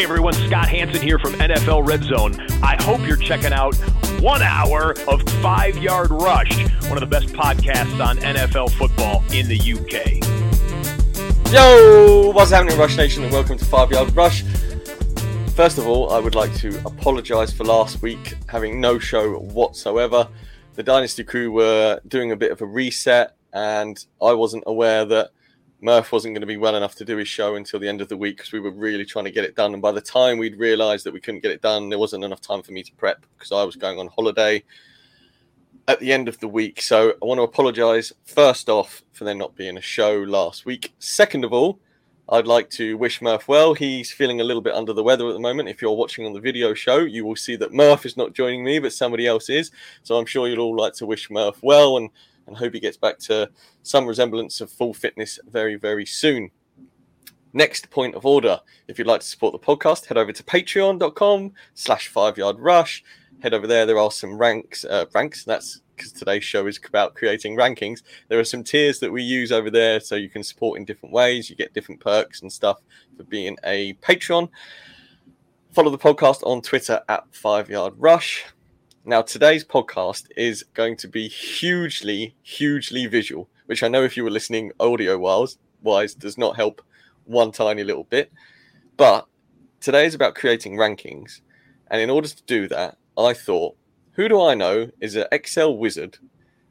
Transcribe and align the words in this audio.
Hey 0.00 0.04
everyone, 0.04 0.32
Scott 0.32 0.66
Hanson 0.70 1.02
here 1.02 1.18
from 1.18 1.34
NFL 1.34 1.86
Red 1.86 2.02
Zone. 2.04 2.34
I 2.62 2.82
hope 2.82 3.06
you're 3.06 3.18
checking 3.18 3.52
out 3.52 3.76
one 4.22 4.40
hour 4.40 4.94
of 5.06 5.20
Five 5.42 5.76
Yard 5.76 6.10
Rush, 6.10 6.58
one 6.88 6.94
of 6.94 7.00
the 7.00 7.06
best 7.06 7.26
podcasts 7.34 8.02
on 8.02 8.16
NFL 8.16 8.70
football 8.70 9.22
in 9.30 9.46
the 9.46 9.58
UK. 9.60 10.24
Yo, 11.52 12.30
what's 12.30 12.50
happening, 12.50 12.78
Rush 12.78 12.96
Nation, 12.96 13.24
and 13.24 13.30
welcome 13.30 13.58
to 13.58 13.64
Five 13.66 13.90
Yard 13.90 14.16
Rush. 14.16 14.42
First 15.54 15.76
of 15.76 15.86
all, 15.86 16.10
I 16.10 16.18
would 16.18 16.34
like 16.34 16.54
to 16.60 16.78
apologise 16.86 17.52
for 17.52 17.64
last 17.64 18.00
week 18.00 18.36
having 18.48 18.80
no 18.80 18.98
show 18.98 19.34
whatsoever. 19.38 20.26
The 20.76 20.82
Dynasty 20.82 21.24
crew 21.24 21.52
were 21.52 22.00
doing 22.08 22.32
a 22.32 22.36
bit 22.36 22.52
of 22.52 22.62
a 22.62 22.66
reset, 22.66 23.36
and 23.52 24.02
I 24.22 24.32
wasn't 24.32 24.64
aware 24.66 25.04
that 25.04 25.32
Murph 25.82 26.12
wasn't 26.12 26.34
going 26.34 26.42
to 26.42 26.46
be 26.46 26.56
well 26.56 26.76
enough 26.76 26.94
to 26.96 27.04
do 27.04 27.16
his 27.16 27.28
show 27.28 27.54
until 27.54 27.80
the 27.80 27.88
end 27.88 28.00
of 28.00 28.08
the 28.08 28.16
week 28.16 28.36
because 28.36 28.52
we 28.52 28.60
were 28.60 28.70
really 28.70 29.04
trying 29.04 29.24
to 29.24 29.30
get 29.30 29.44
it 29.44 29.56
done. 29.56 29.72
And 29.72 29.82
by 29.82 29.92
the 29.92 30.00
time 30.00 30.38
we'd 30.38 30.58
realised 30.58 31.06
that 31.06 31.14
we 31.14 31.20
couldn't 31.20 31.40
get 31.40 31.52
it 31.52 31.62
done, 31.62 31.88
there 31.88 31.98
wasn't 31.98 32.24
enough 32.24 32.40
time 32.40 32.62
for 32.62 32.72
me 32.72 32.82
to 32.82 32.92
prep 32.94 33.24
because 33.36 33.52
I 33.52 33.64
was 33.64 33.76
going 33.76 33.98
on 33.98 34.08
holiday 34.08 34.62
at 35.88 35.98
the 36.00 36.12
end 36.12 36.28
of 36.28 36.38
the 36.40 36.48
week. 36.48 36.82
So 36.82 37.14
I 37.22 37.24
want 37.24 37.38
to 37.38 37.42
apologise 37.42 38.12
first 38.24 38.68
off 38.68 39.02
for 39.12 39.24
there 39.24 39.34
not 39.34 39.56
being 39.56 39.78
a 39.78 39.82
show 39.82 40.18
last 40.18 40.66
week. 40.66 40.92
Second 40.98 41.44
of 41.44 41.52
all, 41.52 41.80
I'd 42.28 42.46
like 42.46 42.70
to 42.70 42.96
wish 42.96 43.20
Murph 43.20 43.48
well. 43.48 43.74
He's 43.74 44.12
feeling 44.12 44.40
a 44.40 44.44
little 44.44 44.62
bit 44.62 44.74
under 44.74 44.92
the 44.92 45.02
weather 45.02 45.28
at 45.28 45.32
the 45.32 45.40
moment. 45.40 45.68
If 45.68 45.82
you're 45.82 45.96
watching 45.96 46.26
on 46.26 46.32
the 46.32 46.40
video 46.40 46.74
show, 46.74 46.98
you 46.98 47.24
will 47.24 47.34
see 47.34 47.56
that 47.56 47.72
Murph 47.72 48.06
is 48.06 48.16
not 48.16 48.34
joining 48.34 48.62
me, 48.62 48.78
but 48.78 48.92
somebody 48.92 49.26
else 49.26 49.50
is. 49.50 49.72
So 50.04 50.16
I'm 50.16 50.26
sure 50.26 50.46
you'll 50.46 50.60
all 50.60 50.76
like 50.76 50.92
to 50.94 51.06
wish 51.06 51.28
Murph 51.28 51.58
well 51.60 51.96
and 51.96 52.10
and 52.50 52.58
hope 52.58 52.74
he 52.74 52.80
gets 52.80 52.96
back 52.96 53.18
to 53.20 53.48
some 53.82 54.06
resemblance 54.06 54.60
of 54.60 54.70
full 54.70 54.92
fitness 54.92 55.38
very, 55.48 55.76
very 55.76 56.04
soon. 56.04 56.50
Next 57.52 57.90
point 57.90 58.14
of 58.14 58.26
order. 58.26 58.60
If 58.86 58.98
you'd 58.98 59.06
like 59.06 59.22
to 59.22 59.26
support 59.26 59.52
the 59.52 59.58
podcast, 59.58 60.06
head 60.06 60.18
over 60.18 60.32
to 60.32 60.42
patreon.com 60.42 61.52
slash 61.74 62.08
five 62.08 62.36
yard 62.36 62.58
rush. 62.58 63.02
Head 63.40 63.54
over 63.54 63.66
there. 63.66 63.86
There 63.86 63.98
are 63.98 64.10
some 64.10 64.36
ranks, 64.36 64.84
uh, 64.84 65.06
ranks. 65.14 65.44
That's 65.44 65.80
because 65.96 66.12
today's 66.12 66.44
show 66.44 66.66
is 66.66 66.78
about 66.86 67.14
creating 67.14 67.56
rankings. 67.56 68.02
There 68.28 68.38
are 68.38 68.44
some 68.44 68.64
tiers 68.64 69.00
that 69.00 69.12
we 69.12 69.22
use 69.22 69.52
over 69.52 69.70
there 69.70 70.00
so 70.00 70.14
you 70.16 70.30
can 70.30 70.42
support 70.42 70.78
in 70.78 70.84
different 70.84 71.12
ways. 71.12 71.50
You 71.50 71.56
get 71.56 71.74
different 71.74 72.00
perks 72.00 72.42
and 72.42 72.52
stuff 72.52 72.80
for 73.16 73.24
being 73.24 73.56
a 73.64 73.94
Patreon. 73.94 74.48
Follow 75.72 75.90
the 75.90 75.98
podcast 75.98 76.42
on 76.44 76.62
Twitter 76.62 77.00
at 77.08 77.24
five 77.32 77.70
yard 77.70 77.94
rush. 77.96 78.44
Now, 79.06 79.22
today's 79.22 79.64
podcast 79.64 80.26
is 80.36 80.62
going 80.74 80.98
to 80.98 81.08
be 81.08 81.26
hugely, 81.26 82.34
hugely 82.42 83.06
visual, 83.06 83.48
which 83.64 83.82
I 83.82 83.88
know 83.88 84.02
if 84.02 84.14
you 84.14 84.24
were 84.24 84.30
listening 84.30 84.72
audio 84.78 85.16
wise, 85.16 85.56
wise 85.80 86.14
does 86.14 86.36
not 86.36 86.56
help 86.56 86.82
one 87.24 87.50
tiny 87.50 87.82
little 87.82 88.04
bit. 88.04 88.30
But 88.98 89.26
today 89.80 90.04
is 90.04 90.14
about 90.14 90.34
creating 90.34 90.76
rankings. 90.76 91.40
And 91.90 92.02
in 92.02 92.10
order 92.10 92.28
to 92.28 92.42
do 92.42 92.68
that, 92.68 92.98
I 93.16 93.32
thought, 93.32 93.74
who 94.12 94.28
do 94.28 94.38
I 94.38 94.52
know 94.52 94.90
is 95.00 95.16
an 95.16 95.28
Excel 95.32 95.74
wizard, 95.74 96.18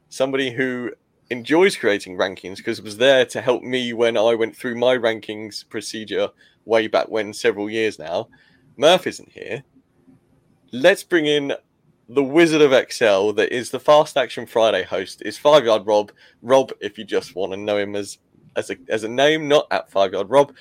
somebody 0.08 0.52
who 0.52 0.92
enjoys 1.30 1.74
creating 1.74 2.16
rankings 2.16 2.58
because 2.58 2.78
it 2.78 2.84
was 2.84 2.98
there 2.98 3.26
to 3.26 3.40
help 3.40 3.64
me 3.64 3.92
when 3.92 4.16
I 4.16 4.36
went 4.36 4.56
through 4.56 4.76
my 4.76 4.96
rankings 4.96 5.68
procedure 5.68 6.28
way 6.64 6.86
back 6.86 7.08
when, 7.08 7.34
several 7.34 7.68
years 7.68 7.98
now. 7.98 8.28
Murph 8.76 9.08
isn't 9.08 9.32
here. 9.32 9.64
Let's 10.70 11.02
bring 11.02 11.26
in 11.26 11.54
the 12.12 12.24
Wizard 12.24 12.60
of 12.60 12.72
Excel 12.72 13.32
that 13.34 13.54
is 13.54 13.70
the 13.70 13.78
Fast 13.78 14.16
Action 14.16 14.44
Friday 14.44 14.82
host 14.82 15.22
is 15.24 15.38
Five 15.38 15.64
Yard 15.64 15.86
Rob. 15.86 16.10
Rob, 16.42 16.72
if 16.80 16.98
you 16.98 17.04
just 17.04 17.36
want 17.36 17.52
to 17.52 17.56
know 17.56 17.78
him 17.78 17.94
as 17.94 18.18
as 18.56 18.68
a 18.68 18.76
as 18.88 19.04
a 19.04 19.08
name, 19.08 19.46
not 19.46 19.68
at 19.70 19.92
Five 19.92 20.12
Yard 20.12 20.28
Rob. 20.28 20.52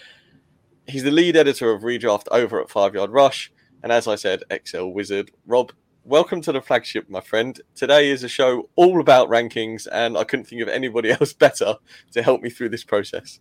He's 0.88 1.02
the 1.02 1.10
lead 1.10 1.36
editor 1.36 1.72
of 1.72 1.82
Redraft 1.82 2.28
over 2.30 2.62
at 2.62 2.70
Five 2.70 2.94
Yard 2.94 3.10
Rush, 3.10 3.52
and 3.82 3.92
as 3.92 4.08
I 4.08 4.14
said, 4.14 4.44
Excel 4.52 4.90
Wizard. 4.90 5.32
Rob, 5.48 5.72
welcome 6.04 6.40
to 6.42 6.52
the 6.52 6.62
flagship, 6.62 7.10
my 7.10 7.22
friend. 7.22 7.60
Today 7.74 8.12
is 8.12 8.24
a 8.24 8.30
show 8.30 8.70
all 8.76 9.02
about 9.02 9.28
rankings, 9.28 9.88
and 9.92 10.20
I 10.20 10.26
couldn't 10.26 10.46
think 10.46 10.62
of 10.62 10.68
anybody 10.68 11.10
else 11.20 11.34
better 11.34 11.78
to 12.12 12.22
help 12.22 12.44
me 12.44 12.52
through 12.52 12.70
this 12.70 12.84
process. 12.84 13.40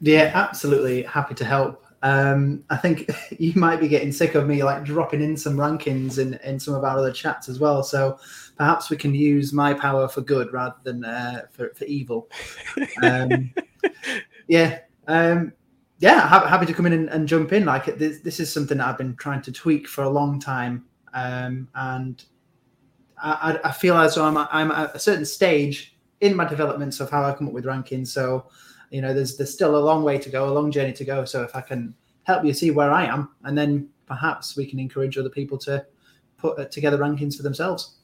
Yeah, 0.00 0.32
absolutely 0.34 1.04
happy 1.04 1.36
to 1.36 1.44
help. 1.44 1.86
Um, 2.02 2.64
I 2.68 2.76
think 2.76 3.10
you 3.38 3.52
might 3.54 3.80
be 3.80 3.88
getting 3.88 4.12
sick 4.12 4.34
of 4.34 4.46
me 4.46 4.62
like 4.62 4.84
dropping 4.84 5.22
in 5.22 5.36
some 5.36 5.56
rankings 5.56 6.18
in, 6.18 6.34
in 6.44 6.58
some 6.58 6.74
of 6.74 6.84
our 6.84 6.98
other 6.98 7.12
chats 7.12 7.48
as 7.48 7.60
well. 7.60 7.82
So 7.82 8.18
perhaps 8.56 8.90
we 8.90 8.96
can 8.96 9.14
use 9.14 9.52
my 9.52 9.74
power 9.74 10.08
for 10.08 10.20
good 10.20 10.52
rather 10.52 10.76
than 10.82 11.04
uh, 11.04 11.42
for, 11.52 11.72
for 11.74 11.84
evil. 11.84 12.28
Um, 13.02 13.52
yeah. 14.48 14.80
Um, 15.08 15.52
yeah, 16.02 16.26
happy 16.26 16.66
to 16.66 16.74
come 16.74 16.86
in 16.86 16.92
and, 16.92 17.08
and 17.10 17.28
jump 17.28 17.52
in. 17.52 17.64
Like 17.64 17.96
this, 17.96 18.18
this, 18.20 18.40
is 18.40 18.52
something 18.52 18.78
that 18.78 18.88
I've 18.88 18.98
been 18.98 19.14
trying 19.14 19.40
to 19.42 19.52
tweak 19.52 19.86
for 19.86 20.02
a 20.02 20.08
long 20.08 20.40
time, 20.40 20.84
um, 21.14 21.68
and 21.76 22.24
I, 23.22 23.60
I, 23.62 23.70
feel 23.70 23.96
as 23.96 24.16
though 24.16 24.24
I'm, 24.24 24.36
I'm 24.36 24.72
at 24.72 24.96
a 24.96 24.98
certain 24.98 25.24
stage 25.24 25.96
in 26.20 26.34
my 26.34 26.44
developments 26.44 26.98
of 26.98 27.08
how 27.08 27.22
I 27.22 27.32
come 27.34 27.46
up 27.46 27.52
with 27.52 27.66
rankings. 27.66 28.08
So 28.08 28.48
you 28.92 29.00
know, 29.00 29.14
there's 29.14 29.36
there's 29.36 29.52
still 29.52 29.76
a 29.76 29.78
long 29.78 30.04
way 30.04 30.18
to 30.18 30.28
go, 30.28 30.48
a 30.48 30.52
long 30.52 30.70
journey 30.70 30.92
to 30.92 31.04
go. 31.04 31.24
So 31.24 31.42
if 31.42 31.56
I 31.56 31.62
can 31.62 31.94
help 32.24 32.44
you 32.44 32.52
see 32.52 32.70
where 32.70 32.92
I 32.92 33.06
am, 33.06 33.30
and 33.44 33.56
then 33.56 33.88
perhaps 34.06 34.56
we 34.56 34.66
can 34.66 34.78
encourage 34.78 35.16
other 35.16 35.30
people 35.30 35.58
to 35.58 35.84
put 36.36 36.58
uh, 36.58 36.66
together 36.66 36.98
rankings 36.98 37.36
for 37.36 37.42
themselves. 37.42 37.96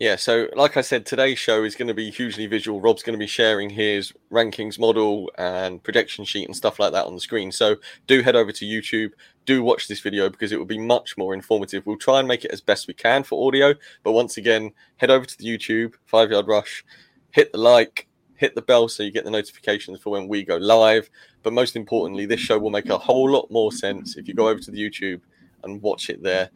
Yeah, 0.00 0.16
so 0.16 0.48
like 0.54 0.76
I 0.76 0.80
said, 0.80 1.06
today's 1.06 1.38
show 1.38 1.62
is 1.62 1.76
going 1.76 1.88
to 1.88 1.94
be 1.94 2.10
hugely 2.10 2.46
visual. 2.46 2.80
Rob's 2.80 3.02
going 3.04 3.14
to 3.14 3.18
be 3.18 3.28
sharing 3.28 3.70
his 3.70 4.12
rankings 4.30 4.76
model 4.76 5.30
and 5.38 5.80
projection 5.82 6.24
sheet 6.24 6.46
and 6.46 6.56
stuff 6.56 6.80
like 6.80 6.92
that 6.92 7.06
on 7.06 7.14
the 7.14 7.20
screen. 7.20 7.52
So 7.52 7.76
do 8.08 8.20
head 8.20 8.34
over 8.34 8.50
to 8.50 8.64
YouTube, 8.64 9.12
do 9.46 9.62
watch 9.62 9.86
this 9.86 10.00
video 10.00 10.28
because 10.28 10.50
it 10.50 10.58
will 10.58 10.64
be 10.66 10.78
much 10.78 11.16
more 11.16 11.32
informative. 11.32 11.86
We'll 11.86 11.96
try 11.96 12.18
and 12.18 12.26
make 12.26 12.44
it 12.44 12.50
as 12.50 12.60
best 12.60 12.88
we 12.88 12.94
can 12.94 13.22
for 13.22 13.46
audio, 13.46 13.74
but 14.02 14.12
once 14.12 14.36
again, 14.36 14.72
head 14.96 15.10
over 15.10 15.24
to 15.24 15.38
the 15.38 15.44
YouTube, 15.44 15.94
Five 16.06 16.32
Yard 16.32 16.48
Rush, 16.48 16.84
hit 17.30 17.52
the 17.52 17.58
like, 17.58 18.08
hit 18.36 18.54
the 18.54 18.62
bell 18.62 18.88
so 18.88 19.02
you 19.02 19.10
get 19.10 19.24
the 19.24 19.30
notifications 19.30 20.00
for 20.00 20.10
when 20.10 20.28
we 20.28 20.44
go 20.44 20.56
live. 20.56 21.08
But 21.42 21.52
most 21.52 21.76
importantly, 21.76 22.26
this 22.26 22.40
show 22.40 22.58
will 22.58 22.70
make 22.70 22.88
a 22.88 22.98
whole 22.98 23.30
lot 23.30 23.50
more 23.50 23.72
sense 23.72 24.16
if 24.16 24.28
you 24.28 24.34
go 24.34 24.48
over 24.48 24.60
to 24.60 24.70
the 24.70 24.78
YouTube 24.78 25.20
and 25.62 25.80
watch 25.82 26.10
it 26.10 26.22
there. 26.22 26.50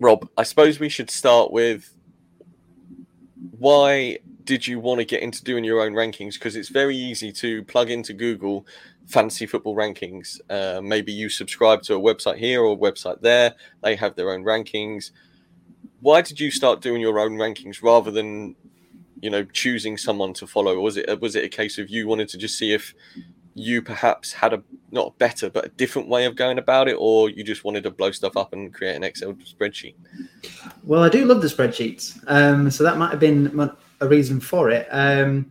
Rob, 0.00 0.28
I 0.36 0.42
suppose 0.42 0.78
we 0.78 0.88
should 0.88 1.10
start 1.10 1.52
with 1.52 1.92
why 3.58 4.18
did 4.44 4.66
you 4.66 4.78
want 4.78 5.00
to 5.00 5.04
get 5.04 5.22
into 5.22 5.42
doing 5.42 5.64
your 5.64 5.80
own 5.80 5.92
rankings? 5.92 6.34
Because 6.34 6.56
it's 6.56 6.68
very 6.68 6.96
easy 6.96 7.32
to 7.32 7.64
plug 7.64 7.90
into 7.90 8.12
Google 8.12 8.66
fantasy 9.06 9.46
football 9.46 9.74
rankings. 9.74 10.40
Uh, 10.50 10.80
maybe 10.80 11.12
you 11.12 11.28
subscribe 11.28 11.82
to 11.82 11.94
a 11.94 12.00
website 12.00 12.36
here 12.36 12.62
or 12.62 12.74
a 12.74 12.76
website 12.76 13.20
there. 13.20 13.54
They 13.82 13.96
have 13.96 14.14
their 14.16 14.30
own 14.30 14.44
rankings. 14.44 15.10
Why 16.00 16.20
did 16.20 16.38
you 16.38 16.50
start 16.50 16.80
doing 16.80 17.00
your 17.00 17.18
own 17.18 17.32
rankings 17.32 17.82
rather 17.82 18.10
than, 18.10 18.54
you 19.20 19.30
know, 19.30 19.44
choosing 19.44 19.96
someone 19.96 20.32
to 20.34 20.46
follow? 20.46 20.80
Was 20.80 20.96
it 20.96 21.20
was 21.20 21.36
it 21.36 21.44
a 21.44 21.48
case 21.48 21.78
of 21.78 21.90
you 21.90 22.06
wanted 22.06 22.28
to 22.30 22.38
just 22.38 22.58
see 22.58 22.72
if 22.72 22.94
you 23.54 23.80
perhaps 23.80 24.32
had 24.32 24.52
a 24.52 24.62
not 24.90 25.16
better 25.18 25.48
but 25.48 25.64
a 25.64 25.68
different 25.70 26.08
way 26.08 26.26
of 26.26 26.36
going 26.36 26.58
about 26.58 26.88
it, 26.88 26.96
or 26.98 27.30
you 27.30 27.42
just 27.42 27.64
wanted 27.64 27.82
to 27.82 27.90
blow 27.90 28.10
stuff 28.10 28.36
up 28.36 28.52
and 28.52 28.74
create 28.74 28.96
an 28.96 29.02
Excel 29.02 29.32
spreadsheet? 29.34 29.94
Well, 30.84 31.02
I 31.02 31.08
do 31.08 31.24
love 31.24 31.40
the 31.40 31.48
spreadsheets, 31.48 32.22
um, 32.26 32.70
so 32.70 32.84
that 32.84 32.98
might 32.98 33.10
have 33.10 33.20
been 33.20 33.70
a 34.00 34.08
reason 34.08 34.40
for 34.40 34.70
it. 34.70 34.86
Um, 34.90 35.50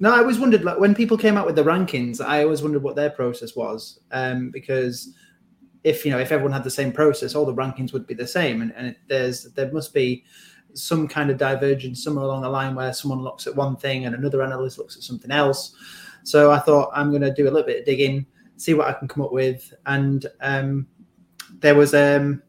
no, 0.00 0.12
I 0.12 0.18
always 0.18 0.38
wondered 0.38 0.64
like 0.64 0.80
when 0.80 0.94
people 0.94 1.16
came 1.16 1.36
out 1.36 1.46
with 1.46 1.54
the 1.54 1.62
rankings, 1.62 2.20
I 2.20 2.42
always 2.42 2.62
wondered 2.62 2.82
what 2.82 2.96
their 2.96 3.10
process 3.10 3.54
was 3.54 4.00
um, 4.10 4.50
because 4.50 5.14
if 5.84 6.04
you 6.04 6.10
know 6.10 6.18
if 6.18 6.32
everyone 6.32 6.52
had 6.52 6.64
the 6.64 6.70
same 6.70 6.90
process, 6.90 7.34
all 7.34 7.46
the 7.46 7.54
rankings 7.54 7.92
would 7.92 8.06
be 8.06 8.14
the 8.14 8.26
same, 8.26 8.62
and, 8.62 8.72
and 8.72 8.96
there's 9.06 9.44
there 9.52 9.70
must 9.70 9.94
be 9.94 10.24
some 10.74 11.08
kind 11.08 11.30
of 11.30 11.38
divergence 11.38 12.02
somewhere 12.02 12.24
along 12.24 12.42
the 12.42 12.48
line 12.48 12.74
where 12.74 12.92
someone 12.92 13.22
looks 13.22 13.46
at 13.46 13.54
one 13.54 13.76
thing 13.76 14.06
and 14.06 14.14
another 14.14 14.42
analyst 14.42 14.78
looks 14.78 14.96
at 14.96 15.02
something 15.02 15.30
else. 15.30 15.74
So 16.24 16.50
I 16.50 16.58
thought 16.58 16.90
I'm 16.94 17.10
going 17.10 17.22
to 17.22 17.32
do 17.32 17.44
a 17.44 17.50
little 17.50 17.66
bit 17.66 17.80
of 17.80 17.84
digging, 17.84 18.26
see 18.56 18.74
what 18.74 18.88
I 18.88 18.92
can 18.92 19.08
come 19.08 19.22
up 19.22 19.32
with, 19.32 19.72
and 19.86 20.26
um, 20.40 20.86
there 21.60 21.74
was 21.74 21.94
um, 21.94 22.42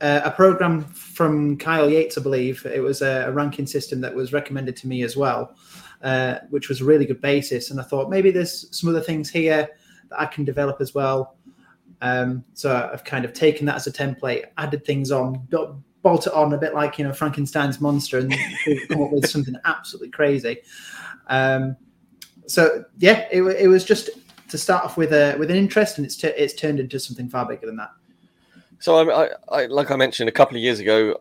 a 0.00 0.30
program 0.30 0.82
from 0.84 1.56
Kyle 1.56 1.88
Yates, 1.88 2.18
I 2.18 2.22
believe. 2.22 2.66
It 2.66 2.80
was 2.80 3.02
a, 3.02 3.26
a 3.28 3.32
ranking 3.32 3.66
system 3.66 4.00
that 4.00 4.14
was 4.14 4.32
recommended 4.32 4.76
to 4.78 4.88
me 4.88 5.02
as 5.02 5.16
well, 5.16 5.54
uh, 6.02 6.38
which 6.50 6.68
was 6.68 6.80
a 6.80 6.84
really 6.84 7.06
good 7.06 7.20
basis. 7.20 7.70
And 7.70 7.78
I 7.78 7.84
thought 7.84 8.10
maybe 8.10 8.30
there's 8.30 8.76
some 8.76 8.88
other 8.90 9.00
things 9.00 9.30
here 9.30 9.68
that 10.10 10.20
I 10.20 10.26
can 10.26 10.44
develop 10.44 10.80
as 10.80 10.94
well. 10.94 11.36
Um, 12.00 12.44
so 12.54 12.90
I've 12.92 13.04
kind 13.04 13.24
of 13.24 13.32
taken 13.32 13.64
that 13.66 13.76
as 13.76 13.86
a 13.86 13.92
template, 13.92 14.46
added 14.58 14.84
things 14.84 15.12
on, 15.12 15.46
bolt 16.02 16.26
it 16.26 16.32
on 16.32 16.52
a 16.52 16.58
bit 16.58 16.74
like 16.74 16.98
you 16.98 17.04
know 17.04 17.12
Frankenstein's 17.12 17.80
monster, 17.80 18.18
and 18.18 18.34
come 18.88 19.02
up 19.02 19.12
with 19.12 19.28
something 19.28 19.54
absolutely 19.64 20.10
crazy. 20.10 20.58
Um, 21.28 21.76
so 22.46 22.84
yeah, 22.98 23.26
it, 23.30 23.42
it 23.42 23.68
was 23.68 23.84
just 23.84 24.10
to 24.48 24.58
start 24.58 24.84
off 24.84 24.96
with 24.96 25.12
a 25.12 25.36
with 25.38 25.50
an 25.50 25.56
interest, 25.56 25.98
and 25.98 26.04
it's 26.04 26.16
t- 26.16 26.28
it's 26.28 26.54
turned 26.54 26.80
into 26.80 26.98
something 26.98 27.28
far 27.28 27.46
bigger 27.46 27.66
than 27.66 27.76
that. 27.76 27.90
So 28.78 28.96
I, 28.96 29.24
I, 29.24 29.28
I, 29.48 29.66
like 29.66 29.92
I 29.92 29.96
mentioned 29.96 30.28
a 30.28 30.32
couple 30.32 30.56
of 30.56 30.62
years 30.62 30.80
ago, 30.80 31.16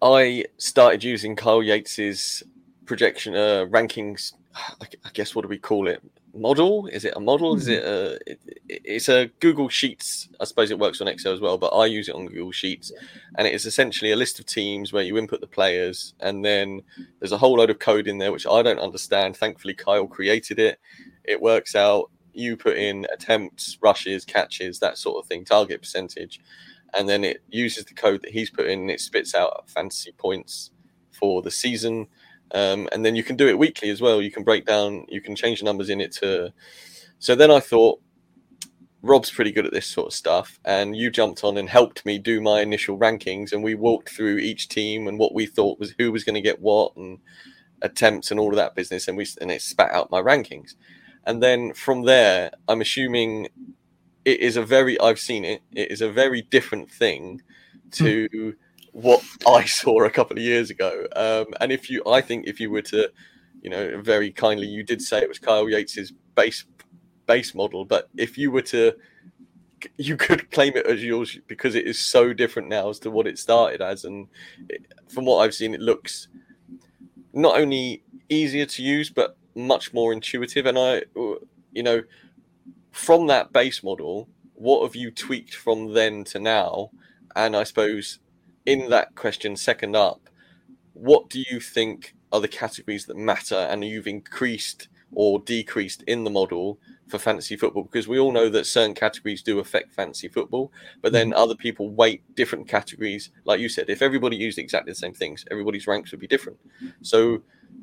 I 0.00 0.44
started 0.58 1.02
using 1.02 1.34
Kyle 1.34 1.60
Yates's 1.60 2.44
projection 2.86 3.34
uh, 3.34 3.66
rankings. 3.68 4.32
I 4.54 5.10
guess 5.12 5.34
what 5.34 5.42
do 5.42 5.48
we 5.48 5.58
call 5.58 5.88
it? 5.88 6.02
Model? 6.34 6.86
Is 6.86 7.04
it 7.04 7.12
a 7.14 7.20
model? 7.20 7.56
Is 7.56 7.66
hmm. 7.66 7.72
it 7.72 7.84
a? 7.84 8.18
It, 8.26 8.40
it's 8.68 9.08
a 9.08 9.26
Google 9.40 9.68
Sheets. 9.68 10.28
I 10.40 10.44
suppose 10.44 10.70
it 10.70 10.78
works 10.78 11.00
on 11.00 11.08
Excel 11.08 11.32
as 11.32 11.40
well, 11.40 11.58
but 11.58 11.68
I 11.68 11.86
use 11.86 12.08
it 12.08 12.14
on 12.14 12.26
Google 12.26 12.52
Sheets, 12.52 12.90
and 13.36 13.46
it 13.46 13.54
is 13.54 13.66
essentially 13.66 14.12
a 14.12 14.16
list 14.16 14.38
of 14.38 14.46
teams 14.46 14.92
where 14.92 15.02
you 15.02 15.18
input 15.18 15.40
the 15.40 15.46
players, 15.46 16.14
and 16.20 16.44
then 16.44 16.82
there's 17.18 17.32
a 17.32 17.38
whole 17.38 17.58
load 17.58 17.70
of 17.70 17.78
code 17.78 18.08
in 18.08 18.18
there 18.18 18.32
which 18.32 18.46
I 18.46 18.62
don't 18.62 18.78
understand. 18.78 19.36
Thankfully, 19.36 19.74
Kyle 19.74 20.06
created 20.06 20.58
it. 20.58 20.78
It 21.24 21.40
works 21.40 21.74
out. 21.74 22.10
You 22.32 22.56
put 22.56 22.78
in 22.78 23.06
attempts, 23.12 23.76
rushes, 23.82 24.24
catches, 24.24 24.78
that 24.78 24.96
sort 24.96 25.22
of 25.22 25.28
thing, 25.28 25.44
target 25.44 25.82
percentage, 25.82 26.40
and 26.94 27.08
then 27.08 27.24
it 27.24 27.42
uses 27.48 27.84
the 27.84 27.94
code 27.94 28.22
that 28.22 28.32
he's 28.32 28.50
put 28.50 28.66
in 28.66 28.80
and 28.80 28.90
it 28.90 29.00
spits 29.00 29.34
out 29.34 29.68
fantasy 29.68 30.12
points 30.12 30.70
for 31.10 31.42
the 31.42 31.50
season. 31.50 32.06
Um, 32.52 32.88
and 32.92 33.04
then 33.04 33.16
you 33.16 33.22
can 33.22 33.36
do 33.36 33.48
it 33.48 33.58
weekly 33.58 33.90
as 33.90 34.00
well. 34.00 34.20
You 34.20 34.30
can 34.30 34.44
break 34.44 34.66
down, 34.66 35.06
you 35.08 35.20
can 35.20 35.34
change 35.34 35.60
the 35.60 35.64
numbers 35.64 35.90
in 35.90 36.00
it 36.00 36.12
to. 36.16 36.52
So 37.18 37.34
then 37.34 37.50
I 37.50 37.60
thought, 37.60 38.00
Rob's 39.04 39.32
pretty 39.32 39.50
good 39.50 39.66
at 39.66 39.72
this 39.72 39.86
sort 39.86 40.08
of 40.08 40.12
stuff, 40.12 40.60
and 40.64 40.96
you 40.96 41.10
jumped 41.10 41.42
on 41.42 41.56
and 41.56 41.68
helped 41.68 42.06
me 42.06 42.18
do 42.18 42.40
my 42.40 42.60
initial 42.60 42.96
rankings, 42.96 43.52
and 43.52 43.62
we 43.64 43.74
walked 43.74 44.10
through 44.10 44.38
each 44.38 44.68
team 44.68 45.08
and 45.08 45.18
what 45.18 45.34
we 45.34 45.44
thought 45.44 45.80
was 45.80 45.94
who 45.98 46.12
was 46.12 46.22
going 46.22 46.36
to 46.36 46.40
get 46.40 46.60
what 46.60 46.94
and 46.96 47.18
attempts 47.82 48.30
and 48.30 48.38
all 48.38 48.50
of 48.50 48.56
that 48.56 48.76
business, 48.76 49.08
and 49.08 49.16
we 49.16 49.26
and 49.40 49.50
it 49.50 49.60
spat 49.60 49.90
out 49.90 50.10
my 50.12 50.20
rankings. 50.20 50.74
And 51.24 51.42
then 51.42 51.72
from 51.74 52.02
there, 52.02 52.52
I'm 52.68 52.80
assuming 52.80 53.48
it 54.24 54.40
is 54.40 54.56
a 54.56 54.62
very 54.62 54.98
I've 55.00 55.18
seen 55.18 55.44
it. 55.44 55.62
It 55.72 55.90
is 55.90 56.00
a 56.00 56.10
very 56.10 56.42
different 56.42 56.90
thing 56.90 57.42
to 57.92 58.28
hmm. 58.32 58.50
What 58.92 59.22
I 59.46 59.64
saw 59.64 60.04
a 60.04 60.10
couple 60.10 60.36
of 60.36 60.42
years 60.42 60.70
ago. 60.70 61.06
Um, 61.16 61.46
and 61.60 61.72
if 61.72 61.90
you, 61.90 62.02
I 62.06 62.20
think 62.20 62.46
if 62.46 62.60
you 62.60 62.70
were 62.70 62.82
to, 62.82 63.10
you 63.62 63.70
know, 63.70 64.00
very 64.00 64.30
kindly, 64.30 64.66
you 64.66 64.82
did 64.82 65.02
say 65.02 65.20
it 65.20 65.28
was 65.28 65.38
Kyle 65.38 65.66
Yates's 65.66 66.12
base 66.34 66.64
base 67.26 67.54
model, 67.54 67.84
but 67.84 68.08
if 68.16 68.36
you 68.36 68.50
were 68.50 68.62
to, 68.62 68.92
you 69.96 70.16
could 70.16 70.50
claim 70.50 70.76
it 70.76 70.86
as 70.86 71.02
yours 71.02 71.38
because 71.46 71.74
it 71.74 71.86
is 71.86 71.98
so 71.98 72.32
different 72.32 72.68
now 72.68 72.88
as 72.88 72.98
to 73.00 73.10
what 73.10 73.26
it 73.26 73.38
started 73.38 73.80
as. 73.80 74.04
And 74.04 74.28
it, 74.68 74.92
from 75.08 75.24
what 75.24 75.38
I've 75.38 75.54
seen, 75.54 75.74
it 75.74 75.80
looks 75.80 76.28
not 77.32 77.58
only 77.58 78.02
easier 78.28 78.66
to 78.66 78.82
use 78.82 79.10
but 79.10 79.36
much 79.54 79.92
more 79.92 80.12
intuitive. 80.12 80.66
And 80.66 80.78
I, 80.78 81.02
you 81.72 81.82
know 81.82 82.02
from 82.92 83.26
that 83.26 83.52
base 83.52 83.82
model, 83.82 84.28
what 84.54 84.82
have 84.82 84.94
you 84.94 85.10
tweaked 85.10 85.54
from 85.54 85.94
then 85.94 86.24
to 86.24 86.38
now? 86.38 86.90
And 87.34 87.56
I 87.56 87.64
suppose 87.64 88.18
in 88.66 88.88
that 88.90 89.14
question, 89.14 89.56
second 89.56 89.96
up, 89.96 90.28
what 90.94 91.28
do 91.28 91.42
you 91.50 91.60
think 91.60 92.14
are 92.32 92.40
the 92.40 92.48
categories 92.48 93.06
that 93.06 93.16
matter 93.16 93.54
and 93.54 93.84
you've 93.84 94.06
increased 94.06 94.88
or 95.14 95.40
decreased 95.40 96.02
in 96.06 96.24
the 96.24 96.30
model 96.30 96.78
for 97.08 97.18
fantasy 97.18 97.56
football? 97.56 97.84
Because 97.84 98.08
we 98.08 98.18
all 98.18 98.32
know 98.32 98.48
that 98.48 98.66
certain 98.66 98.94
categories 98.94 99.42
do 99.42 99.58
affect 99.58 99.92
fantasy 99.92 100.28
football, 100.28 100.72
but 101.00 101.12
then 101.12 101.30
mm-hmm. 101.30 101.38
other 101.38 101.54
people 101.54 101.90
weight 101.90 102.22
different 102.34 102.68
categories. 102.68 103.30
Like 103.44 103.60
you 103.60 103.68
said, 103.68 103.90
if 103.90 104.02
everybody 104.02 104.36
used 104.36 104.58
exactly 104.58 104.92
the 104.92 104.96
same 104.96 105.14
things, 105.14 105.44
everybody's 105.50 105.86
ranks 105.86 106.10
would 106.10 106.20
be 106.20 106.26
different. 106.26 106.58
So, 107.02 107.42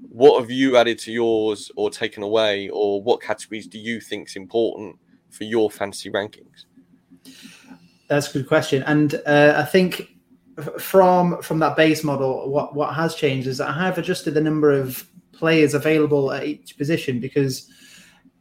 what 0.10 0.40
have 0.40 0.52
you 0.52 0.78
added 0.78 1.00
to 1.00 1.12
yours 1.12 1.72
or 1.76 1.90
taken 1.90 2.24
away, 2.24 2.70
or 2.70 3.02
what 3.02 3.22
categories 3.22 3.68
do 3.68 3.80
you 3.80 4.00
think 4.00 4.30
is 4.30 4.36
important 4.36 4.98
for 5.30 5.44
your 5.44 5.70
fantasy 5.70 6.12
rankings? 6.12 6.66
That's 8.08 8.30
a 8.30 8.40
good 8.40 8.48
question, 8.48 8.84
and 8.84 9.16
uh, 9.26 9.54
I 9.58 9.64
think 9.66 10.19
from 10.80 11.42
from 11.42 11.60
that 11.60 11.76
base 11.76 12.04
model, 12.04 12.50
what 12.50 12.76
what 12.76 12.94
has 12.96 13.16
changed 13.16 13.48
is 13.48 13.58
that 13.58 13.70
I 13.70 13.86
have 13.86 13.98
adjusted 13.98 14.34
the 14.34 14.42
number 14.42 14.72
of 14.72 15.06
players 15.32 15.74
available 15.74 16.32
at 16.32 16.46
each 16.46 16.78
position 16.78 17.20
because, 17.20 17.70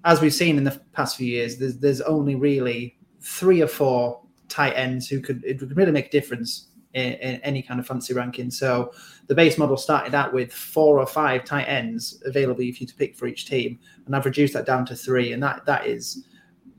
as 0.04 0.20
we've 0.20 0.34
seen 0.34 0.58
in 0.58 0.64
the 0.64 0.80
past 0.92 1.16
few 1.16 1.26
years, 1.26 1.58
there's 1.58 1.78
there's 1.78 2.00
only 2.02 2.34
really 2.34 2.98
three 3.20 3.62
or 3.62 3.66
four 3.66 4.22
tight 4.48 4.72
ends 4.72 5.08
who 5.08 5.20
could 5.20 5.44
it 5.44 5.60
would 5.60 5.76
really 5.76 5.92
make 5.92 6.06
a 6.06 6.10
difference 6.10 6.68
in, 6.94 7.14
in, 7.14 7.40
any 7.42 7.62
kind 7.62 7.78
of 7.78 7.86
fancy 7.86 8.14
ranking. 8.14 8.50
So 8.50 8.92
the 9.26 9.34
base 9.34 9.58
model 9.58 9.76
started 9.76 10.14
out 10.14 10.32
with 10.32 10.52
four 10.52 10.98
or 10.98 11.06
five 11.06 11.44
tight 11.44 11.64
ends 11.64 12.22
available 12.24 12.56
for 12.56 12.62
you 12.62 12.72
to 12.72 12.94
pick 12.94 13.16
for 13.16 13.26
each 13.26 13.46
team, 13.46 13.78
and 14.06 14.16
I've 14.16 14.24
reduced 14.24 14.54
that 14.54 14.66
down 14.66 14.86
to 14.86 14.96
three, 14.96 15.32
and 15.32 15.42
that 15.42 15.64
that 15.66 15.86
is 15.86 16.24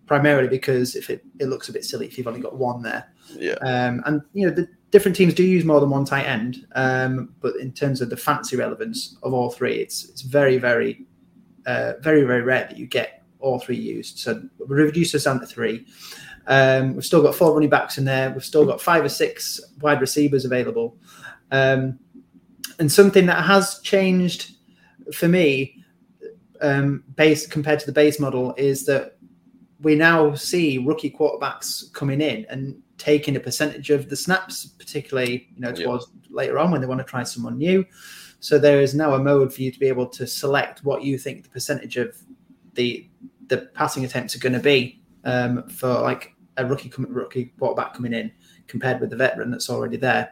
primarily 0.06 0.48
because 0.48 0.96
if 0.96 1.10
it, 1.12 1.24
it 1.40 1.46
looks 1.46 1.70
a 1.70 1.72
bit 1.72 1.86
silly 1.86 2.08
if 2.08 2.18
you've 2.18 2.28
only 2.28 2.42
got 2.42 2.58
one 2.58 2.82
there. 2.82 3.14
Yeah. 3.36 3.54
Um, 3.62 4.02
and 4.06 4.22
you 4.34 4.48
know 4.48 4.54
the 4.54 4.68
different 4.92 5.16
teams 5.16 5.34
do 5.34 5.44
use 5.44 5.66
more 5.66 5.80
than 5.80 5.90
one 5.90 6.06
tight 6.06 6.26
end, 6.26 6.66
um, 6.76 7.34
but 7.42 7.56
in 7.58 7.72
terms 7.72 8.02
of 8.02 8.10
the 8.10 8.18
fancy 8.18 8.56
relevance 8.56 9.18
of 9.24 9.34
all 9.34 9.50
three, 9.50 9.76
it's 9.76 10.06
it's 10.06 10.22
very 10.22 10.58
very 10.58 11.06
uh, 11.66 11.94
very 12.02 12.24
very 12.24 12.42
rare 12.42 12.68
that 12.68 12.78
you 12.78 12.88
get 12.88 13.24
all 13.40 13.60
three 13.60 13.78
used. 13.78 14.20
So 14.20 14.42
we 14.60 14.76
reduced 14.76 15.14
this 15.14 15.24
down 15.24 15.40
to 15.40 15.46
three. 15.46 15.86
Um, 16.48 16.96
we've 16.96 17.06
still 17.06 17.22
got 17.22 17.36
four 17.36 17.54
running 17.54 17.70
backs 17.70 17.98
in 17.98 18.06
there. 18.06 18.32
We've 18.32 18.44
still 18.44 18.66
got 18.66 18.82
five 18.82 19.04
or 19.04 19.10
six 19.10 19.62
wide 19.82 20.02
receivers 20.02 20.46
available. 20.46 20.98
Um, 21.52 22.00
and 22.80 22.92
something 22.92 23.26
that 23.28 23.44
has 23.46 23.80
changed 23.82 24.56
for 25.14 25.28
me, 25.28 25.84
um, 26.62 27.04
compared 27.50 27.80
to 27.80 27.86
the 27.86 27.92
base 27.92 28.20
model, 28.20 28.54
is 28.58 28.86
that 28.86 29.18
we 29.82 29.96
now 29.96 30.34
see 30.34 30.78
rookie 30.78 31.12
quarterbacks 31.12 31.92
coming 31.94 32.20
in 32.20 32.46
and 32.50 32.82
taking 33.00 33.36
a 33.36 33.40
percentage 33.40 33.90
of 33.90 34.10
the 34.10 34.16
snaps, 34.16 34.66
particularly 34.66 35.48
you 35.56 35.62
know 35.62 35.72
towards 35.72 36.08
yep. 36.22 36.28
later 36.30 36.60
on 36.60 36.70
when 36.70 36.82
they 36.82 36.88
want 36.88 37.00
to 37.00 37.06
try 37.06 37.24
someone 37.24 37.58
new. 37.58 37.84
So 38.42 38.60
there 38.60 38.82
is 38.82 38.94
now 38.94 39.16
a 39.16 39.20
mode 39.20 39.54
for 39.54 39.62
you 39.62 39.72
to 39.72 39.80
be 39.80 39.88
able 39.88 40.08
to 40.08 40.28
select 40.28 40.84
what 40.84 41.04
you 41.04 41.18
think 41.18 41.44
the 41.44 41.50
percentage 41.50 41.98
of 41.98 42.16
the 42.76 43.10
the 43.48 43.58
passing 43.74 44.06
attempts 44.06 44.36
are 44.36 44.40
going 44.40 44.54
to 44.54 44.60
be 44.60 45.02
um, 45.24 45.68
for 45.70 45.88
like 45.88 46.36
a 46.58 46.66
rookie 46.66 46.92
rookie 46.98 47.46
quarterback 47.58 47.94
coming 47.94 48.14
in 48.14 48.32
compared 48.68 49.02
with 49.02 49.10
the 49.10 49.16
veteran 49.16 49.50
that's 49.50 49.70
already 49.70 49.98
there. 49.98 50.30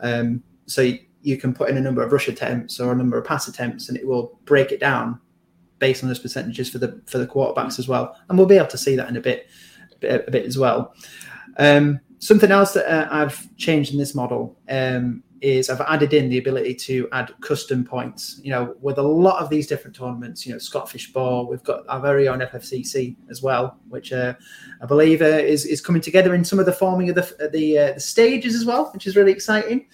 Um, 0.00 0.42
so 0.66 0.94
you, 1.22 1.36
can 1.36 1.52
put 1.52 1.68
in 1.68 1.76
a 1.76 1.80
number 1.80 2.02
of 2.02 2.10
rush 2.12 2.28
attempts 2.28 2.80
or 2.80 2.92
a 2.92 2.96
number 2.96 3.18
of 3.18 3.26
pass 3.26 3.48
attempts, 3.48 3.88
and 3.88 3.98
it 3.98 4.06
will 4.06 4.38
break 4.44 4.72
it 4.72 4.80
down 4.80 5.20
based 5.78 6.02
on 6.02 6.08
those 6.08 6.18
percentages 6.18 6.70
for 6.70 6.78
the 6.78 7.00
for 7.06 7.18
the 7.18 7.26
quarterbacks 7.26 7.78
as 7.78 7.86
well, 7.86 8.16
and 8.28 8.38
we'll 8.38 8.46
be 8.46 8.56
able 8.56 8.66
to 8.68 8.78
see 8.78 8.96
that 8.96 9.08
in 9.08 9.16
a 9.16 9.20
bit, 9.20 9.48
a 10.02 10.30
bit 10.30 10.46
as 10.46 10.56
well. 10.56 10.94
Um, 11.58 12.00
something 12.18 12.50
else 12.50 12.72
that 12.72 12.86
uh, 12.90 13.08
I've 13.10 13.54
changed 13.56 13.92
in 13.92 13.98
this 13.98 14.14
model 14.14 14.58
um, 14.68 15.22
is 15.40 15.68
I've 15.68 15.80
added 15.82 16.14
in 16.14 16.30
the 16.30 16.38
ability 16.38 16.74
to 16.74 17.06
add 17.12 17.34
custom 17.42 17.84
points. 17.84 18.40
You 18.42 18.50
know, 18.50 18.74
with 18.80 18.98
a 18.98 19.02
lot 19.02 19.42
of 19.42 19.50
these 19.50 19.66
different 19.66 19.94
tournaments, 19.94 20.46
you 20.46 20.52
know, 20.52 20.58
Scott 20.58 20.90
Fish 20.90 21.12
Bowl, 21.12 21.46
we've 21.46 21.62
got 21.62 21.84
our 21.88 22.00
very 22.00 22.26
own 22.28 22.40
FFCC 22.40 23.16
as 23.30 23.42
well, 23.42 23.78
which 23.88 24.12
uh, 24.12 24.34
I 24.82 24.86
believe 24.86 25.20
uh, 25.20 25.26
is 25.26 25.66
is 25.66 25.80
coming 25.80 26.00
together 26.00 26.34
in 26.34 26.44
some 26.44 26.58
of 26.58 26.66
the 26.66 26.72
forming 26.72 27.10
of 27.10 27.16
the 27.16 27.50
the, 27.52 27.78
uh, 27.78 27.92
the 27.92 28.00
stages 28.00 28.54
as 28.54 28.64
well, 28.64 28.90
which 28.92 29.06
is 29.06 29.16
really 29.16 29.32
exciting. 29.32 29.86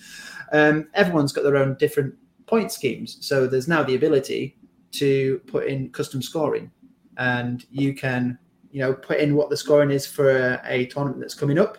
Um, 0.52 0.88
everyone's 0.94 1.32
got 1.32 1.42
their 1.42 1.56
own 1.56 1.76
different 1.78 2.14
point 2.46 2.70
schemes, 2.72 3.18
so 3.20 3.46
there's 3.46 3.68
now 3.68 3.82
the 3.82 3.96
ability 3.96 4.56
to 4.92 5.40
put 5.46 5.66
in 5.66 5.90
custom 5.90 6.22
scoring, 6.22 6.70
and 7.16 7.64
you 7.70 7.92
can 7.92 8.38
you 8.70 8.80
know 8.80 8.94
put 8.94 9.18
in 9.18 9.34
what 9.34 9.50
the 9.50 9.56
scoring 9.56 9.90
is 9.90 10.06
for 10.06 10.30
a, 10.30 10.60
a 10.64 10.86
tournament 10.86 11.20
that's 11.20 11.34
coming 11.34 11.58
up 11.58 11.78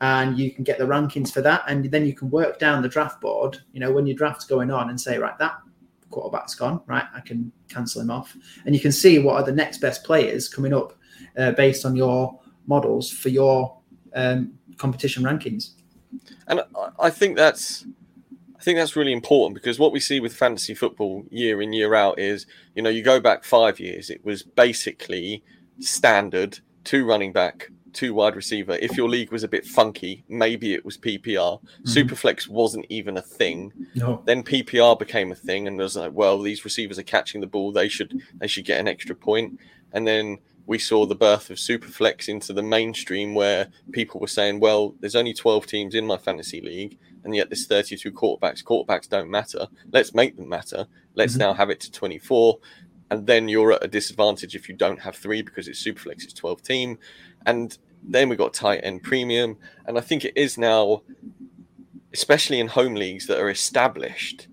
and 0.00 0.38
you 0.38 0.50
can 0.50 0.64
get 0.64 0.78
the 0.78 0.84
rankings 0.84 1.32
for 1.32 1.40
that. 1.42 1.64
And 1.68 1.84
then 1.90 2.06
you 2.06 2.14
can 2.14 2.30
work 2.30 2.58
down 2.58 2.82
the 2.82 2.88
draft 2.88 3.20
board, 3.20 3.58
you 3.72 3.80
know, 3.80 3.90
when 3.90 4.06
your 4.06 4.16
draft's 4.16 4.44
going 4.44 4.70
on 4.70 4.90
and 4.90 5.00
say, 5.00 5.18
right, 5.18 5.36
that 5.38 5.58
quarterback's 6.10 6.54
gone, 6.54 6.80
right, 6.86 7.04
I 7.14 7.20
can 7.20 7.50
cancel 7.68 8.02
him 8.02 8.10
off. 8.10 8.36
And 8.64 8.74
you 8.74 8.80
can 8.80 8.92
see 8.92 9.18
what 9.18 9.36
are 9.36 9.42
the 9.42 9.52
next 9.52 9.78
best 9.78 10.04
players 10.04 10.48
coming 10.48 10.72
up 10.72 10.94
uh, 11.36 11.52
based 11.52 11.84
on 11.84 11.96
your 11.96 12.38
models 12.66 13.10
for 13.10 13.28
your 13.28 13.78
um, 14.14 14.52
competition 14.76 15.22
rankings. 15.22 15.72
And 16.46 16.62
I 16.98 17.10
think 17.10 17.36
that's. 17.36 17.84
I 18.58 18.62
think 18.66 18.78
that's 18.78 18.96
really 18.96 19.12
important 19.12 19.54
because 19.54 19.78
what 19.78 19.92
we 19.92 20.00
see 20.00 20.18
with 20.18 20.34
fantasy 20.34 20.74
football 20.74 21.24
year 21.30 21.62
in 21.62 21.72
year 21.72 21.94
out 21.94 22.18
is, 22.18 22.46
you 22.74 22.82
know, 22.82 22.88
you 22.88 23.00
go 23.02 23.20
back 23.20 23.44
five 23.44 23.78
years, 23.78 24.10
it 24.10 24.24
was 24.24 24.42
basically 24.42 25.44
standard 25.80 26.60
two 26.86 27.04
running 27.04 27.32
back, 27.32 27.70
two 27.92 28.14
wide 28.14 28.36
receiver. 28.36 28.78
If 28.80 28.96
your 28.96 29.08
league 29.08 29.32
was 29.32 29.42
a 29.42 29.48
bit 29.48 29.66
funky, 29.66 30.24
maybe 30.28 30.72
it 30.72 30.84
was 30.84 30.96
PPR. 30.96 31.60
Mm-hmm. 31.60 31.90
Superflex 31.90 32.48
wasn't 32.48 32.86
even 32.88 33.16
a 33.16 33.22
thing. 33.22 33.72
No. 33.94 34.22
Then 34.24 34.42
PPR 34.42 34.98
became 34.98 35.32
a 35.32 35.34
thing, 35.34 35.66
and 35.66 35.76
was 35.76 35.96
like, 35.96 36.12
well, 36.12 36.40
these 36.40 36.64
receivers 36.64 36.98
are 36.98 37.02
catching 37.02 37.40
the 37.40 37.46
ball. 37.46 37.72
They 37.72 37.88
should 37.88 38.22
they 38.36 38.46
should 38.46 38.64
get 38.64 38.80
an 38.80 38.88
extra 38.88 39.14
point. 39.14 39.58
And 39.92 40.06
then 40.06 40.38
we 40.66 40.78
saw 40.78 41.06
the 41.06 41.14
birth 41.14 41.48
of 41.50 41.58
Superflex 41.58 42.28
into 42.28 42.52
the 42.52 42.62
mainstream, 42.62 43.34
where 43.34 43.68
people 43.92 44.20
were 44.20 44.26
saying, 44.26 44.60
well, 44.60 44.94
there's 45.00 45.16
only 45.16 45.32
12 45.32 45.66
teams 45.66 45.94
in 45.94 46.06
my 46.06 46.16
fantasy 46.16 46.60
league, 46.60 46.98
and 47.24 47.34
yet 47.34 47.48
there's 47.48 47.66
32 47.66 48.10
quarterbacks. 48.12 48.64
Quarterbacks 48.64 49.08
don't 49.08 49.30
matter. 49.30 49.68
Let's 49.92 50.14
make 50.14 50.36
them 50.36 50.48
matter. 50.48 50.86
Let's 51.14 51.34
mm-hmm. 51.34 51.40
now 51.40 51.54
have 51.54 51.70
it 51.70 51.80
to 51.80 51.92
24 51.92 52.58
and 53.10 53.26
then 53.26 53.48
you're 53.48 53.72
at 53.72 53.84
a 53.84 53.88
disadvantage 53.88 54.54
if 54.54 54.68
you 54.68 54.74
don't 54.74 55.00
have 55.00 55.16
three 55.16 55.42
because 55.42 55.68
it's 55.68 55.82
Superflex, 55.84 56.24
it's 56.24 56.32
12 56.32 56.62
team. 56.62 56.98
And 57.44 57.76
then 58.02 58.28
we 58.28 58.36
got 58.36 58.54
tight 58.54 58.80
end 58.82 59.02
premium, 59.02 59.58
and 59.86 59.98
I 59.98 60.00
think 60.00 60.24
it 60.24 60.36
is 60.36 60.58
now, 60.58 61.02
especially 62.12 62.60
in 62.60 62.68
home 62.68 62.94
leagues 62.94 63.26
that 63.26 63.38
are 63.38 63.50
established, 63.50 64.48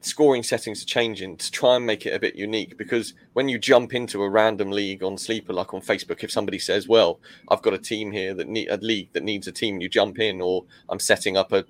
scoring 0.00 0.42
settings 0.42 0.82
are 0.82 0.86
changing 0.86 1.36
to 1.36 1.50
try 1.50 1.76
and 1.76 1.86
make 1.86 2.06
it 2.06 2.14
a 2.14 2.18
bit 2.18 2.34
unique. 2.36 2.76
Because 2.76 3.14
when 3.32 3.48
you 3.48 3.58
jump 3.58 3.94
into 3.94 4.22
a 4.22 4.28
random 4.28 4.70
league 4.70 5.02
on 5.02 5.16
Sleeper, 5.16 5.52
like 5.52 5.72
on 5.74 5.80
Facebook, 5.80 6.22
if 6.22 6.30
somebody 6.30 6.58
says, 6.58 6.88
"Well, 6.88 7.20
I've 7.48 7.62
got 7.62 7.74
a 7.74 7.78
team 7.78 8.12
here 8.12 8.34
that 8.34 8.48
need 8.48 8.68
a 8.68 8.76
league 8.78 9.12
that 9.12 9.22
needs 9.22 9.46
a 9.46 9.52
team," 9.52 9.80
you 9.80 9.88
jump 9.88 10.18
in, 10.18 10.40
or 10.40 10.64
I'm 10.88 11.00
setting 11.00 11.36
up 11.36 11.52
a 11.52 11.64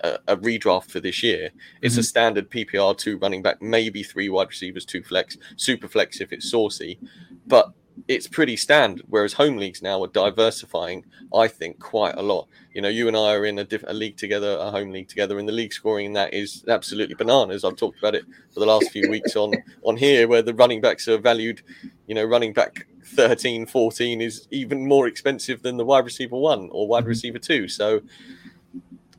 a, 0.00 0.18
a 0.28 0.36
redraft 0.36 0.90
for 0.90 1.00
this 1.00 1.22
year. 1.22 1.50
It's 1.82 1.94
mm-hmm. 1.94 2.00
a 2.00 2.04
standard 2.04 2.50
PPR 2.50 2.96
two 2.96 3.18
running 3.18 3.42
back, 3.42 3.60
maybe 3.60 4.02
three 4.02 4.28
wide 4.28 4.48
receivers, 4.48 4.84
two 4.84 5.02
flex, 5.02 5.36
super 5.56 5.88
flex 5.88 6.20
if 6.20 6.32
it's 6.32 6.50
saucy, 6.50 6.98
but 7.46 7.72
it's 8.06 8.28
pretty 8.28 8.56
standard. 8.56 9.04
Whereas 9.08 9.32
home 9.32 9.56
leagues 9.56 9.82
now 9.82 10.02
are 10.04 10.08
diversifying, 10.08 11.04
I 11.34 11.48
think, 11.48 11.80
quite 11.80 12.14
a 12.16 12.22
lot. 12.22 12.46
You 12.72 12.82
know, 12.82 12.88
you 12.88 13.08
and 13.08 13.16
I 13.16 13.34
are 13.34 13.44
in 13.44 13.58
a, 13.58 13.64
diff- 13.64 13.84
a 13.86 13.92
league 13.92 14.16
together, 14.16 14.56
a 14.60 14.70
home 14.70 14.92
league 14.92 15.08
together, 15.08 15.38
and 15.38 15.48
the 15.48 15.52
league 15.52 15.72
scoring 15.72 16.06
in 16.06 16.12
that 16.12 16.32
is 16.32 16.64
absolutely 16.68 17.16
bananas. 17.16 17.64
I've 17.64 17.76
talked 17.76 17.98
about 17.98 18.14
it 18.14 18.24
for 18.52 18.60
the 18.60 18.66
last 18.66 18.90
few 18.90 19.10
weeks 19.10 19.34
on 19.34 19.52
on 19.82 19.96
here, 19.96 20.28
where 20.28 20.42
the 20.42 20.54
running 20.54 20.80
backs 20.80 21.08
are 21.08 21.18
valued. 21.18 21.62
You 22.06 22.14
know, 22.14 22.24
running 22.24 22.52
back 22.52 22.86
13, 23.04 23.66
14 23.66 24.20
is 24.20 24.46
even 24.50 24.86
more 24.86 25.06
expensive 25.06 25.62
than 25.62 25.76
the 25.76 25.84
wide 25.84 26.04
receiver 26.04 26.36
one 26.36 26.68
or 26.70 26.86
wide 26.86 27.00
mm-hmm. 27.00 27.08
receiver 27.08 27.38
two. 27.38 27.68
So 27.68 28.00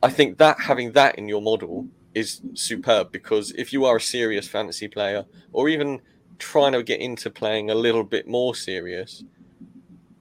I 0.02 0.10
think 0.10 0.38
that 0.38 0.60
having 0.60 0.92
that 0.92 1.16
in 1.16 1.28
your 1.28 1.42
model 1.42 1.88
is 2.14 2.40
superb 2.54 3.12
because 3.12 3.52
if 3.52 3.72
you 3.72 3.84
are 3.84 3.96
a 3.96 4.00
serious 4.00 4.48
fantasy 4.48 4.88
player 4.88 5.26
or 5.52 5.68
even 5.68 6.00
trying 6.38 6.72
to 6.72 6.82
get 6.82 7.00
into 7.00 7.30
playing 7.30 7.70
a 7.70 7.74
little 7.74 8.04
bit 8.04 8.26
more 8.26 8.54
serious, 8.54 9.22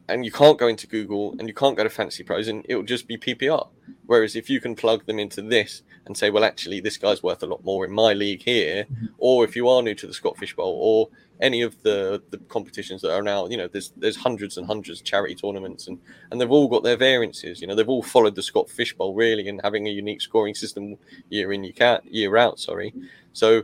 and 0.09 0.25
you 0.25 0.31
can't 0.31 0.57
go 0.57 0.67
into 0.67 0.87
Google 0.87 1.35
and 1.39 1.47
you 1.47 1.53
can't 1.53 1.77
go 1.77 1.83
to 1.83 1.89
Fantasy 1.89 2.23
Pros, 2.23 2.47
and 2.47 2.65
it'll 2.67 2.83
just 2.83 3.07
be 3.07 3.17
PPR. 3.17 3.69
Whereas 4.09 4.35
if 4.35 4.49
you 4.49 4.59
can 4.59 4.73
plug 4.73 5.05
them 5.05 5.19
into 5.19 5.39
this 5.43 5.83
and 6.07 6.17
say, 6.17 6.31
well, 6.31 6.43
actually, 6.43 6.79
this 6.79 6.97
guy's 6.97 7.21
worth 7.21 7.43
a 7.43 7.45
lot 7.45 7.63
more 7.63 7.85
in 7.85 7.91
my 7.91 8.13
league 8.13 8.41
here, 8.41 8.85
mm-hmm. 8.85 9.05
or 9.19 9.45
if 9.45 9.55
you 9.55 9.69
are 9.69 9.83
new 9.83 9.93
to 9.93 10.07
the 10.07 10.15
Scott 10.15 10.35
Fish 10.35 10.55
Bowl 10.55 10.79
or 10.81 11.09
any 11.39 11.61
of 11.61 11.79
the 11.83 12.19
the 12.31 12.39
competitions 12.39 13.03
that 13.03 13.13
are 13.13 13.21
now, 13.21 13.45
you 13.45 13.55
know, 13.55 13.67
there's 13.67 13.93
there's 13.95 14.15
hundreds 14.15 14.57
and 14.57 14.65
hundreds 14.65 14.99
of 14.99 15.05
charity 15.05 15.35
tournaments, 15.35 15.87
and 15.87 15.99
and 16.31 16.41
they've 16.41 16.49
all 16.49 16.67
got 16.67 16.81
their 16.81 16.97
variances. 16.97 17.61
You 17.61 17.67
know, 17.67 17.75
they've 17.75 17.87
all 17.87 18.01
followed 18.01 18.33
the 18.33 18.41
Scott 18.41 18.67
Fish 18.67 18.95
Bowl 18.95 19.13
really, 19.13 19.47
and 19.47 19.61
having 19.63 19.87
a 19.87 19.91
unique 19.91 20.21
scoring 20.21 20.55
system 20.55 20.97
year 21.29 21.53
in 21.53 21.63
year 21.63 21.99
year 22.05 22.35
out. 22.35 22.59
Sorry, 22.59 22.95
so 23.31 23.61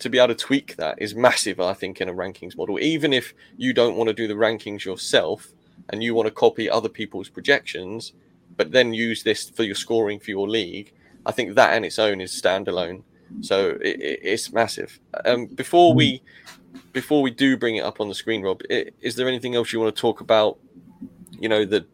to 0.00 0.10
be 0.10 0.18
able 0.18 0.34
to 0.34 0.34
tweak 0.34 0.74
that 0.78 1.00
is 1.00 1.14
massive, 1.14 1.60
I 1.60 1.74
think, 1.74 2.00
in 2.00 2.08
a 2.08 2.12
rankings 2.12 2.56
model. 2.56 2.80
Even 2.80 3.12
if 3.12 3.34
you 3.56 3.72
don't 3.72 3.96
want 3.96 4.08
to 4.08 4.14
do 4.14 4.26
the 4.26 4.34
rankings 4.34 4.84
yourself 4.84 5.52
and 5.90 6.02
you 6.02 6.12
want 6.12 6.26
to 6.26 6.34
copy 6.34 6.68
other 6.68 6.88
people's 6.88 7.28
projections, 7.28 8.12
but 8.56 8.72
then 8.72 8.94
use 8.94 9.22
this 9.22 9.50
for 9.50 9.62
your 9.62 9.74
scoring 9.74 10.18
for 10.18 10.30
your 10.30 10.48
league, 10.48 10.92
I 11.24 11.32
think 11.32 11.54
that 11.54 11.76
in 11.76 11.84
its 11.84 11.98
own 11.98 12.20
is 12.20 12.32
standalone. 12.32 13.02
So 13.40 13.78
it, 13.82 14.00
it, 14.00 14.20
it's 14.22 14.52
massive. 14.52 15.00
Um, 15.24 15.46
before 15.46 15.94
we 15.94 16.22
before 16.92 17.22
we 17.22 17.30
do 17.30 17.56
bring 17.56 17.76
it 17.76 17.80
up 17.82 18.00
on 18.00 18.08
the 18.08 18.14
screen, 18.14 18.42
Rob, 18.42 18.62
it, 18.70 18.94
is 19.00 19.16
there 19.16 19.28
anything 19.28 19.54
else 19.54 19.72
you 19.72 19.80
want 19.80 19.94
to 19.94 20.00
talk 20.00 20.20
about? 20.20 20.58
You 21.38 21.48
know, 21.48 21.64
the 21.64 21.86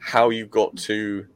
how 0.00 0.30
you 0.30 0.46
got 0.46 0.76
to 0.76 1.26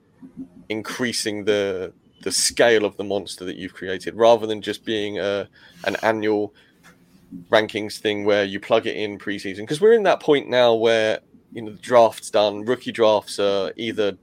increasing 0.68 1.44
the 1.44 1.92
the 2.22 2.30
scale 2.30 2.84
of 2.84 2.96
the 2.96 3.04
monster 3.04 3.44
that 3.44 3.56
you've 3.56 3.74
created 3.74 4.14
rather 4.14 4.46
than 4.46 4.62
just 4.62 4.84
being 4.84 5.18
a 5.18 5.48
an 5.84 5.96
annual 6.02 6.54
rankings 7.50 7.98
thing 7.98 8.24
where 8.24 8.44
you 8.44 8.60
plug 8.60 8.86
it 8.86 8.96
in 8.96 9.18
preseason 9.18 9.60
because 9.60 9.80
we're 9.80 9.92
in 9.92 10.02
that 10.02 10.20
point 10.20 10.48
now 10.48 10.74
where 10.74 11.20
you 11.52 11.62
know 11.62 11.70
the 11.72 11.78
draft's 11.78 12.30
done 12.30 12.64
rookie 12.64 12.92
drafts 12.92 13.38
are 13.38 13.72
either 13.76 14.16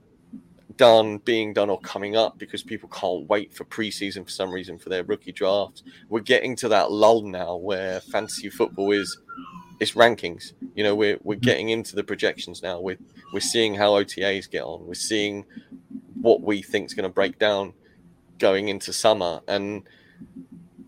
done 0.78 1.18
being 1.18 1.52
done 1.52 1.68
or 1.68 1.78
coming 1.80 2.16
up 2.16 2.38
because 2.38 2.62
people 2.62 2.88
can't 2.88 3.28
wait 3.28 3.52
for 3.52 3.64
preseason 3.64 4.24
for 4.24 4.30
some 4.30 4.50
reason 4.50 4.78
for 4.78 4.88
their 4.88 5.04
rookie 5.04 5.32
drafts 5.32 5.82
we're 6.08 6.20
getting 6.20 6.56
to 6.56 6.68
that 6.68 6.90
lull 6.90 7.22
now 7.22 7.54
where 7.56 8.00
fantasy 8.00 8.48
football 8.48 8.92
is 8.92 9.18
it's 9.80 9.92
rankings. 9.92 10.52
You 10.74 10.84
know 10.84 10.94
we're 10.94 11.18
we're 11.22 11.36
getting 11.38 11.70
into 11.70 11.94
the 11.94 12.04
projections 12.04 12.62
now. 12.62 12.80
We're 12.80 12.98
we're 13.32 13.40
seeing 13.40 13.74
how 13.74 13.92
otas 13.92 14.50
get 14.50 14.62
on. 14.62 14.86
We're 14.86 14.94
seeing 14.94 15.44
what 16.20 16.40
we 16.40 16.62
think 16.62 16.86
is 16.86 16.94
going 16.94 17.08
to 17.08 17.14
break 17.14 17.38
down 17.38 17.74
going 18.38 18.68
into 18.68 18.92
summer. 18.92 19.40
And 19.46 19.88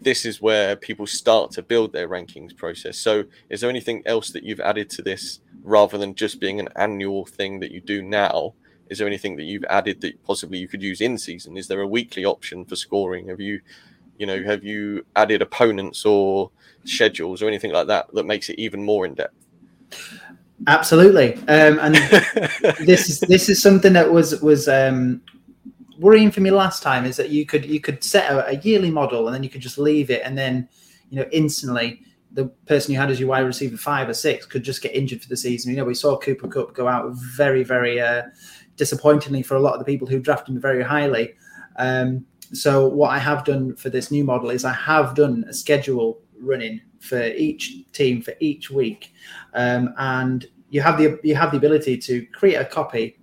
this 0.01 0.25
is 0.25 0.41
where 0.41 0.77
people 0.77 1.07
start 1.07 1.53
to 1.53 1.63
build 1.63 1.93
their 1.93 2.09
rankings 2.09 2.57
process. 2.57 2.99
So 2.99 3.25
is 3.49 3.61
there 3.61 3.71
anything 3.71 4.03
else 4.07 4.31
that 4.31 4.45
you've 4.45 4.61
added 4.61 4.91
to 4.91 5.03
this 5.03 5.41
rather 5.63 5.99
than 5.99 6.15
just 6.15 6.41
being 6.41 6.59
an 6.59 6.69
annual 6.77 7.27
thing 7.27 7.61
that 7.61 7.71
you 7.71 7.81
do 7.81 8.03
now 8.03 8.55
is 8.91 8.99
there 8.99 9.07
anything 9.07 9.37
that 9.37 9.45
you've 9.45 9.65
added 9.71 10.01
that 10.03 10.23
possibly 10.25 10.59
you 10.59 10.69
could 10.69 10.83
use 10.83 11.01
in 11.01 11.17
season? 11.17 11.57
Is 11.57 11.69
there 11.69 11.81
a 11.81 11.87
weekly 11.87 12.25
option 12.25 12.65
for 12.65 12.77
scoring? 12.77 13.29
Have 13.29 13.41
you 13.41 13.61
you 14.19 14.27
know 14.27 14.43
have 14.43 14.63
you 14.63 15.05
added 15.17 15.41
opponents 15.43 16.05
or 16.05 16.51
schedules 16.85 17.43
or 17.43 17.49
anything 17.49 17.73
like 17.73 17.87
that 17.87 18.13
that 18.15 18.27
makes 18.27 18.51
it 18.51 18.59
even 18.59 18.85
more 18.85 19.07
in 19.07 19.15
depth 19.15 19.35
absolutely. 20.67 21.35
Um, 21.49 21.79
and 21.81 21.95
this 22.85 23.09
is 23.09 23.21
this 23.21 23.49
is 23.49 23.63
something 23.63 23.95
that 23.95 24.13
was 24.13 24.41
was 24.43 24.69
um, 24.69 25.23
worrying 25.99 26.31
for 26.31 26.43
me 26.43 26.51
last 26.51 26.83
time 26.83 27.07
is 27.07 27.17
that 27.17 27.31
you 27.31 27.47
could 27.47 27.65
you 27.65 27.81
could 27.81 28.05
set 28.05 28.31
a, 28.31 28.49
a, 28.49 28.57
yearly 28.57 28.91
model 28.91 29.27
and 29.27 29.35
then 29.35 29.43
you 29.43 29.51
could 29.51 29.63
just 29.63 29.79
leave 29.79 30.11
it 30.11 30.23
and 30.25 30.37
then 30.37 30.69
you 31.09 31.19
know 31.19 31.29
instantly 31.33 32.03
the 32.33 32.47
person 32.67 32.93
you 32.93 32.99
had 32.99 33.11
as 33.11 33.19
your 33.19 33.29
wide 33.29 33.41
receiver 33.41 33.77
five 33.77 34.09
or 34.09 34.15
six 34.15 34.47
could 34.47 34.63
just 34.63 34.83
get 34.83 34.95
injured 34.95 35.21
for 35.21 35.29
the 35.29 35.37
season. 35.37 35.71
You 35.71 35.79
know, 35.79 35.85
we 35.85 35.95
saw 35.95 36.17
Cooper 36.17 36.47
Kupp 36.47 36.75
go 36.75 36.87
out 36.87 37.11
very, 37.13 37.65
very 37.65 38.01
uh, 38.01 38.23
disappointingly 38.81 39.43
for 39.43 39.57
a 39.57 39.61
lot 39.61 39.75
of 39.75 39.79
the 39.79 39.85
people 39.85 40.09
who 40.09 40.19
drafted 40.19 40.55
him 40.55 40.61
very 40.61 40.83
highly. 40.83 41.35
Um, 41.77 42.25
so 42.53 42.89
what 42.89 43.11
I 43.11 43.19
have 43.19 43.45
done 43.45 43.77
for 43.77 43.91
this 43.91 44.11
new 44.11 44.25
model 44.25 44.49
is 44.49 44.65
I 44.65 44.73
have 44.73 45.15
done 45.15 45.45
a 45.47 45.53
schedule 45.53 46.19
running 46.41 46.81
for 46.99 47.23
each 47.23 47.63
team 47.93 48.23
for 48.23 48.33
each 48.41 48.71
week, 48.71 49.13
um, 49.53 49.95
and 49.99 50.47
you 50.71 50.81
have 50.81 50.97
the 50.97 51.21
you 51.23 51.35
have 51.35 51.51
the 51.51 51.59
ability 51.59 51.99
to 51.99 52.27
create 52.39 52.57
a 52.57 52.65
copy 52.65 53.19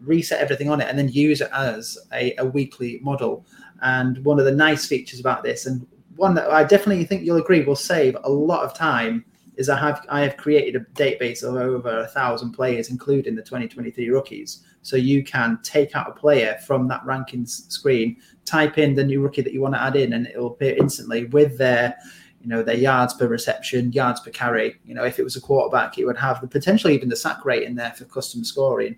reset 0.00 0.40
everything 0.40 0.70
on 0.70 0.80
it, 0.82 0.88
and 0.88 0.98
then 0.98 1.08
use 1.08 1.40
it 1.40 1.50
as 1.52 1.98
a, 2.12 2.34
a 2.36 2.44
weekly 2.44 3.00
model. 3.02 3.46
And 3.82 4.22
one 4.24 4.38
of 4.38 4.44
the 4.44 4.52
nice 4.68 4.86
features 4.86 5.20
about 5.20 5.42
this, 5.42 5.66
and 5.66 5.86
one 6.16 6.34
that 6.34 6.50
I 6.50 6.62
definitely 6.64 7.06
think 7.06 7.24
you'll 7.24 7.44
agree 7.44 7.64
will 7.64 7.76
save 7.94 8.16
a 8.22 8.30
lot 8.30 8.64
of 8.64 8.74
time, 8.74 9.24
is 9.60 9.68
I 9.68 9.78
have 9.78 10.04
I 10.08 10.22
have 10.22 10.38
created 10.38 10.74
a 10.74 10.84
database 10.98 11.42
of 11.44 11.54
over 11.54 12.00
a 12.00 12.08
thousand 12.08 12.52
players, 12.52 12.90
including 12.90 13.36
the 13.36 13.42
2023 13.42 14.08
rookies. 14.08 14.64
So 14.82 14.96
you 14.96 15.22
can 15.22 15.58
take 15.62 15.94
out 15.94 16.08
a 16.08 16.12
player 16.12 16.58
from 16.66 16.88
that 16.88 17.02
rankings 17.04 17.70
screen, 17.70 18.16
type 18.46 18.78
in 18.78 18.94
the 18.94 19.04
new 19.04 19.20
rookie 19.20 19.42
that 19.42 19.52
you 19.52 19.60
want 19.60 19.74
to 19.74 19.82
add 19.82 19.96
in, 19.96 20.14
and 20.14 20.26
it 20.26 20.38
will 20.38 20.46
appear 20.46 20.74
instantly 20.76 21.26
with 21.26 21.58
their 21.58 21.94
you 22.40 22.48
know 22.48 22.62
their 22.62 22.76
yards 22.76 23.12
per 23.12 23.28
reception, 23.28 23.92
yards 23.92 24.20
per 24.20 24.30
carry. 24.30 24.80
You 24.86 24.94
know, 24.94 25.04
if 25.04 25.18
it 25.18 25.24
was 25.24 25.36
a 25.36 25.42
quarterback, 25.42 25.98
it 25.98 26.06
would 26.06 26.16
have 26.16 26.40
the 26.40 26.48
potentially 26.48 26.94
even 26.94 27.10
the 27.10 27.16
sack 27.16 27.44
rate 27.44 27.64
in 27.64 27.74
there 27.74 27.92
for 27.92 28.06
custom 28.06 28.42
scoring. 28.42 28.96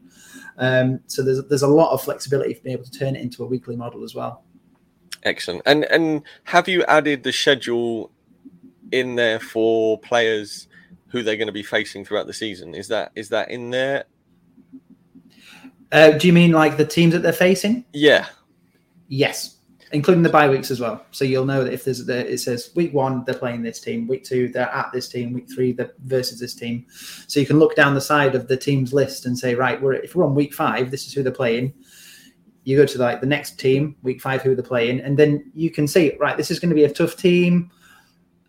Um, 0.59 1.01
so 1.09 1.25
there's 1.25 1.45
there's 1.49 1.63
a 1.63 1.69
lot 1.69 1.93
of 1.93 2.03
flexibility 2.03 2.55
for 2.55 2.63
being 2.63 2.75
able 2.75 2.85
to 2.85 2.99
turn 2.99 3.17
it 3.17 3.23
into 3.23 3.43
a 3.43 3.47
weekly 3.47 3.75
model 3.75 4.05
as 4.05 4.15
well. 4.15 4.45
Excellent. 5.25 5.63
And 5.67 5.85
and 5.87 6.23
have 6.45 6.69
you 6.69 6.85
added 6.85 7.25
the 7.25 7.33
schedule 7.33 8.13
in 8.93 9.17
there 9.17 9.41
for 9.41 9.99
players 9.99 10.69
who 11.09 11.23
they're 11.23 11.37
going 11.37 11.47
to 11.47 11.53
be 11.53 11.63
facing 11.63 12.05
throughout 12.05 12.27
the 12.27 12.33
season? 12.33 12.75
Is 12.75 12.89
that 12.89 13.13
is 13.15 13.29
that 13.31 13.51
in 13.51 13.71
there? 13.71 14.05
Uh, 15.93 16.13
do 16.13 16.27
you 16.27 16.33
mean 16.33 16.53
like 16.53 16.79
the 16.79 16.87
teams 16.87 17.13
that 17.13 17.21
they're 17.21 17.33
facing? 17.33 17.85
Yeah. 17.93 18.27
Yes, 19.09 19.59
including 19.93 20.23
the 20.23 20.31
bye 20.31 20.49
weeks 20.49 20.71
as 20.71 20.81
well. 20.81 21.05
So 21.11 21.27
you'll 21.27 21.45
know 21.45 21.65
that 21.65 21.73
if 21.75 21.85
there's 21.85 22.07
the, 22.07 22.33
it 22.33 22.39
says 22.39 22.71
week 22.75 22.95
one 22.95 23.25
they're 23.25 23.35
playing 23.35 23.63
this 23.63 23.79
team, 23.79 24.09
week 24.09 24.25
two 24.25 24.49
they're 24.49 24.71
at 24.71 24.91
this 24.91 25.07
team, 25.07 25.35
week 25.35 25.53
three 25.55 25.73
they're 25.73 25.93
versus 26.05 26.41
this 26.41 26.55
team. 26.55 26.87
So 27.27 27.41
you 27.41 27.47
can 27.47 27.59
look 27.59 27.77
down 27.77 27.93
the 27.93 28.01
side 28.01 28.35
of 28.35 28.49
the 28.49 28.57
team's 28.57 28.95
list 28.95 29.27
and 29.27 29.39
say, 29.39 29.55
right, 29.55 29.81
we're 29.81 29.93
if 29.93 30.17
we're 30.17 30.25
on 30.25 30.35
week 30.35 30.55
five, 30.55 30.91
this 30.91 31.07
is 31.07 31.13
who 31.13 31.23
they're 31.23 31.31
playing. 31.31 31.75
You 32.65 32.79
go 32.79 32.87
to 32.87 32.99
like 32.99 33.21
the 33.21 33.27
next 33.27 33.59
team, 33.59 33.97
week 34.03 34.23
five, 34.23 34.41
who 34.41 34.55
they're 34.55 34.65
playing, 34.65 35.01
and 35.01 35.19
then 35.19 35.51
you 35.55 35.69
can 35.69 35.87
see, 35.87 36.17
right, 36.19 36.39
this 36.39 36.51
is 36.51 36.59
going 36.59 36.71
to 36.71 36.77
be 36.77 36.85
a 36.85 36.91
tough 36.91 37.17
team. 37.17 37.71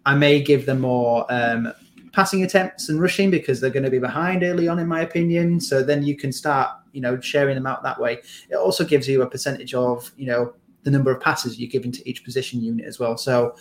I 0.06 0.16
may 0.16 0.42
give 0.42 0.66
them 0.66 0.82
more 0.82 1.26
um, 1.30 1.72
passing 2.12 2.44
attempts 2.44 2.90
and 2.90 3.02
rushing 3.02 3.32
because 3.32 3.60
they're 3.60 3.70
going 3.70 3.84
to 3.84 3.90
be 3.90 4.00
behind 4.00 4.44
early 4.44 4.68
on, 4.68 4.80
in 4.80 4.88
my 4.88 5.02
opinion. 5.02 5.60
So 5.60 5.82
then 5.82 6.04
you 6.04 6.16
can 6.16 6.32
start, 6.32 6.70
you 6.92 7.02
know, 7.02 7.20
sharing 7.20 7.56
them 7.56 7.66
out 7.66 7.84
that 7.84 8.00
way. 8.00 8.20
It 8.50 8.56
also 8.56 8.84
gives 8.84 9.08
you 9.08 9.22
a 9.22 9.30
percentage 9.30 9.74
of, 9.74 10.12
you 10.18 10.28
know, 10.28 10.54
the 10.84 10.92
number 10.92 11.12
of 11.12 11.22
passes 11.22 11.58
you're 11.58 11.70
giving 11.70 11.92
to 11.94 12.10
each 12.10 12.24
position 12.24 12.62
unit 12.62 12.86
as 12.86 13.00
well. 13.00 13.18
So 13.18 13.56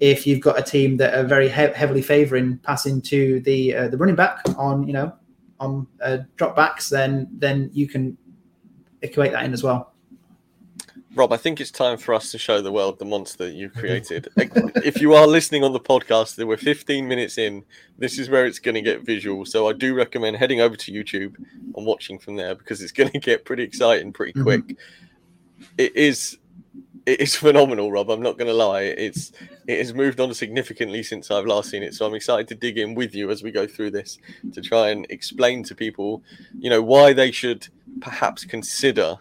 if 0.00 0.26
you've 0.26 0.40
got 0.40 0.58
a 0.58 0.62
team 0.62 0.96
that 0.98 1.14
are 1.14 1.24
very 1.24 1.48
he- 1.48 1.74
heavily 1.74 2.02
favouring 2.02 2.58
passing 2.58 3.00
to 3.02 3.40
the 3.40 3.74
uh, 3.74 3.88
the 3.88 3.96
running 3.96 4.16
back 4.16 4.40
on, 4.56 4.86
you 4.86 4.92
know, 4.92 5.12
on 5.60 5.86
uh, 6.02 6.18
drop 6.36 6.56
backs, 6.56 6.88
then 6.88 7.28
then 7.32 7.70
you 7.72 7.88
can 7.88 8.16
equate 9.02 9.32
that 9.32 9.44
in 9.44 9.52
as 9.52 9.62
well. 9.62 9.87
Rob, 11.18 11.32
I 11.32 11.36
think 11.36 11.60
it's 11.60 11.72
time 11.72 11.98
for 11.98 12.14
us 12.14 12.30
to 12.30 12.38
show 12.38 12.62
the 12.62 12.70
world 12.70 13.00
the 13.00 13.04
monster 13.04 13.50
you 13.50 13.70
created. 13.70 14.28
if 14.36 15.00
you 15.00 15.14
are 15.14 15.26
listening 15.26 15.64
on 15.64 15.72
the 15.72 15.80
podcast, 15.80 16.36
there 16.36 16.46
were 16.46 16.56
15 16.56 17.08
minutes 17.08 17.38
in. 17.38 17.64
This 17.98 18.20
is 18.20 18.30
where 18.30 18.46
it's 18.46 18.60
going 18.60 18.76
to 18.76 18.82
get 18.82 19.04
visual. 19.04 19.44
So 19.44 19.68
I 19.68 19.72
do 19.72 19.96
recommend 19.96 20.36
heading 20.36 20.60
over 20.60 20.76
to 20.76 20.92
YouTube 20.92 21.34
and 21.74 21.84
watching 21.84 22.20
from 22.20 22.36
there 22.36 22.54
because 22.54 22.80
it's 22.80 22.92
going 22.92 23.10
to 23.12 23.18
get 23.18 23.44
pretty 23.44 23.64
exciting 23.64 24.12
pretty 24.12 24.40
quick. 24.40 24.62
Mm-hmm. 24.62 25.64
It 25.76 25.96
is 25.96 26.38
it 27.04 27.20
is 27.20 27.34
phenomenal, 27.46 27.90
Rob. 27.90 28.10
I'm 28.10 28.22
not 28.22 28.38
going 28.38 28.46
to 28.46 28.54
lie. 28.54 28.82
It's 28.82 29.32
it 29.66 29.78
has 29.78 29.92
moved 29.92 30.20
on 30.20 30.32
significantly 30.34 31.02
since 31.02 31.32
I've 31.32 31.46
last 31.46 31.70
seen 31.70 31.82
it. 31.82 31.94
So 31.94 32.06
I'm 32.06 32.14
excited 32.14 32.46
to 32.46 32.54
dig 32.54 32.78
in 32.78 32.94
with 32.94 33.12
you 33.12 33.32
as 33.32 33.42
we 33.42 33.50
go 33.50 33.66
through 33.66 33.90
this 33.90 34.18
to 34.52 34.60
try 34.60 34.90
and 34.90 35.04
explain 35.10 35.64
to 35.64 35.74
people, 35.74 36.22
you 36.56 36.70
know, 36.70 36.80
why 36.80 37.12
they 37.12 37.32
should 37.32 37.66
perhaps 38.00 38.44
consider 38.44 39.18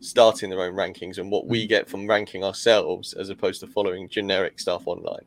starting 0.00 0.48
their 0.50 0.62
own 0.62 0.74
rankings 0.74 1.18
and 1.18 1.30
what 1.30 1.46
we 1.46 1.66
get 1.66 1.88
from 1.88 2.06
ranking 2.06 2.42
ourselves 2.42 3.12
as 3.12 3.28
opposed 3.28 3.60
to 3.60 3.66
following 3.66 4.08
generic 4.08 4.58
stuff 4.58 4.86
online. 4.86 5.24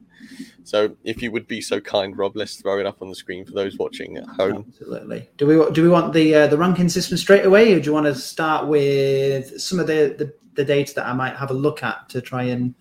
So, 0.64 0.96
if 1.04 1.22
you 1.22 1.32
would 1.32 1.48
be 1.48 1.62
so 1.62 1.80
kind, 1.80 2.18
Rob, 2.18 2.36
let's 2.36 2.56
throw 2.56 2.80
it 2.80 2.86
up 2.86 3.02
on 3.02 3.10
the 3.10 3.16
screen 3.16 3.46
for 3.46 3.52
those 3.52 3.78
watching 3.78 4.18
at 4.18 4.26
home. 4.26 4.66
Absolutely. 4.68 5.30
Do 5.38 5.46
we 5.46 5.72
do 5.72 5.84
we 5.84 5.90
want 5.90 6.14
the 6.14 6.34
uh, 6.36 6.48
the 6.48 6.58
ranking 6.58 6.90
system 6.90 7.18
straight 7.18 7.46
away, 7.46 7.74
or 7.74 7.80
do 7.80 7.86
you 7.86 7.94
want 7.94 8.06
to 8.08 8.16
start 8.16 8.68
with 8.68 9.60
some 9.62 9.80
of 9.80 9.88
the, 9.88 10.16
the 10.18 10.34
the 10.56 10.64
data 10.64 10.94
that 10.96 11.06
I 11.06 11.14
might 11.14 11.36
have 11.36 11.52
a 11.52 11.54
look 11.54 11.84
at 11.84 12.10
to 12.10 12.22
try 12.22 12.44
and 12.44 12.74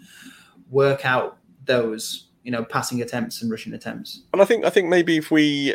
work 0.70 1.05
out 1.05 1.38
those, 1.64 2.28
you 2.42 2.50
know, 2.50 2.64
passing 2.64 3.02
attempts 3.02 3.42
and 3.42 3.50
rushing 3.50 3.74
attempts? 3.74 4.22
And 4.33 4.40
I 4.40 4.44
think 4.44 4.64
I 4.64 4.70
think 4.70 4.88
maybe 4.88 5.16
if 5.16 5.31
we 5.31 5.74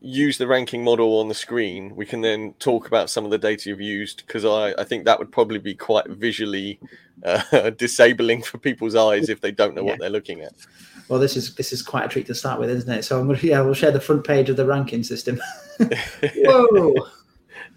use 0.00 0.38
the 0.38 0.46
ranking 0.46 0.84
model 0.84 1.18
on 1.18 1.28
the 1.28 1.34
screen, 1.34 1.94
we 1.96 2.06
can 2.06 2.20
then 2.20 2.54
talk 2.60 2.86
about 2.86 3.10
some 3.10 3.24
of 3.24 3.30
the 3.30 3.38
data 3.38 3.68
you've 3.68 3.80
used 3.80 4.24
because 4.26 4.44
I, 4.44 4.80
I 4.80 4.84
think 4.84 5.04
that 5.04 5.18
would 5.18 5.32
probably 5.32 5.58
be 5.58 5.74
quite 5.74 6.06
visually 6.08 6.78
uh, 7.24 7.70
disabling 7.76 8.42
for 8.42 8.58
people's 8.58 8.94
eyes 8.94 9.28
if 9.28 9.40
they 9.40 9.50
don't 9.50 9.74
know 9.74 9.82
yeah. 9.82 9.90
what 9.90 10.00
they're 10.00 10.10
looking 10.10 10.42
at. 10.42 10.52
Well, 11.08 11.18
this 11.18 11.36
is 11.36 11.54
this 11.54 11.72
is 11.72 11.82
quite 11.82 12.04
a 12.04 12.08
treat 12.08 12.26
to 12.26 12.34
start 12.34 12.60
with, 12.60 12.70
isn't 12.70 12.92
it? 12.92 13.02
So 13.02 13.18
I'm 13.18 13.26
gonna 13.26 13.38
yeah, 13.42 13.60
we'll 13.62 13.74
share 13.74 13.90
the 13.90 14.00
front 14.00 14.26
page 14.26 14.50
of 14.50 14.56
the 14.56 14.66
ranking 14.66 15.02
system. 15.02 15.40
Whoa. 16.36 16.94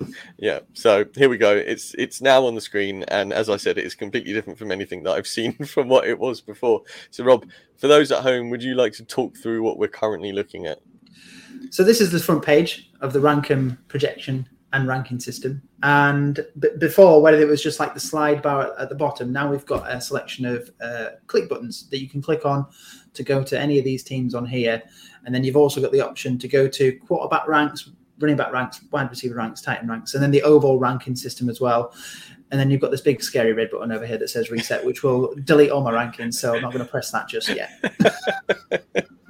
yeah 0.38 0.60
so 0.74 1.06
here 1.16 1.30
we 1.30 1.38
go 1.38 1.56
it's 1.56 1.94
it's 1.96 2.22
now 2.22 2.46
on 2.46 2.56
the 2.56 2.62
screen 2.62 3.04
and 3.10 3.32
as 3.32 3.50
i 3.50 3.58
said 3.58 3.78
it 3.78 3.86
is 3.86 3.94
completely 3.94 4.34
different 4.34 4.58
from 4.58 4.72
anything 4.72 5.04
that 5.04 5.12
i've 5.12 5.28
seen 5.28 5.54
from 5.66 5.88
what 5.88 6.08
it 6.08 6.18
was 6.18 6.42
before 6.42 6.82
so 7.12 7.24
rob 7.24 7.46
for 7.78 7.88
those 7.88 8.12
at 8.12 8.24
home 8.24 8.50
would 8.50 8.64
you 8.64 8.74
like 8.74 8.94
to 8.94 9.06
talk 9.06 9.36
through 9.38 9.62
what 9.62 9.78
we're 9.78 9.88
currently 9.88 10.32
looking 10.32 10.66
at 10.66 10.80
so 11.72 11.86
this 11.86 12.02
is 12.02 12.12
the 12.12 12.20
front 12.20 12.44
page 12.44 12.92
of 13.00 13.14
the 13.14 13.20
Rankem 13.20 13.78
projection 13.88 14.48
and 14.74 14.88
ranking 14.88 15.22
system. 15.22 15.62
And 15.84 16.46
b- 16.60 16.70
before, 16.78 17.22
whether 17.22 17.40
it 17.40 17.48
was 17.48 17.64
just 17.64 17.80
like 17.80 17.94
the 17.94 18.00
slide 18.00 18.42
bar 18.42 18.74
at 18.78 18.90
the 18.90 18.96
bottom, 18.96 19.32
now 19.32 19.50
we've 19.50 19.66
got 19.66 19.90
a 19.90 20.02
selection 20.02 20.46
of 20.46 20.70
uh, 20.82 21.12
click 21.28 21.48
buttons 21.48 21.90
that 21.90 22.02
you 22.02 22.10
can 22.10 22.22
click 22.22 22.46
on 22.46 22.66
to 23.14 23.24
go 23.24 23.42
to 23.42 23.58
any 23.58 23.80
of 23.80 23.86
these 23.86 24.04
teams 24.04 24.36
on 24.36 24.46
here. 24.46 24.84
And 25.26 25.34
then 25.34 25.46
you've 25.46 25.56
also 25.56 25.80
got 25.82 25.94
the 25.94 26.02
option 26.02 26.38
to 26.40 26.48
go 26.50 26.68
to 26.68 27.00
quarterback 27.00 27.48
ranks, 27.48 27.90
running 28.20 28.36
back 28.36 28.52
ranks, 28.52 28.82
wide 28.92 29.10
receiver 29.10 29.36
ranks, 29.36 29.62
tight 29.62 29.80
end 29.80 29.90
ranks, 29.90 30.14
and 30.14 30.22
then 30.22 30.32
the 30.32 30.44
overall 30.44 30.78
ranking 30.78 31.16
system 31.16 31.50
as 31.50 31.62
well. 31.62 31.94
And 32.52 32.60
then 32.60 32.70
you've 32.70 32.82
got 32.82 32.92
this 32.92 33.00
big 33.00 33.24
scary 33.24 33.54
red 33.54 33.72
button 33.72 33.94
over 33.94 34.06
here 34.06 34.18
that 34.18 34.30
says 34.30 34.52
reset, 34.52 34.86
which 34.86 35.04
will 35.04 35.34
delete 35.46 35.72
all 35.72 35.82
my 35.82 35.94
rankings. 35.94 36.34
So 36.34 36.54
I'm 36.54 36.62
not 36.62 36.74
going 36.74 36.84
to 36.84 36.92
press 36.92 37.12
that 37.12 37.30
just 37.30 37.48
yet. 37.48 37.72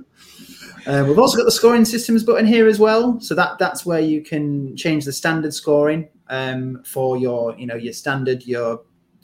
Uh, 0.85 1.05
we've 1.07 1.19
also 1.19 1.37
got 1.37 1.45
the 1.45 1.51
scoring 1.51 1.85
systems 1.85 2.23
button 2.23 2.45
here 2.45 2.67
as 2.67 2.79
well. 2.79 3.19
So 3.19 3.35
that 3.35 3.59
that's 3.59 3.85
where 3.85 3.99
you 3.99 4.21
can 4.21 4.75
change 4.75 5.05
the 5.05 5.13
standard 5.13 5.53
scoring 5.53 6.09
um, 6.29 6.81
for 6.83 7.17
your, 7.17 7.55
you 7.57 7.67
know, 7.67 7.75
your 7.75 7.93
standard, 7.93 8.43
your 8.45 8.81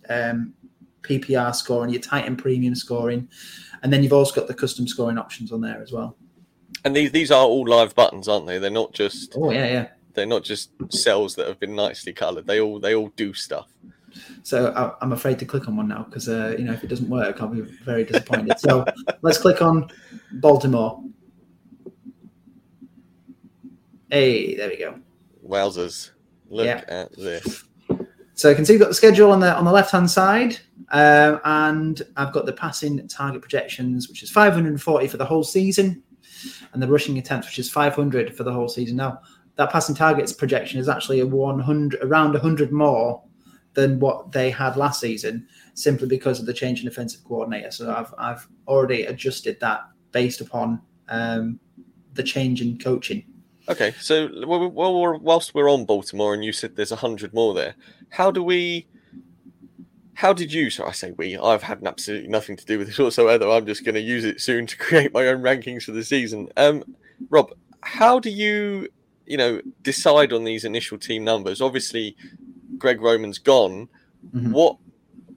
um, 0.10 0.54
PPR 1.02 1.56
scoring, 1.56 1.92
your 1.92 2.02
Tight 2.02 2.26
End 2.26 2.38
Premium 2.38 2.76
scoring, 2.76 3.28
and 3.84 3.92
then 3.92 4.04
you've 4.04 4.14
also 4.14 4.36
got 4.36 4.48
the 4.48 4.54
custom 4.54 4.88
scoring 4.88 5.18
options 5.18 5.52
on 5.52 5.62
there 5.62 5.82
as 5.82 5.92
well. 5.92 6.16
And 6.86 6.96
these 6.96 7.12
these 7.12 7.32
are 7.32 7.46
all 7.46 7.68
live 7.68 7.96
buttons, 7.96 8.28
aren't 8.28 8.46
they? 8.46 8.60
They're 8.60 8.70
not 8.70 8.94
just. 8.94 9.34
Oh 9.36 9.52
yeah, 9.52 9.66
yeah. 9.66 9.88
They're 10.14 10.26
not 10.26 10.44
just 10.44 10.72
cells 10.90 11.36
that 11.36 11.48
have 11.48 11.60
been 11.60 11.76
nicely 11.76 12.14
coloured. 12.14 12.48
They 12.48 12.60
all 12.60 12.80
they 12.80 12.96
all 12.96 13.10
do 13.16 13.34
stuff. 13.34 13.68
So 14.44 14.72
I, 14.74 15.04
am 15.04 15.12
afraid 15.12 15.38
to 15.40 15.46
click 15.46 15.68
on 15.68 15.78
one 15.78 15.88
now 15.88 16.04
because 16.04 16.28
uh, 16.28 16.56
you 16.58 16.66
know 16.66 16.74
if 16.74 16.84
it 16.84 16.88
doesn't 16.88 17.10
work, 17.10 17.42
I'll 17.42 17.48
be 17.48 17.62
very 17.62 18.04
disappointed. 18.04 18.60
so 18.60 18.86
let's 19.22 19.38
click 19.38 19.62
on 19.62 19.90
Baltimore. 20.34 21.04
Hey, 24.10 24.56
there 24.56 24.70
we 24.70 24.78
go. 24.78 25.00
Wowzers. 25.46 26.12
Look 26.50 26.66
yeah. 26.66 26.84
at 26.88 27.16
this. 27.18 27.66
So 28.36 28.50
you 28.50 28.56
can 28.56 28.66
see 28.66 28.74
we've 28.74 28.80
got 28.80 28.88
the 28.88 28.94
schedule 28.94 29.32
on 29.32 29.40
the 29.40 29.54
on 29.54 29.66
the 29.66 29.72
left 29.72 29.92
hand 29.92 30.10
side, 30.10 30.60
um, 30.92 31.42
and 31.44 32.02
I've 32.16 32.32
got 32.32 32.46
the 32.46 32.54
passing 32.54 33.06
target 33.08 33.42
projections, 33.42 34.08
which 34.08 34.24
is 34.24 34.30
540 34.30 35.08
for 35.08 35.18
the 35.18 35.26
whole 35.26 35.44
season, 35.44 36.04
and 36.72 36.82
the 36.82 36.88
rushing 36.88 37.18
attempts, 37.18 37.48
which 37.48 37.60
is 37.60 37.70
500 37.70 38.38
for 38.38 38.44
the 38.44 38.54
whole 38.54 38.70
season. 38.70 38.96
Now 38.96 39.20
that 39.56 39.72
passing 39.72 39.96
targets 39.96 40.32
projection 40.32 40.80
is 40.80 40.88
actually 40.88 41.20
a 41.20 41.26
100 41.26 42.02
around 42.04 42.34
100 42.34 42.72
more 42.72 43.24
than 43.74 44.00
what 44.00 44.32
they 44.32 44.52
had 44.52 44.78
last 44.78 45.02
season, 45.02 45.48
simply 45.74 46.08
because 46.08 46.40
of 46.40 46.46
the 46.46 46.54
change 46.54 46.82
in 46.82 46.88
offensive 46.88 47.24
coordinator. 47.26 47.72
So 47.72 47.94
I've 47.94 48.14
I've 48.18 48.48
already 48.68 49.04
adjusted 49.04 49.60
that 49.60 49.82
based 50.12 50.40
upon 50.40 50.82
um, 51.10 51.60
the 52.14 52.24
change 52.24 52.62
in 52.62 52.78
coaching. 52.78 53.26
Okay, 53.70 53.94
so 54.00 54.30
well, 54.46 55.20
whilst 55.20 55.54
we're 55.54 55.70
on 55.70 55.86
Baltimore, 55.86 56.34
and 56.34 56.44
you 56.44 56.54
said 56.54 56.76
there's 56.76 56.92
a 56.92 56.98
hundred 56.98 57.34
more 57.34 57.54
there, 57.54 57.76
how 58.10 58.32
do 58.32 58.42
we? 58.42 58.88
How 60.14 60.34
did 60.34 60.54
you? 60.54 60.70
So 60.70 60.86
I 60.86 60.92
say 60.92 61.12
we. 61.12 61.38
I've 61.38 61.64
had 61.64 61.86
absolutely 61.86 62.30
nothing 62.30 62.56
to 62.56 62.66
do 62.66 62.78
with 62.78 62.88
this 62.88 62.98
whatsoever. 63.00 63.50
I'm 63.50 63.66
just 63.66 63.84
going 63.84 63.96
to 63.96 64.02
use 64.02 64.24
it 64.24 64.40
soon 64.40 64.68
to 64.68 64.78
create 64.78 65.14
my 65.14 65.28
own 65.28 65.42
rankings 65.42 65.84
for 65.84 65.92
the 65.92 66.04
season. 66.04 66.50
Um, 66.56 66.84
Rob, 67.30 67.52
how 67.82 68.20
do 68.20 68.30
you, 68.30 68.88
you 69.26 69.38
know, 69.38 69.62
decide 69.84 70.32
on 70.32 70.46
these 70.46 70.64
initial 70.64 70.98
team 70.98 71.26
numbers? 71.26 71.62
Obviously, 71.62 72.16
Greg 72.78 73.02
Roman's 73.02 73.38
gone. 73.38 73.90
Mm-hmm. 74.34 74.52
What 74.52 74.78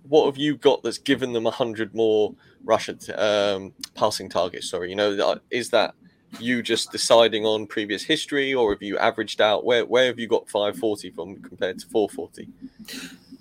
what 0.08 0.26
have 0.26 0.38
you 0.38 0.56
got 0.56 0.82
that's 0.82 0.98
given 0.98 1.32
them 1.32 1.46
a 1.46 1.50
hundred 1.50 1.94
more 1.94 2.34
Russian 2.64 2.98
um, 3.16 3.72
passing 3.94 4.28
targets? 4.28 4.70
Sorry, 4.70 4.90
you 4.90 4.96
know, 4.96 5.38
is 5.50 5.70
that 5.70 5.94
you 6.38 6.62
just 6.62 6.92
deciding 6.92 7.44
on 7.44 7.66
previous 7.66 8.02
history, 8.02 8.54
or 8.54 8.72
have 8.72 8.82
you 8.82 8.98
averaged 8.98 9.40
out? 9.40 9.64
Where 9.64 9.84
where 9.84 10.06
have 10.06 10.18
you 10.18 10.28
got 10.28 10.48
540 10.48 11.10
from 11.10 11.36
compared 11.42 11.78
to 11.80 11.86
440? 11.88 12.48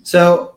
So 0.02 0.56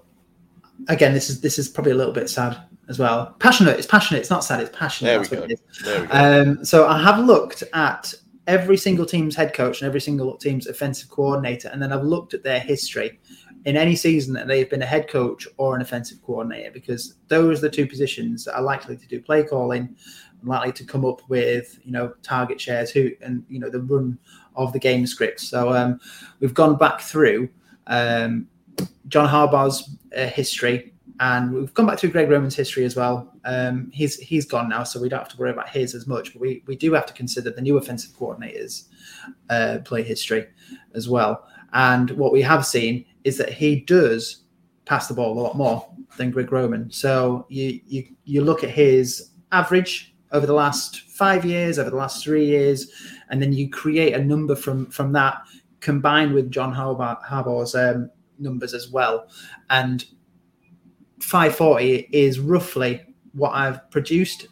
again, 0.88 1.14
this 1.14 1.30
is 1.30 1.42
this 1.42 1.60
is 1.60 1.70
probably 1.70 1.92
a 1.92 1.96
little 1.96 2.14
bit 2.14 2.30
sad, 2.30 2.58
as 2.90 3.00
well. 3.00 3.36
Passionate. 3.40 3.78
It's 3.78 3.88
passionate. 3.88 4.20
It's 4.20 4.30
not 4.30 4.44
sad. 4.44 4.60
It's 4.60 4.76
passionate. 4.76 5.10
There 5.30 5.40
we 5.42 5.48
go. 5.48 5.56
There 5.84 6.02
we 6.02 6.08
go. 6.08 6.14
Um, 6.14 6.66
so 6.66 6.88
I 6.88 7.02
have 7.02 7.20
looked 7.20 7.64
at 7.74 8.14
every 8.48 8.78
single 8.78 9.06
team's 9.06 9.36
head 9.36 9.54
coach 9.54 9.82
and 9.82 9.88
every 9.88 10.02
single 10.02 10.36
team's 10.38 10.68
offensive 10.68 11.10
coordinator, 11.10 11.70
and 11.70 11.82
then 11.82 11.94
I've 11.94 12.04
looked 12.04 12.34
at 12.34 12.44
their 12.44 12.60
history 12.60 13.20
in 13.66 13.78
any 13.78 13.96
season 13.96 14.34
that 14.34 14.48
they've 14.48 14.70
been 14.70 14.82
a 14.82 14.86
head 14.86 15.08
coach 15.08 15.48
or 15.58 15.76
an 15.76 15.82
offensive 15.82 16.22
coordinator, 16.22 16.72
because 16.72 17.16
those 17.30 17.60
are 17.60 17.62
the 17.62 17.70
two 17.70 17.88
positions 17.88 18.44
that 18.44 18.56
are 18.56 18.62
likely 18.62 18.98
to 18.98 19.08
do 19.08 19.22
play 19.22 19.44
calling, 19.44 19.96
likely 20.44 20.72
to 20.74 20.84
come 20.86 21.06
up 21.06 21.22
with 21.30 21.80
you 21.84 21.92
know 21.92 22.14
target 22.22 22.60
shares, 22.60 22.92
who 22.92 23.12
and 23.22 23.44
you 23.50 23.60
know 23.60 23.70
the 23.70 23.82
run 23.82 24.18
of 24.56 24.74
the 24.74 24.80
game 24.80 25.06
scripts. 25.08 25.48
So 25.48 25.74
um, 25.74 26.00
we've 26.40 26.54
gone 26.54 26.78
back 26.78 27.02
through 27.02 27.50
um, 27.88 28.48
John 29.08 29.28
Harbaugh's 29.28 29.96
uh, 30.16 30.28
history. 30.28 30.92
And 31.20 31.54
we've 31.54 31.74
gone 31.76 31.86
back 31.86 32.00
through 32.00 32.10
Greg 32.10 32.28
Roman's 32.28 32.56
history 32.56 32.86
as 32.86 32.96
well. 32.96 33.32
Um, 33.46 33.92
he's 33.94 34.18
he's 34.18 34.46
gone 34.46 34.68
now, 34.68 34.84
so 34.84 35.00
we 35.00 35.10
don't 35.10 35.20
have 35.20 35.30
to 35.30 35.38
worry 35.38 35.52
about 35.52 35.70
his 35.70 35.94
as 35.94 36.08
much. 36.08 36.34
But 36.34 36.42
we, 36.42 36.64
we 36.66 36.76
do 36.76 36.92
have 36.94 37.06
to 37.06 37.14
consider 37.14 37.52
the 37.52 37.62
new 37.62 37.78
offensive 37.78 38.18
coordinators' 38.18 38.88
uh, 39.50 39.78
play 39.86 40.02
history 40.02 40.48
as 40.96 41.08
well. 41.08 41.48
And 41.74 42.10
what 42.12 42.34
we 42.34 42.42
have 42.42 42.66
seen 42.66 43.06
is 43.24 43.38
that 43.38 43.54
he 43.54 43.82
does 43.82 44.44
pass 44.86 45.08
the 45.08 45.14
ball 45.14 45.38
a 45.38 45.40
lot 45.40 45.56
more 45.56 45.88
than 46.18 46.32
Greg 46.32 46.52
Roman. 46.52 46.92
So 46.92 47.46
you 47.48 47.80
you 47.86 48.08
you 48.26 48.44
look 48.44 48.64
at 48.64 48.72
his 48.72 49.30
average 49.52 50.13
over 50.34 50.46
the 50.46 50.54
last 50.54 51.02
five 51.02 51.46
years, 51.46 51.80
over 51.80 51.90
the 51.90 51.96
last 51.96 52.24
three 52.24 52.46
years, 52.46 52.92
and 53.30 53.42
then 53.42 53.54
you 53.54 53.70
create 53.70 54.14
a 54.14 54.24
number 54.24 54.56
from 54.56 54.88
from 54.88 55.14
that 55.14 55.38
combined 55.80 56.34
with 56.34 56.52
John 56.52 56.74
Harbaugh, 56.74 57.24
Harbaugh's 57.24 57.76
um, 57.76 58.10
numbers 58.40 58.74
as 58.74 58.90
well, 58.90 59.28
and 59.70 60.06
540 61.20 62.10
is 62.12 62.40
roughly 62.40 63.02
what 63.34 63.52
I've 63.52 63.90
produced. 63.92 64.48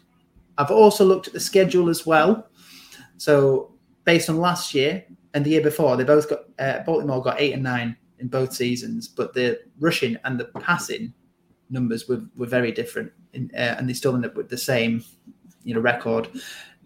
I've 0.58 0.70
also 0.70 1.04
looked 1.04 1.26
at 1.26 1.32
the 1.32 1.40
schedule 1.40 1.88
as 1.88 2.06
well. 2.06 2.48
So 3.16 3.74
based 4.04 4.28
on 4.28 4.38
last 4.38 4.74
year 4.74 5.04
and 5.34 5.44
the 5.44 5.50
year 5.50 5.60
before, 5.62 5.96
they 5.96 6.04
both 6.04 6.28
got 6.28 6.40
uh, 6.58 6.80
Baltimore 6.84 7.22
got 7.22 7.40
eight 7.40 7.52
and 7.52 7.62
nine 7.62 7.96
in 8.18 8.28
both 8.28 8.52
seasons, 8.52 9.08
but 9.08 9.34
the 9.34 9.60
rushing 9.80 10.16
and 10.24 10.38
the 10.38 10.46
passing 10.46 11.12
numbers 11.70 12.08
were, 12.08 12.22
were 12.36 12.46
very 12.46 12.70
different, 12.70 13.10
in, 13.32 13.50
uh, 13.54 13.76
and 13.78 13.88
they 13.88 13.94
still 13.94 14.14
end 14.14 14.26
up 14.26 14.36
with 14.36 14.48
the 14.48 14.58
same, 14.58 15.02
you 15.64 15.74
know, 15.74 15.80
record. 15.80 16.28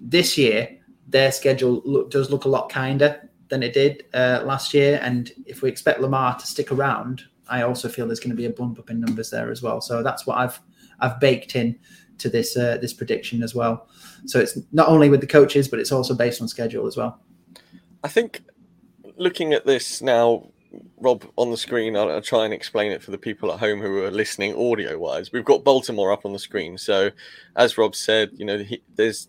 This 0.01 0.37
year, 0.37 0.77
their 1.09 1.33
schedule 1.33 1.83
look, 1.85 2.11
does 2.11 2.31
look 2.31 2.45
a 2.45 2.49
lot 2.49 2.69
kinder 2.69 3.29
than 3.49 3.63
it 3.63 3.73
did 3.73 4.05
uh, 4.13 4.43
last 4.45 4.75
year, 4.75 4.99
and 5.03 5.33
if 5.47 5.63
we 5.63 5.69
expect 5.69 6.01
Lamar 6.01 6.39
to 6.39 6.47
stick 6.47 6.73
around, 6.73 7.23
I 7.49 7.63
also 7.63 7.89
feel 7.89 8.07
there's 8.07 8.21
going 8.21 8.31
to 8.31 8.37
be 8.37 8.47
a 8.47 8.51
bump 8.51 8.79
up 8.79 8.91
in 8.91 9.01
numbers 9.01 9.31
there 9.31 9.51
as 9.51 9.63
well. 9.63 9.81
So 9.81 10.03
that's 10.03 10.27
what 10.27 10.39
I've 10.39 10.61
I've 11.01 11.21
baked 11.21 11.55
in 11.55 11.79
to 12.19 12.29
this 12.29 12.57
uh, 12.57 12.79
this 12.79 12.93
prediction 12.93 13.43
as 13.43 13.55
well. 13.55 13.89
So 14.27 14.41
it's 14.41 14.59
not 14.73 14.89
only 14.89 15.09
with 15.09 15.21
the 15.21 15.27
coaches, 15.27 15.69
but 15.69 15.79
it's 15.79 15.93
also 15.93 16.15
based 16.15 16.41
on 16.41 16.49
schedule 16.49 16.87
as 16.87 16.97
well. 16.97 17.21
I 18.03 18.09
think 18.09 18.43
looking 19.17 19.53
at 19.53 19.67
this 19.67 20.03
now, 20.03 20.51
Rob, 20.99 21.25
on 21.37 21.51
the 21.51 21.57
screen, 21.57 21.97
I'll, 21.97 22.11
I'll 22.11 22.23
try 22.23 22.45
and 22.45 22.55
explain 22.55 22.93
it 22.93 23.03
for 23.03 23.11
the 23.11 23.19
people 23.19 23.53
at 23.53 23.59
home 23.59 23.81
who 23.81 24.03
are 24.05 24.11
listening 24.11 24.55
audio 24.55 24.99
wise. 24.99 25.33
We've 25.33 25.45
got 25.45 25.65
Baltimore 25.65 26.13
up 26.13 26.25
on 26.25 26.33
the 26.33 26.39
screen. 26.39 26.79
So, 26.79 27.11
as 27.57 27.79
Rob 27.79 27.95
said, 27.95 28.31
you 28.35 28.45
know, 28.45 28.59
he, 28.59 28.83
there's 28.95 29.29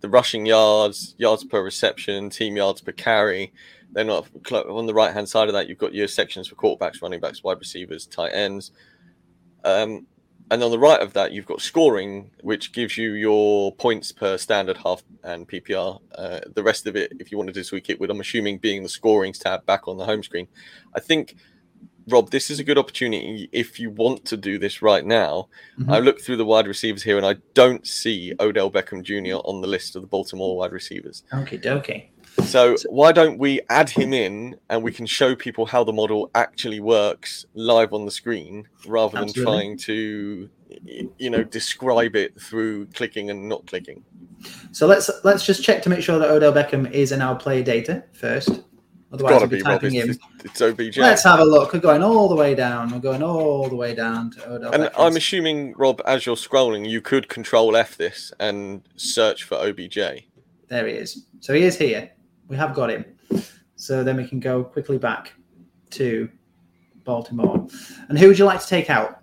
the 0.00 0.08
rushing 0.08 0.46
yards, 0.46 1.14
yards 1.18 1.44
per 1.44 1.62
reception, 1.62 2.30
team 2.30 2.56
yards 2.56 2.80
per 2.80 2.92
carry. 2.92 3.52
Then 3.92 4.08
not 4.08 4.28
on 4.52 4.86
the 4.86 4.94
right 4.94 5.12
hand 5.12 5.28
side 5.28 5.48
of 5.48 5.54
that, 5.54 5.68
you've 5.68 5.78
got 5.78 5.94
your 5.94 6.08
sections 6.08 6.46
for 6.46 6.56
quarterbacks, 6.56 7.00
running 7.00 7.20
backs, 7.20 7.42
wide 7.42 7.58
receivers, 7.58 8.06
tight 8.06 8.32
ends. 8.34 8.70
Um, 9.64 10.06
and 10.50 10.62
on 10.62 10.70
the 10.70 10.78
right 10.78 11.00
of 11.00 11.12
that, 11.12 11.32
you've 11.32 11.46
got 11.46 11.60
scoring, 11.60 12.30
which 12.42 12.72
gives 12.72 12.96
you 12.96 13.12
your 13.12 13.72
points 13.74 14.12
per 14.12 14.38
standard 14.38 14.78
half 14.78 15.02
and 15.22 15.48
PPR. 15.48 16.00
Uh, 16.14 16.40
the 16.54 16.62
rest 16.62 16.86
of 16.86 16.96
it, 16.96 17.12
if 17.18 17.30
you 17.30 17.38
wanted 17.38 17.54
to 17.54 17.64
tweak 17.64 17.90
it, 17.90 18.00
with 18.00 18.10
I'm 18.10 18.20
assuming 18.20 18.58
being 18.58 18.82
the 18.82 18.88
scorings 18.88 19.38
tab 19.38 19.66
back 19.66 19.86
on 19.88 19.98
the 19.98 20.06
home 20.06 20.22
screen. 20.22 20.48
I 20.94 21.00
think, 21.00 21.36
Rob, 22.08 22.30
this 22.30 22.50
is 22.50 22.58
a 22.58 22.64
good 22.64 22.78
opportunity 22.78 23.48
if 23.52 23.78
you 23.78 23.90
want 23.90 24.24
to 24.26 24.36
do 24.36 24.58
this 24.58 24.80
right 24.80 25.04
now. 25.04 25.48
Mm-hmm. 25.78 25.92
I 25.92 25.98
look 25.98 26.20
through 26.20 26.36
the 26.36 26.46
wide 26.46 26.66
receivers 26.66 27.02
here 27.02 27.18
and 27.18 27.26
I 27.26 27.36
don't 27.54 27.86
see 27.86 28.32
Odell 28.40 28.70
Beckham 28.70 29.02
Jr. 29.02 29.40
on 29.44 29.60
the 29.60 29.68
list 29.68 29.96
of 29.96 30.02
the 30.02 30.08
Baltimore 30.08 30.56
wide 30.56 30.72
receivers. 30.72 31.24
Okay, 31.32 31.58
dokie. 31.58 32.08
So 32.44 32.76
why 32.88 33.12
don't 33.12 33.38
we 33.38 33.60
add 33.68 33.90
him 33.90 34.12
in 34.12 34.56
and 34.70 34.82
we 34.82 34.92
can 34.92 35.06
show 35.06 35.34
people 35.34 35.66
how 35.66 35.84
the 35.84 35.92
model 35.92 36.30
actually 36.34 36.80
works 36.80 37.46
live 37.54 37.92
on 37.92 38.04
the 38.04 38.10
screen 38.10 38.66
rather 38.86 39.18
than 39.18 39.28
Absolutely. 39.28 39.52
trying 39.52 39.76
to 39.78 40.50
you 41.18 41.30
know 41.30 41.42
describe 41.42 42.14
it 42.14 42.40
through 42.40 42.86
clicking 42.86 43.30
and 43.30 43.48
not 43.48 43.66
clicking. 43.66 44.04
So 44.72 44.86
let's 44.86 45.10
let's 45.24 45.44
just 45.44 45.62
check 45.62 45.82
to 45.82 45.90
make 45.90 46.02
sure 46.02 46.18
that 46.18 46.30
Odell 46.30 46.52
Beckham 46.52 46.90
is 46.90 47.12
in 47.12 47.20
our 47.20 47.36
play 47.36 47.62
data 47.62 48.04
first. 48.12 48.62
Otherwise, 49.10 49.40
we'll 49.40 49.48
be 49.48 49.56
be 49.56 49.62
Rob. 49.62 49.80
typing 49.80 49.94
in. 49.94 50.10
it's, 50.10 50.18
it's 50.44 50.60
OBJ. 50.60 50.98
Let's 50.98 51.24
have 51.24 51.40
a 51.40 51.44
look. 51.44 51.72
We're 51.72 51.80
going 51.80 52.02
all 52.02 52.28
the 52.28 52.36
way 52.36 52.54
down. 52.54 52.90
We're 52.90 52.98
going 52.98 53.22
all 53.22 53.66
the 53.68 53.74
way 53.74 53.94
down 53.94 54.30
to 54.32 54.50
Odell 54.50 54.72
and 54.72 54.82
Beckham. 54.84 54.92
I'm 54.98 55.16
assuming, 55.16 55.72
Rob, 55.78 56.02
as 56.04 56.26
you're 56.26 56.36
scrolling, 56.36 56.88
you 56.88 57.00
could 57.00 57.28
control 57.28 57.74
F 57.74 57.96
this 57.96 58.32
and 58.38 58.82
search 58.96 59.44
for 59.44 59.54
OBJ. 59.56 59.98
There 60.68 60.86
he 60.86 60.92
is. 60.92 61.24
So 61.40 61.54
he 61.54 61.62
is 61.62 61.78
here. 61.78 62.10
We 62.48 62.56
have 62.56 62.74
got 62.74 62.90
him. 62.90 63.04
So 63.76 64.02
then 64.02 64.16
we 64.16 64.26
can 64.26 64.40
go 64.40 64.64
quickly 64.64 64.98
back 64.98 65.32
to 65.90 66.28
Baltimore. 67.04 67.66
And 68.08 68.18
who 68.18 68.28
would 68.28 68.38
you 68.38 68.44
like 68.44 68.60
to 68.60 68.66
take 68.66 68.90
out? 68.90 69.20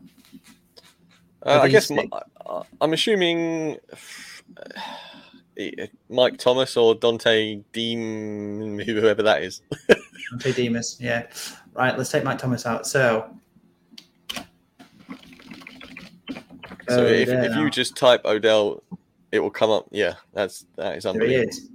Uh, 1.46 1.60
I 1.64 1.68
guess 1.68 1.90
my. 1.90 2.08
I- 2.12 2.22
uh, 2.46 2.64
I'm 2.80 2.94
assuming 2.94 3.78
eh, 5.58 5.72
eh, 5.80 5.88
Mike 6.10 6.38
Thomas 6.38 6.78
or 6.78 6.94
Dante 6.94 7.62
Deem, 7.74 8.78
whoever 8.80 9.24
that 9.24 9.42
is. 9.42 9.62
Dontay 10.34 10.56
Demus. 10.56 10.98
Yeah. 11.02 11.26
Right. 11.74 11.98
Let's 11.98 12.12
take 12.12 12.24
Mike 12.24 12.38
Thomas 12.38 12.66
out. 12.68 12.86
So. 12.86 13.32
So 16.88 17.04
if, 17.04 17.30
if 17.30 17.56
you 17.56 17.72
just 17.72 17.96
type 17.98 18.22
Odell, 18.26 18.84
it 19.32 19.40
will 19.40 19.50
come 19.50 19.72
up. 19.72 19.88
Yeah, 19.92 20.14
that's 20.34 20.66
that 20.76 20.98
is 20.98 21.04
There 21.04 21.14
he 21.14 21.20
unbelievable. 21.20 21.50
is. 21.50 21.70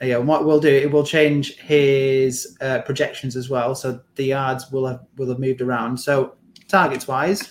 Yeah, 0.00 0.18
and 0.18 0.26
what 0.26 0.44
we'll 0.44 0.60
do, 0.60 0.68
it 0.68 0.90
will 0.90 1.04
change 1.04 1.56
his 1.58 2.56
uh, 2.60 2.80
projections 2.82 3.36
as 3.36 3.48
well. 3.48 3.74
So 3.74 4.00
the 4.16 4.24
yards 4.24 4.70
will 4.70 4.86
have 4.86 5.00
will 5.16 5.28
have 5.28 5.38
moved 5.38 5.60
around. 5.60 5.96
So 5.96 6.34
targets 6.68 7.06
wise, 7.06 7.42
are 7.42 7.46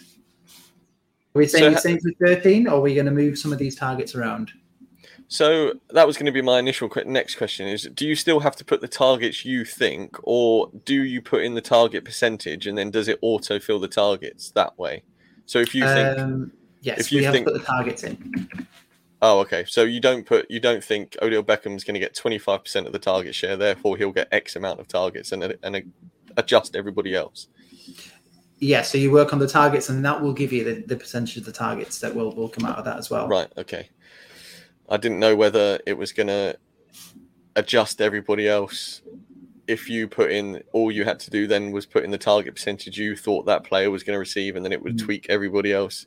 we 1.39 1.48
saying 1.48 1.63
So 1.63 1.70
the 1.72 1.78
same 1.80 2.00
for 2.00 2.12
thirteen, 2.26 2.67
or 2.67 2.76
are 2.76 2.82
we 2.82 2.94
going 2.94 3.06
to 3.06 3.12
move 3.12 3.38
some 3.38 3.54
of 3.54 3.60
these 3.60 3.76
targets 3.76 4.15
around? 4.15 4.52
So 5.28 5.74
that 5.91 6.06
was 6.06 6.17
going 6.17 6.26
to 6.26 6.32
be 6.34 6.41
my 6.41 6.60
initial 6.60 6.89
que- 6.89 7.06
next 7.06 7.36
question: 7.36 7.67
is 7.67 7.84
Do 7.94 8.06
you 8.06 8.15
still 8.15 8.41
have 8.41 8.58
to 8.58 8.65
put 8.65 8.82
the 8.82 8.88
targets 8.88 9.46
you 9.46 9.63
think, 9.63 10.17
or 10.24 10.70
do 10.84 11.04
you 11.04 11.22
put 11.22 11.44
in 11.44 11.56
the 11.56 11.62
target 11.62 12.04
percentage 12.04 12.67
and 12.67 12.78
then 12.78 12.91
does 12.91 13.08
it 13.08 13.17
auto 13.22 13.60
fill 13.60 13.80
the 13.80 13.88
targets 13.88 14.52
that 14.52 14.78
way? 14.78 15.04
So 15.46 15.60
if 15.60 15.74
you 15.74 15.86
think, 15.86 16.20
um, 16.20 16.52
yes, 16.82 17.00
if 17.00 17.12
you 17.13 17.20
we 17.20 17.24
have 17.24 17.34
think- 17.34 17.48
to 17.48 17.54
put 17.54 17.60
the 17.62 17.65
targets 17.65 18.04
in. 18.04 18.67
Oh, 19.21 19.39
okay, 19.39 19.65
so 19.67 19.84
you 19.84 19.99
don't 19.99 20.25
put, 20.25 20.49
you 20.49 20.60
don't 20.60 20.84
think 20.84 21.15
Odell 21.21 21.43
Beckham's 21.43 21.84
going 21.84 21.93
to 21.95 21.99
get 21.99 22.15
twenty 22.15 22.38
five 22.38 22.63
percent 22.63 22.88
of 22.88 22.93
the 22.93 22.99
target 22.99 23.36
share, 23.36 23.57
therefore 23.57 23.97
he'll 23.97 24.12
get 24.12 24.27
X 24.31 24.55
amount 24.55 24.79
of 24.79 24.88
targets 24.88 25.31
and 25.31 25.55
and 25.63 25.91
adjust 26.38 26.75
everybody 26.75 27.15
else. 27.15 27.47
Yeah, 28.60 28.84
so 28.84 28.97
you 28.99 29.12
work 29.12 29.34
on 29.34 29.39
the 29.39 29.47
targets, 29.47 29.89
and 29.89 30.05
that 30.05 30.21
will 30.21 30.34
give 30.34 30.53
you 30.53 30.63
the, 30.63 30.84
the 30.86 30.95
percentage 30.95 31.38
of 31.38 31.45
the 31.45 31.51
targets 31.51 31.99
that 31.99 32.13
will 32.13 32.31
will 32.36 32.49
come 32.49 32.65
out 32.65 32.77
of 32.77 32.86
that 32.86 32.97
as 32.97 33.10
well. 33.10 33.27
Right. 33.27 33.51
Okay. 33.57 33.89
I 34.89 34.97
didn't 34.97 35.19
know 35.19 35.36
whether 35.36 35.79
it 35.86 35.97
was 35.97 36.12
going 36.12 36.27
to 36.27 36.57
adjust 37.55 38.01
everybody 38.01 38.47
else. 38.47 39.01
If 39.67 39.89
you 39.89 40.07
put 40.07 40.31
in 40.31 40.62
all 40.73 40.91
you 40.91 41.05
had 41.05 41.19
to 41.21 41.29
do 41.31 41.47
then 41.47 41.71
was 41.71 41.86
put 41.86 42.03
in 42.03 42.12
the 42.12 42.17
target 42.17 42.55
percentage 42.55 42.97
you 42.97 43.15
thought 43.15 43.45
that 43.45 43.63
player 43.63 43.89
was 43.89 44.03
going 44.03 44.15
to 44.15 44.19
receive, 44.19 44.55
and 44.55 44.65
then 44.65 44.73
it 44.73 44.84
would 44.84 44.97
Mm. 44.97 45.05
tweak 45.05 45.25
everybody 45.29 45.71
else. 45.73 46.05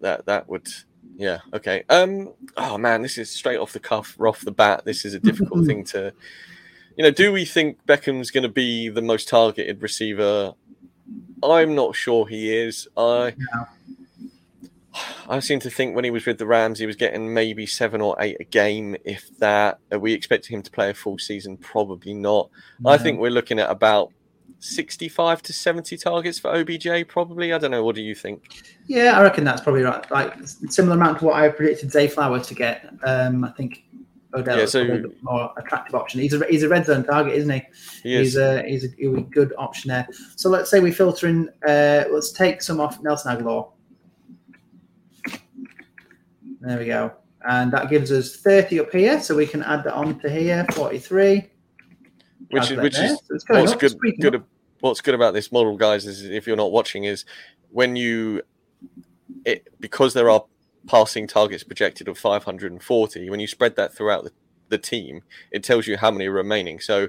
That 0.00 0.26
that 0.26 0.48
would, 0.48 0.68
yeah, 1.16 1.38
okay. 1.54 1.84
Um. 1.88 2.32
Oh 2.56 2.76
man, 2.78 3.02
this 3.02 3.18
is 3.18 3.30
straight 3.30 3.58
off 3.58 3.72
the 3.72 3.80
cuff, 3.80 4.16
off 4.20 4.42
the 4.42 4.52
bat. 4.52 4.84
This 4.84 5.04
is 5.04 5.14
a 5.14 5.18
difficult 5.18 5.66
thing 5.66 5.84
to, 5.84 6.12
you 6.96 7.04
know. 7.04 7.10
Do 7.10 7.32
we 7.32 7.44
think 7.44 7.84
Beckham's 7.86 8.30
going 8.30 8.42
to 8.42 8.50
be 8.50 8.88
the 8.88 9.02
most 9.02 9.28
targeted 9.28 9.82
receiver? 9.82 10.54
I'm 11.42 11.74
not 11.74 11.96
sure 11.96 12.26
he 12.26 12.54
is. 12.54 12.86
I. 12.96 13.34
No. 13.38 13.66
I 15.28 15.40
seem 15.40 15.60
to 15.60 15.70
think 15.70 15.94
when 15.94 16.04
he 16.04 16.10
was 16.10 16.24
with 16.24 16.38
the 16.38 16.46
Rams, 16.46 16.78
he 16.78 16.86
was 16.86 16.96
getting 16.96 17.34
maybe 17.34 17.66
seven 17.66 18.00
or 18.00 18.16
eight 18.18 18.36
a 18.40 18.44
game, 18.44 18.96
if 19.04 19.28
that. 19.38 19.78
Are 19.92 19.98
we 19.98 20.12
expecting 20.12 20.56
him 20.56 20.62
to 20.62 20.70
play 20.70 20.90
a 20.90 20.94
full 20.94 21.18
season? 21.18 21.56
Probably 21.56 22.14
not. 22.14 22.48
I 22.84 22.96
think 22.96 23.20
we're 23.20 23.30
looking 23.30 23.58
at 23.58 23.70
about 23.70 24.12
65 24.58 25.42
to 25.42 25.52
70 25.52 25.96
targets 25.98 26.38
for 26.38 26.54
OBJ, 26.54 27.06
probably. 27.08 27.52
I 27.52 27.58
don't 27.58 27.70
know. 27.70 27.84
What 27.84 27.94
do 27.94 28.02
you 28.02 28.14
think? 28.14 28.42
Yeah, 28.86 29.18
I 29.18 29.22
reckon 29.22 29.44
that's 29.44 29.60
probably 29.60 29.82
right. 29.82 30.08
Like 30.10 30.34
similar 30.68 30.96
amount 30.96 31.18
to 31.20 31.24
what 31.26 31.34
I 31.36 31.48
predicted 31.48 31.92
Zay 31.92 32.08
Flower 32.08 32.40
to 32.40 32.54
get. 32.54 32.88
Um, 33.04 33.44
I 33.44 33.50
think 33.50 33.84
Odell 34.34 34.56
Yeah, 34.56 34.62
is 34.64 34.72
so- 34.72 34.84
probably 34.84 35.02
the 35.02 35.14
more 35.22 35.52
attractive 35.56 35.94
option. 35.94 36.20
He's 36.20 36.32
a 36.34 36.44
he's 36.46 36.62
a 36.62 36.68
red 36.68 36.86
zone 36.86 37.04
target, 37.04 37.34
isn't 37.34 37.50
he? 37.50 37.62
He 38.02 38.14
is. 38.14 38.20
He's 38.28 38.36
a 38.36 38.62
he's 38.62 38.84
a, 38.84 38.88
he's 38.96 39.14
a 39.16 39.20
good 39.20 39.52
option 39.58 39.88
there. 39.90 40.08
So 40.36 40.48
let's 40.48 40.70
say 40.70 40.80
we 40.80 40.90
filter 40.90 41.28
in. 41.28 41.48
Uh, 41.66 42.04
let's 42.10 42.32
take 42.32 42.62
some 42.62 42.80
off 42.80 43.00
Nelson 43.02 43.36
Agholor. 43.36 43.70
There 46.60 46.78
we 46.78 46.86
go. 46.86 47.12
And 47.48 47.72
that 47.72 47.88
gives 47.90 48.10
us 48.10 48.36
30 48.36 48.80
up 48.80 48.90
here, 48.90 49.20
so 49.20 49.36
we 49.36 49.46
can 49.46 49.62
add 49.62 49.84
that 49.84 49.92
on 49.94 50.18
to 50.20 50.28
here, 50.28 50.66
43. 50.72 51.48
Which 52.50 52.70
is 52.70 52.78
which 52.78 52.94
there. 52.94 53.06
is 53.06 53.18
So 53.26 53.34
it's 53.34 53.44
going 53.44 53.60
what's 53.60 53.74
good 53.74 53.98
good 54.20 54.36
up. 54.36 54.48
what's 54.80 55.00
good 55.00 55.14
about 55.14 55.34
this 55.34 55.50
model, 55.50 55.76
guys, 55.76 56.06
is 56.06 56.24
if 56.24 56.46
you're 56.46 56.56
not 56.56 56.72
watching, 56.72 57.04
is 57.04 57.24
when 57.70 57.96
you 57.96 58.42
it 59.44 59.68
because 59.80 60.14
there 60.14 60.30
are 60.30 60.44
passing 60.86 61.26
targets 61.26 61.64
projected 61.64 62.08
of 62.08 62.18
540. 62.18 63.30
When 63.30 63.40
you 63.40 63.46
spread 63.46 63.76
that 63.76 63.94
throughout 63.94 64.24
the, 64.24 64.32
the 64.68 64.78
team, 64.78 65.22
it 65.50 65.64
tells 65.64 65.86
you 65.86 65.96
how 65.96 66.10
many 66.10 66.26
are 66.26 66.32
remaining. 66.32 66.80
So 66.80 67.08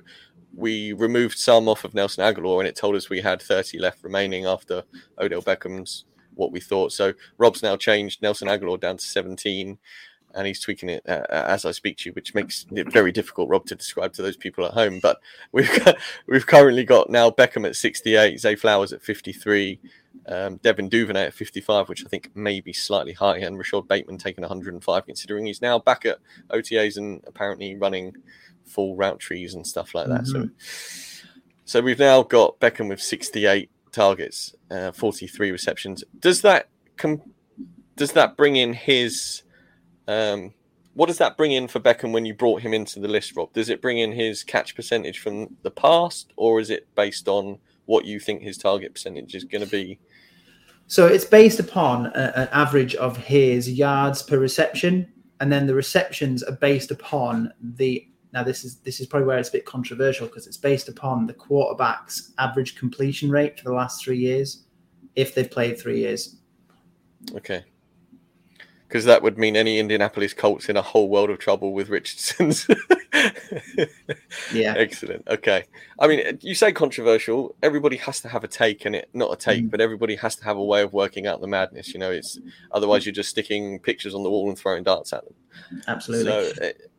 we 0.55 0.93
removed 0.93 1.37
some 1.37 1.67
off 1.67 1.83
of 1.83 1.93
Nelson 1.93 2.23
Agholor, 2.23 2.59
and 2.59 2.67
it 2.67 2.75
told 2.75 2.95
us 2.95 3.09
we 3.09 3.21
had 3.21 3.41
30 3.41 3.79
left 3.79 4.03
remaining 4.03 4.45
after 4.45 4.83
Odell 5.19 5.41
Beckham's 5.41 6.05
what 6.33 6.51
we 6.51 6.59
thought. 6.59 6.91
So 6.91 7.13
Rob's 7.37 7.63
now 7.63 7.75
changed 7.75 8.21
Nelson 8.21 8.47
Agholor 8.47 8.79
down 8.79 8.97
to 8.97 9.05
17, 9.05 9.77
and 10.35 10.45
he's 10.45 10.59
tweaking 10.59 10.89
it 10.89 11.03
uh, 11.07 11.25
as 11.29 11.65
I 11.65 11.71
speak 11.71 11.97
to 11.97 12.09
you, 12.09 12.13
which 12.13 12.35
makes 12.35 12.65
it 12.71 12.91
very 12.91 13.11
difficult, 13.11 13.49
Rob, 13.49 13.65
to 13.65 13.75
describe 13.75 14.13
to 14.13 14.21
those 14.21 14.37
people 14.37 14.65
at 14.65 14.73
home. 14.73 14.99
But 15.01 15.19
we've 15.51 15.83
got, 15.83 15.97
we've 16.27 16.45
currently 16.45 16.83
got 16.83 17.09
now 17.09 17.29
Beckham 17.29 17.65
at 17.65 17.75
68, 17.75 18.39
Zay 18.39 18.55
Flowers 18.55 18.93
at 18.93 19.01
53, 19.01 19.79
um, 20.27 20.57
Devin 20.57 20.89
Duvernay 20.89 21.25
at 21.25 21.33
55, 21.33 21.89
which 21.89 22.05
I 22.05 22.09
think 22.09 22.35
may 22.35 22.59
be 22.59 22.73
slightly 22.73 23.13
high, 23.13 23.37
and 23.37 23.57
Rashod 23.57 23.87
Bateman 23.87 24.17
taking 24.17 24.41
105, 24.41 25.05
considering 25.05 25.45
he's 25.45 25.61
now 25.61 25.79
back 25.79 26.05
at 26.05 26.19
OTAs 26.49 26.97
and 26.97 27.23
apparently 27.25 27.75
running 27.75 28.15
full 28.65 28.95
route 28.95 29.19
trees 29.19 29.55
and 29.55 29.65
stuff 29.65 29.95
like 29.95 30.07
that. 30.07 30.27
So, 30.27 30.49
so 31.65 31.81
we've 31.81 31.99
now 31.99 32.23
got 32.23 32.59
Beckham 32.59 32.89
with 32.89 33.01
68 33.01 33.69
targets, 33.91 34.55
uh, 34.69 34.91
43 34.91 35.51
receptions. 35.51 36.03
Does 36.19 36.41
that 36.41 36.69
com- 36.97 37.21
does 37.95 38.11
that 38.11 38.37
bring 38.37 38.57
in 38.57 38.73
his 38.73 39.43
um, 40.07 40.53
what 40.97 41.05
does 41.05 41.19
that 41.19 41.37
bring 41.37 41.51
in 41.51 41.67
for 41.67 41.79
Beckham 41.79 42.11
when 42.11 42.25
you 42.25 42.33
brought 42.33 42.61
him 42.61 42.73
into 42.73 42.99
the 42.99 43.07
list, 43.07 43.35
Rob? 43.35 43.53
Does 43.53 43.69
it 43.69 43.83
bring 43.83 43.99
in 43.99 44.11
his 44.11 44.43
catch 44.43 44.75
percentage 44.75 45.19
from 45.19 45.55
the 45.61 45.69
past, 45.69 46.33
or 46.37 46.59
is 46.59 46.71
it 46.71 46.87
based 46.95 47.27
on 47.27 47.59
what 47.85 48.05
you 48.05 48.19
think 48.19 48.41
his 48.41 48.57
target 48.57 48.93
percentage 48.93 49.35
is 49.35 49.43
going 49.43 49.63
to 49.63 49.69
be? 49.69 49.99
So 50.87 51.05
it's 51.05 51.23
based 51.23 51.59
upon 51.59 52.07
a, 52.07 52.33
an 52.35 52.49
average 52.51 52.95
of 52.95 53.15
his 53.17 53.69
yards 53.71 54.23
per 54.23 54.39
reception, 54.39 55.07
and 55.39 55.51
then 55.51 55.67
the 55.67 55.75
receptions 55.75 56.41
are 56.41 56.55
based 56.55 56.89
upon 56.89 57.53
the. 57.61 58.07
Now 58.33 58.43
this 58.43 58.63
is 58.63 58.77
this 58.77 58.99
is 58.99 59.05
probably 59.05 59.27
where 59.27 59.37
it's 59.37 59.49
a 59.49 59.51
bit 59.51 59.65
controversial 59.65 60.25
because 60.25 60.47
it's 60.47 60.57
based 60.57 60.89
upon 60.89 61.27
the 61.27 61.33
quarterback's 61.33 62.33
average 62.39 62.75
completion 62.75 63.29
rate 63.29 63.59
for 63.59 63.65
the 63.65 63.73
last 63.73 64.03
three 64.03 64.17
years, 64.17 64.65
if 65.15 65.35
they've 65.35 65.49
played 65.49 65.79
three 65.79 65.99
years. 65.99 66.37
Okay. 67.35 67.63
Because 68.87 69.03
that 69.05 69.21
would 69.21 69.37
mean 69.37 69.57
any 69.57 69.79
Indianapolis 69.79 70.33
Colts 70.33 70.69
in 70.69 70.77
a 70.77 70.81
whole 70.81 71.09
world 71.09 71.29
of 71.29 71.39
trouble 71.39 71.73
with 71.73 71.89
Richardson's. 71.89 72.65
Yeah. 74.53 74.73
Excellent. 74.77 75.27
Okay. 75.27 75.65
I 75.99 76.07
mean, 76.07 76.37
you 76.41 76.55
say 76.55 76.71
controversial. 76.71 77.53
Everybody 77.61 77.97
has 77.97 78.21
to 78.21 78.29
have 78.29 78.43
a 78.45 78.47
take, 78.47 78.85
and 78.85 78.95
it 78.95 79.09
not 79.13 79.33
a 79.33 79.35
take, 79.35 79.65
Mm. 79.65 79.71
but 79.71 79.81
everybody 79.81 80.15
has 80.15 80.37
to 80.37 80.43
have 80.45 80.55
a 80.55 80.63
way 80.63 80.81
of 80.83 80.93
working 80.93 81.27
out 81.27 81.41
the 81.41 81.47
madness. 81.47 81.93
You 81.93 81.99
know, 81.99 82.11
it's 82.11 82.39
otherwise 82.71 83.05
you're 83.05 83.13
just 83.13 83.29
sticking 83.29 83.79
pictures 83.79 84.13
on 84.15 84.23
the 84.23 84.29
wall 84.29 84.47
and 84.47 84.57
throwing 84.57 84.83
darts 84.83 85.11
at 85.11 85.25
them. 85.25 85.33
Absolutely. 85.87 86.31
So 86.31 86.63
it, 86.63 86.91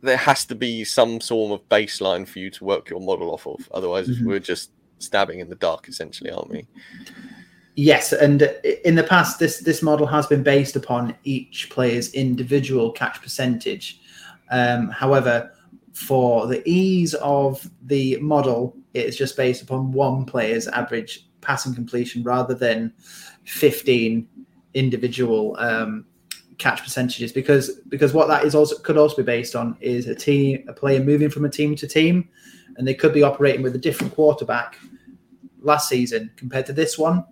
there 0.00 0.16
has 0.16 0.44
to 0.46 0.54
be 0.54 0.82
some 0.84 1.20
sort 1.20 1.60
of 1.60 1.68
baseline 1.68 2.26
for 2.26 2.38
you 2.38 2.50
to 2.50 2.64
work 2.64 2.88
your 2.88 3.00
model 3.00 3.32
off 3.32 3.46
of. 3.46 3.68
Otherwise, 3.72 4.08
Mhm. 4.08 4.24
we're 4.24 4.38
just 4.38 4.70
stabbing 4.98 5.40
in 5.40 5.48
the 5.50 5.56
dark, 5.56 5.88
essentially, 5.88 6.30
aren't 6.30 6.50
we? 6.50 6.66
Yes, 7.74 8.12
and 8.12 8.42
in 8.84 8.96
the 8.96 9.02
past, 9.02 9.38
this 9.38 9.60
this 9.60 9.82
model 9.82 10.06
has 10.06 10.26
been 10.26 10.42
based 10.42 10.76
upon 10.76 11.16
each 11.24 11.70
player's 11.70 12.12
individual 12.12 12.92
catch 12.92 13.22
percentage. 13.22 13.98
Um, 14.50 14.88
however, 14.88 15.50
for 15.94 16.46
the 16.46 16.62
ease 16.68 17.14
of 17.14 17.70
the 17.82 18.18
model, 18.18 18.76
it 18.92 19.06
is 19.06 19.16
just 19.16 19.38
based 19.38 19.62
upon 19.62 19.90
one 19.90 20.26
player's 20.26 20.68
average 20.68 21.26
passing 21.40 21.74
completion 21.74 22.22
rather 22.22 22.52
than 22.52 22.92
fifteen 23.44 24.28
individual 24.74 25.56
um, 25.58 26.04
catch 26.58 26.82
percentages. 26.82 27.32
Because 27.32 27.80
because 27.88 28.12
what 28.12 28.28
that 28.28 28.44
is 28.44 28.54
also 28.54 28.76
could 28.80 28.98
also 28.98 29.16
be 29.16 29.22
based 29.22 29.56
on 29.56 29.78
is 29.80 30.08
a 30.08 30.14
team 30.14 30.62
a 30.68 30.74
player 30.74 31.02
moving 31.02 31.30
from 31.30 31.46
a 31.46 31.50
team 31.50 31.74
to 31.76 31.86
team, 31.86 32.28
and 32.76 32.86
they 32.86 32.94
could 32.94 33.14
be 33.14 33.22
operating 33.22 33.62
with 33.62 33.74
a 33.74 33.78
different 33.78 34.14
quarterback 34.14 34.78
last 35.62 35.88
season 35.88 36.30
compared 36.36 36.66
to 36.66 36.74
this 36.74 36.98
one 36.98 37.24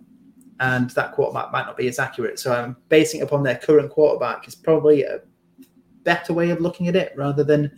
and 0.61 0.91
that 0.91 1.11
quarterback 1.13 1.51
might 1.51 1.65
not 1.65 1.75
be 1.75 1.87
as 1.87 1.99
accurate. 1.99 2.39
So 2.39 2.53
I'm 2.53 2.77
basing 2.87 3.19
it 3.19 3.23
upon 3.23 3.41
their 3.43 3.57
current 3.57 3.89
quarterback 3.91 4.47
is 4.47 4.55
probably 4.55 5.03
a 5.03 5.19
better 6.03 6.33
way 6.33 6.51
of 6.51 6.61
looking 6.61 6.87
at 6.87 6.95
it 6.95 7.13
rather 7.17 7.43
than 7.43 7.77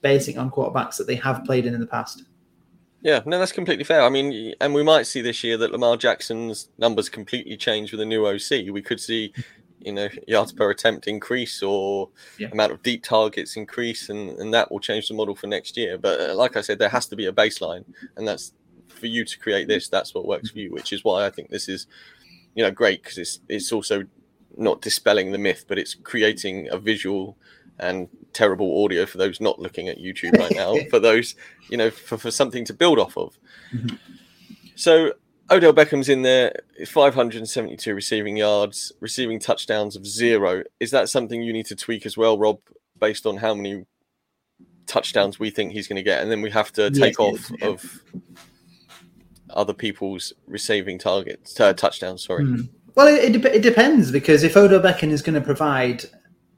basing 0.00 0.36
it 0.36 0.38
on 0.38 0.50
quarterbacks 0.50 0.96
that 0.96 1.08
they 1.08 1.16
have 1.16 1.44
played 1.44 1.66
in 1.66 1.74
in 1.74 1.80
the 1.80 1.86
past. 1.86 2.22
Yeah, 3.02 3.20
no, 3.26 3.38
that's 3.38 3.50
completely 3.52 3.84
fair. 3.84 4.02
I 4.02 4.10
mean, 4.10 4.54
and 4.60 4.72
we 4.72 4.82
might 4.84 5.06
see 5.06 5.22
this 5.22 5.42
year 5.42 5.56
that 5.56 5.72
Lamar 5.72 5.96
Jackson's 5.96 6.68
numbers 6.78 7.08
completely 7.08 7.56
change 7.56 7.90
with 7.90 8.00
a 8.00 8.04
new 8.04 8.24
OC. 8.26 8.70
We 8.70 8.82
could 8.82 9.00
see, 9.00 9.32
you 9.80 9.92
know, 9.92 10.08
yards 10.28 10.52
per 10.52 10.70
attempt 10.70 11.08
increase 11.08 11.62
or 11.64 12.10
Yeah. 12.38 12.48
amount 12.52 12.72
of 12.72 12.82
deep 12.82 13.02
targets 13.02 13.56
increase, 13.56 14.08
and, 14.08 14.38
and 14.38 14.54
that 14.54 14.70
will 14.70 14.80
change 14.80 15.08
the 15.08 15.14
model 15.14 15.34
for 15.34 15.48
next 15.48 15.76
year. 15.76 15.98
But 15.98 16.20
uh, 16.20 16.34
like 16.34 16.56
I 16.56 16.60
said, 16.60 16.78
there 16.78 16.90
has 16.90 17.06
to 17.06 17.16
be 17.16 17.26
a 17.26 17.32
baseline, 17.32 17.84
and 18.16 18.28
that's 18.28 18.52
for 18.88 19.06
you 19.06 19.24
to 19.24 19.38
create 19.38 19.66
this. 19.66 19.88
That's 19.88 20.14
what 20.14 20.26
works 20.26 20.50
for 20.50 20.58
you, 20.58 20.70
which 20.70 20.92
is 20.92 21.02
why 21.02 21.24
I 21.24 21.30
think 21.30 21.48
this 21.48 21.68
is, 21.68 21.86
you 22.54 22.62
know, 22.62 22.70
great 22.70 23.02
because 23.02 23.18
it's 23.18 23.40
it's 23.48 23.72
also 23.72 24.04
not 24.56 24.82
dispelling 24.82 25.32
the 25.32 25.38
myth, 25.38 25.64
but 25.68 25.78
it's 25.78 25.94
creating 25.94 26.68
a 26.70 26.78
visual 26.78 27.36
and 27.78 28.08
terrible 28.32 28.84
audio 28.84 29.06
for 29.06 29.18
those 29.18 29.40
not 29.40 29.58
looking 29.58 29.88
at 29.88 29.98
YouTube 29.98 30.38
right 30.38 30.54
now. 30.54 30.76
for 30.90 30.98
those, 30.98 31.34
you 31.70 31.76
know, 31.76 31.90
for, 31.90 32.18
for 32.18 32.30
something 32.30 32.64
to 32.66 32.74
build 32.74 32.98
off 32.98 33.16
of. 33.16 33.38
Mhm. 33.74 33.98
So 34.74 35.12
Odell 35.50 35.72
Beckham's 35.72 36.08
in 36.08 36.22
there, 36.22 36.52
572 36.86 37.94
receiving 37.94 38.36
yards, 38.36 38.92
receiving 39.00 39.38
touchdowns 39.38 39.96
of 39.96 40.06
zero. 40.06 40.62
Is 40.78 40.90
that 40.92 41.08
something 41.08 41.42
you 41.42 41.52
need 41.52 41.66
to 41.66 41.76
tweak 41.76 42.06
as 42.06 42.16
well, 42.16 42.38
Rob, 42.38 42.60
based 42.98 43.26
on 43.26 43.38
how 43.38 43.54
many 43.54 43.84
touchdowns 44.86 45.38
we 45.40 45.50
think 45.50 45.72
he's 45.72 45.88
going 45.88 45.96
to 45.96 46.02
get? 46.02 46.22
And 46.22 46.30
then 46.30 46.40
we 46.42 46.50
have 46.50 46.72
to 46.74 46.90
take 46.90 47.18
Yes, 47.18 47.18
off 47.18 47.50
yeah. 47.58 47.66
of 47.66 48.02
other 49.54 49.74
people's 49.74 50.32
receiving 50.46 50.98
targets, 50.98 51.58
uh, 51.60 51.72
touchdowns, 51.72 52.24
sorry. 52.24 52.44
Hmm. 52.44 52.60
Well, 52.94 53.06
it, 53.06 53.36
it, 53.36 53.44
it 53.44 53.62
depends 53.62 54.10
because 54.10 54.42
if 54.42 54.56
Odell 54.56 54.80
Beckham 54.80 55.10
is 55.10 55.22
going 55.22 55.34
to 55.34 55.40
provide, 55.40 56.04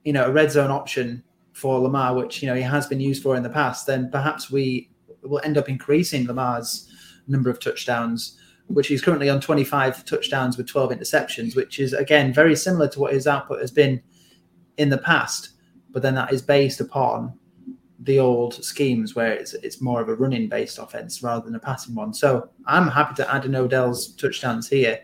you 0.04 0.12
know, 0.12 0.24
a 0.24 0.32
red 0.32 0.50
zone 0.50 0.70
option 0.70 1.22
for 1.52 1.78
Lamar, 1.78 2.14
which 2.14 2.42
you 2.42 2.48
know 2.48 2.54
he 2.54 2.62
has 2.62 2.86
been 2.86 3.00
used 3.00 3.22
for 3.22 3.36
in 3.36 3.42
the 3.42 3.50
past, 3.50 3.86
then 3.86 4.10
perhaps 4.10 4.50
we 4.50 4.90
will 5.22 5.40
end 5.44 5.58
up 5.58 5.68
increasing 5.68 6.26
Lamar's 6.26 6.88
number 7.28 7.50
of 7.50 7.60
touchdowns, 7.60 8.38
which 8.66 8.88
he's 8.88 9.02
currently 9.02 9.28
on 9.28 9.40
25 9.40 10.04
touchdowns 10.04 10.56
with 10.56 10.66
12 10.66 10.90
interceptions, 10.92 11.54
which 11.54 11.78
is 11.78 11.92
again 11.92 12.32
very 12.32 12.56
similar 12.56 12.88
to 12.88 12.98
what 12.98 13.12
his 13.12 13.26
output 13.26 13.60
has 13.60 13.70
been 13.70 14.02
in 14.78 14.88
the 14.88 14.98
past. 14.98 15.50
But 15.90 16.02
then 16.02 16.14
that 16.14 16.32
is 16.32 16.40
based 16.40 16.80
upon 16.80 17.38
the 18.04 18.18
old 18.18 18.54
schemes 18.64 19.14
where 19.14 19.32
it's 19.32 19.54
it's 19.54 19.80
more 19.80 20.00
of 20.00 20.08
a 20.08 20.14
running 20.14 20.48
based 20.48 20.78
offense 20.78 21.22
rather 21.22 21.44
than 21.44 21.54
a 21.54 21.58
passing 21.58 21.94
one. 21.94 22.12
So 22.12 22.48
I'm 22.66 22.88
happy 22.88 23.14
to 23.16 23.34
add 23.34 23.44
in 23.44 23.54
Odell's 23.54 24.08
touchdowns 24.14 24.68
here 24.68 25.00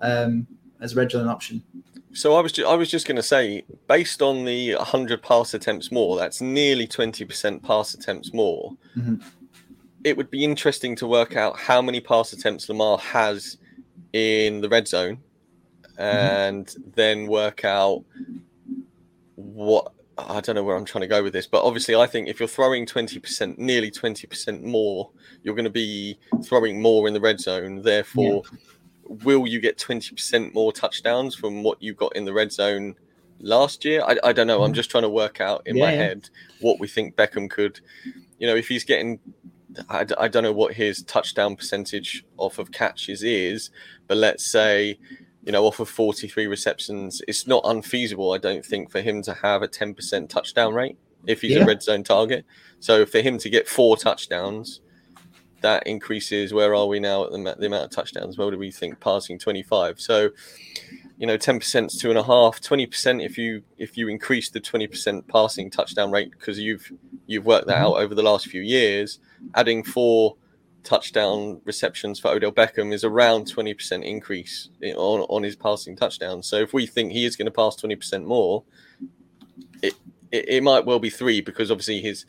um, 0.00 0.46
as 0.80 0.96
a 0.96 1.08
zone 1.10 1.28
option. 1.28 1.62
So 2.12 2.34
I 2.34 2.40
was 2.40 2.52
ju- 2.52 2.66
I 2.66 2.74
was 2.74 2.90
just 2.90 3.06
going 3.06 3.16
to 3.16 3.22
say, 3.22 3.64
based 3.88 4.22
on 4.22 4.44
the 4.44 4.74
100 4.76 5.22
pass 5.22 5.52
attempts 5.54 5.92
more, 5.92 6.16
that's 6.16 6.40
nearly 6.40 6.86
20% 6.86 7.62
pass 7.62 7.92
attempts 7.94 8.32
more. 8.32 8.74
Mhm. 8.96 9.22
It 10.04 10.16
would 10.16 10.30
be 10.30 10.44
interesting 10.44 10.94
to 10.96 11.06
work 11.06 11.36
out 11.36 11.58
how 11.58 11.82
many 11.82 12.00
pass 12.00 12.32
attempts 12.32 12.68
Lamar 12.68 12.96
has 12.98 13.58
in 14.12 14.60
the 14.60 14.68
red 14.68 14.86
zone, 14.88 15.18
and 15.98 16.74
then 16.94 17.26
work 17.26 17.64
out 17.64 18.04
what 19.34 19.92
I 20.18 20.40
don't 20.40 20.54
know 20.54 20.64
where 20.64 20.76
I'm 20.76 20.84
trying 20.84 21.02
to 21.02 21.08
go 21.08 21.22
with 21.22 21.32
this, 21.32 21.46
but 21.46 21.62
obviously 21.62 21.94
I 21.94 22.06
think 22.06 22.28
if 22.28 22.40
you're 22.40 22.48
throwing 22.48 22.86
20%, 22.86 23.58
nearly 23.58 23.90
20% 23.90 24.62
more, 24.62 25.10
you're 25.42 25.54
going 25.54 25.64
to 25.64 25.70
be 25.70 26.18
throwing 26.42 26.80
more 26.80 27.06
in 27.06 27.12
the 27.14 27.20
red 27.20 27.38
zone. 27.38 27.82
Therefore, 27.82 28.42
will 29.04 29.46
you 29.46 29.60
get 29.60 29.76
20% 29.76 30.54
more 30.54 30.72
touchdowns 30.72 31.34
from 31.34 31.62
what 31.62 31.82
you 31.82 31.92
got 31.92 32.16
in 32.16 32.24
the 32.24 32.32
red 32.32 32.50
zone 32.50 32.94
last 33.40 33.84
year? 33.84 34.02
I, 34.06 34.16
I 34.24 34.32
don't 34.32 34.46
know. 34.46 34.62
I'm 34.62 34.72
mm. 34.72 34.76
just 34.76 34.90
trying 34.90 35.02
to 35.02 35.10
work 35.10 35.40
out 35.40 35.62
in 35.66 35.76
my 35.76 35.90
Yeah, 35.90 35.90
yeah. 35.90 35.96
head 35.96 36.30
what 36.60 36.80
we 36.80 36.88
think 36.88 37.14
Beckham 37.14 37.50
could, 37.50 37.80
you 38.38 38.46
know, 38.46 38.56
if 38.56 38.68
he's 38.68 38.84
getting, 38.84 39.20
I 39.90 40.04
don't 40.04 40.42
know 40.42 40.52
what 40.52 40.72
his 40.72 41.02
touchdown 41.02 41.56
percentage 41.56 42.24
off 42.38 42.58
of 42.58 42.72
catches 42.72 43.22
is, 43.22 43.70
but 44.06 44.16
let's 44.16 44.50
say, 44.50 44.98
you 45.46 45.52
know, 45.52 45.64
off 45.64 45.80
of 45.80 45.88
43 45.88 46.48
receptions, 46.48 47.22
it's 47.28 47.46
not 47.46 47.62
unfeasible, 47.64 48.32
I 48.32 48.38
don't 48.38 48.66
think, 48.66 48.90
for 48.90 49.00
him 49.00 49.22
to 49.22 49.32
have 49.32 49.62
a 49.62 49.68
10% 49.68 50.28
touchdown 50.28 50.74
rate 50.74 50.98
if 51.26 51.40
he's 51.40 51.52
Yeah. 51.52 51.62
a 51.62 51.66
red 51.66 51.82
zone 51.82 52.02
target. 52.02 52.44
So 52.80 53.06
for 53.06 53.20
him 53.20 53.38
to 53.38 53.48
get 53.48 53.68
four 53.68 53.96
touchdowns, 53.96 54.80
that 55.60 55.86
increases. 55.86 56.52
Where 56.52 56.74
are 56.74 56.86
we 56.86 57.00
now 57.00 57.24
at 57.24 57.32
the, 57.32 57.56
the 57.58 57.66
amount 57.66 57.84
of 57.84 57.90
touchdowns? 57.90 58.36
Where 58.36 58.50
do 58.50 58.58
we 58.58 58.70
think 58.70 59.00
passing 59.00 59.38
25? 59.38 60.00
So, 60.00 60.30
you 61.16 61.26
know, 61.26 61.38
10% 61.38 61.86
is 61.86 61.96
two 61.96 62.10
and 62.10 62.18
a 62.18 62.22
half, 62.22 62.60
20% 62.60 63.24
if 63.24 63.38
you 63.38 63.62
if 63.78 63.96
you 63.96 64.08
increase 64.08 64.50
the 64.50 64.60
20% 64.60 65.26
passing 65.28 65.70
touchdown 65.70 66.10
rate 66.10 66.30
because 66.30 66.58
you've 66.58 66.92
you've 67.26 67.46
worked 67.46 67.66
that 67.68 67.76
mm-hmm. 67.76 67.86
out 67.86 67.96
over 67.96 68.14
the 68.14 68.22
last 68.22 68.48
few 68.48 68.62
years, 68.62 69.18
adding 69.54 69.82
four 69.82 70.36
touchdown 70.86 71.60
receptions 71.64 72.18
for 72.18 72.28
Odell 72.28 72.52
Beckham 72.52 72.92
is 72.92 73.04
around 73.04 73.46
20% 73.52 74.04
increase 74.04 74.70
on, 74.82 75.20
on 75.20 75.42
his 75.42 75.56
passing 75.56 75.96
touchdowns. 75.96 76.46
So 76.46 76.56
if 76.56 76.72
we 76.72 76.86
think 76.86 77.12
he 77.12 77.24
is 77.24 77.36
going 77.36 77.46
to 77.46 77.52
pass 77.52 77.76
20% 77.76 78.24
more, 78.24 78.62
it, 79.82 79.94
it, 80.30 80.48
it 80.48 80.62
might 80.62 80.86
well 80.86 81.00
be 81.00 81.10
three 81.10 81.40
because 81.40 81.70
obviously 81.70 82.00
his 82.00 82.24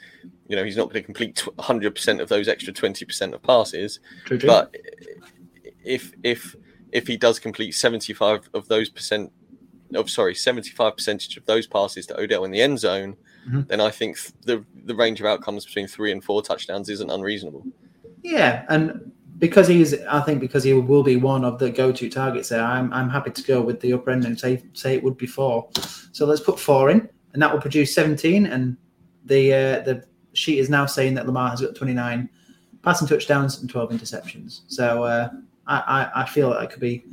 you 0.48 0.56
know 0.56 0.64
he's 0.64 0.78
not 0.78 0.86
going 0.86 1.02
to 1.02 1.06
complete 1.06 1.36
100% 1.58 2.22
of 2.22 2.30
those 2.30 2.48
extra 2.48 2.74
20% 2.74 3.34
of 3.34 3.42
passes 3.44 4.00
true, 4.26 4.38
true. 4.38 4.48
but 4.48 4.76
if 5.84 6.14
if 6.24 6.56
if 6.92 7.08
he 7.08 7.18
does 7.18 7.40
complete 7.40 7.74
75 7.74 8.50
of 8.54 8.68
those 8.68 8.90
percent 8.90 9.32
of 9.94 10.10
sorry 10.10 10.36
75 10.36 10.96
percentage 10.96 11.38
of 11.38 11.46
those 11.46 11.68
passes 11.68 12.06
to 12.08 12.20
Odell 12.20 12.44
in 12.44 12.52
the 12.52 12.62
end 12.62 12.80
zone 12.80 13.18
mm-hmm. 13.48 13.62
then 13.68 13.82
I 13.82 13.92
think 13.92 14.18
the 14.44 14.64
the 14.86 14.96
range 14.96 15.20
of 15.20 15.26
outcomes 15.26 15.66
between 15.66 15.88
3 15.88 16.12
and 16.12 16.24
4 16.24 16.42
touchdowns 16.42 16.90
isn't 16.90 17.12
unreasonable 17.12 17.66
yeah 18.24 18.66
and 18.70 19.12
because 19.40 19.68
he's 19.68 19.94
I 20.06 20.22
think 20.22 20.40
because 20.40 20.64
he 20.64 20.74
will 20.74 21.04
be 21.04 21.16
one 21.16 21.46
of 21.46 21.60
the 21.60 21.70
go-to 21.70 22.10
targets 22.10 22.50
there 22.50 22.64
I'm 22.64 22.92
I'm 22.94 23.10
happy 23.10 23.32
to 23.32 23.44
go 23.44 23.62
with 23.62 23.80
the 23.80 23.94
upper 23.94 24.12
end 24.12 24.26
and 24.26 24.40
say 24.40 24.64
say 24.74 24.96
it 24.96 25.04
would 25.04 25.18
be 25.18 25.28
4 25.28 25.70
so 26.12 26.26
let's 26.26 26.42
put 26.42 26.60
4 26.60 26.90
in 26.90 27.10
and 27.34 27.42
that 27.42 27.52
will 27.54 27.62
produce 27.62 27.94
17 27.94 28.48
and 28.48 28.78
the 29.26 29.54
uh, 29.54 29.80
the 29.82 30.04
sheet 30.34 30.60
is 30.60 30.70
now 30.70 30.86
saying 30.86 31.14
that 31.16 31.26
Lamar 31.26 31.50
has 31.50 31.62
got 31.62 31.76
29 31.76 32.30
passing 32.84 33.08
touchdowns 33.08 33.60
and 33.60 33.70
12 33.70 33.90
interceptions. 33.92 34.62
So 34.68 35.04
uh, 35.04 35.30
I, 35.66 35.78
I, 36.16 36.22
I 36.24 36.26
feel 36.26 36.52
that 36.52 36.72
could 36.72 36.80
be 36.80 37.04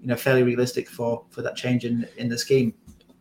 you 0.00 0.06
know 0.08 0.16
fairly 0.16 0.42
realistic 0.42 0.88
for 0.88 1.24
for 1.30 1.42
that 1.42 1.56
change 1.56 1.84
in 1.84 2.08
in 2.16 2.28
the 2.28 2.38
scheme. 2.38 2.74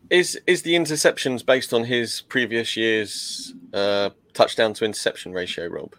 Is 0.10 0.39
is 0.47 0.62
the 0.62 0.73
interceptions 0.73 1.45
based 1.45 1.73
on 1.73 1.84
his 1.84 2.21
previous 2.21 2.75
year's 2.75 3.53
uh, 3.73 4.10
touchdown 4.34 4.73
to 4.75 4.86
interception 4.86 5.34
ratio, 5.34 5.67
Rob? 5.67 5.95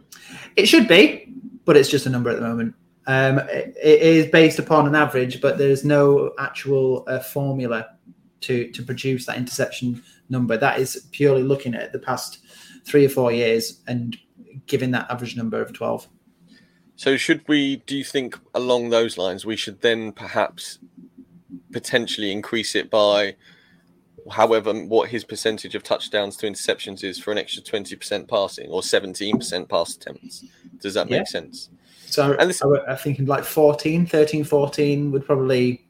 It 0.57 0.67
should 0.67 0.89
be, 0.89 1.33
but 1.65 1.77
it's 1.77 1.89
just 1.89 2.07
a 2.07 2.11
number 2.11 2.31
at 2.31 2.37
the 2.37 2.47
moment. 2.47 2.75
Um, 3.07 3.39
it, 3.39 3.77
it 3.83 4.03
is 4.03 4.27
based 4.27 4.59
upon 4.59 4.87
an 4.87 4.95
average, 4.95 5.41
but 5.41 5.59
there's 5.59 5.85
no 5.85 6.33
actual 6.39 7.05
uh, 7.09 7.19
formula 7.19 7.87
to 8.43 8.71
to 8.71 8.83
produce 8.83 9.27
that 9.27 9.37
interception 9.37 10.03
number. 10.29 10.57
That 10.57 10.79
is 10.79 11.09
purely 11.13 11.43
looking 11.43 11.75
at 11.75 11.93
the 11.93 11.99
past 11.99 12.39
three 12.85 13.05
or 13.05 13.09
four 13.09 13.33
years 13.33 13.81
and 13.87 14.17
giving 14.67 14.91
that 14.93 15.11
average 15.11 15.37
number 15.37 15.61
of 15.61 15.73
12. 15.73 16.09
So, 16.97 17.17
should 17.17 17.47
we, 17.49 17.77
do 17.77 17.97
you 17.97 18.05
think 18.05 18.39
along 18.55 18.91
those 18.91 19.19
lines, 19.19 19.45
we 19.45 19.57
should 19.57 19.81
then 19.81 20.13
perhaps 20.13 20.79
potentially 21.73 22.31
increase 22.31 22.75
it 22.75 22.91
by 22.91 23.37
however 24.31 24.73
what 24.73 25.09
his 25.09 25.25
percentage 25.25 25.75
of 25.75 25.83
touchdowns 25.83 26.37
to 26.39 26.47
interceptions 26.47 27.05
is 27.05 27.19
for 27.19 27.33
an 27.33 27.39
extra 27.39 27.63
20% 27.63 28.29
passing 28.29 28.71
or 28.71 28.81
17% 28.81 29.69
pass 29.69 29.97
attempts? 29.97 30.45
Does 30.81 30.95
that 30.95 31.11
make 31.11 31.21
yeah. 31.21 31.25
sense? 31.25 31.71
So, 32.07 32.37
and 32.39 32.51
this, 32.51 32.63
I, 32.63 32.93
I 32.93 32.97
think 32.97 33.21
like 33.27 33.45
14, 33.45 34.07
13, 34.07 34.45
14 34.45 35.11
would 35.13 35.25
probably 35.25 35.87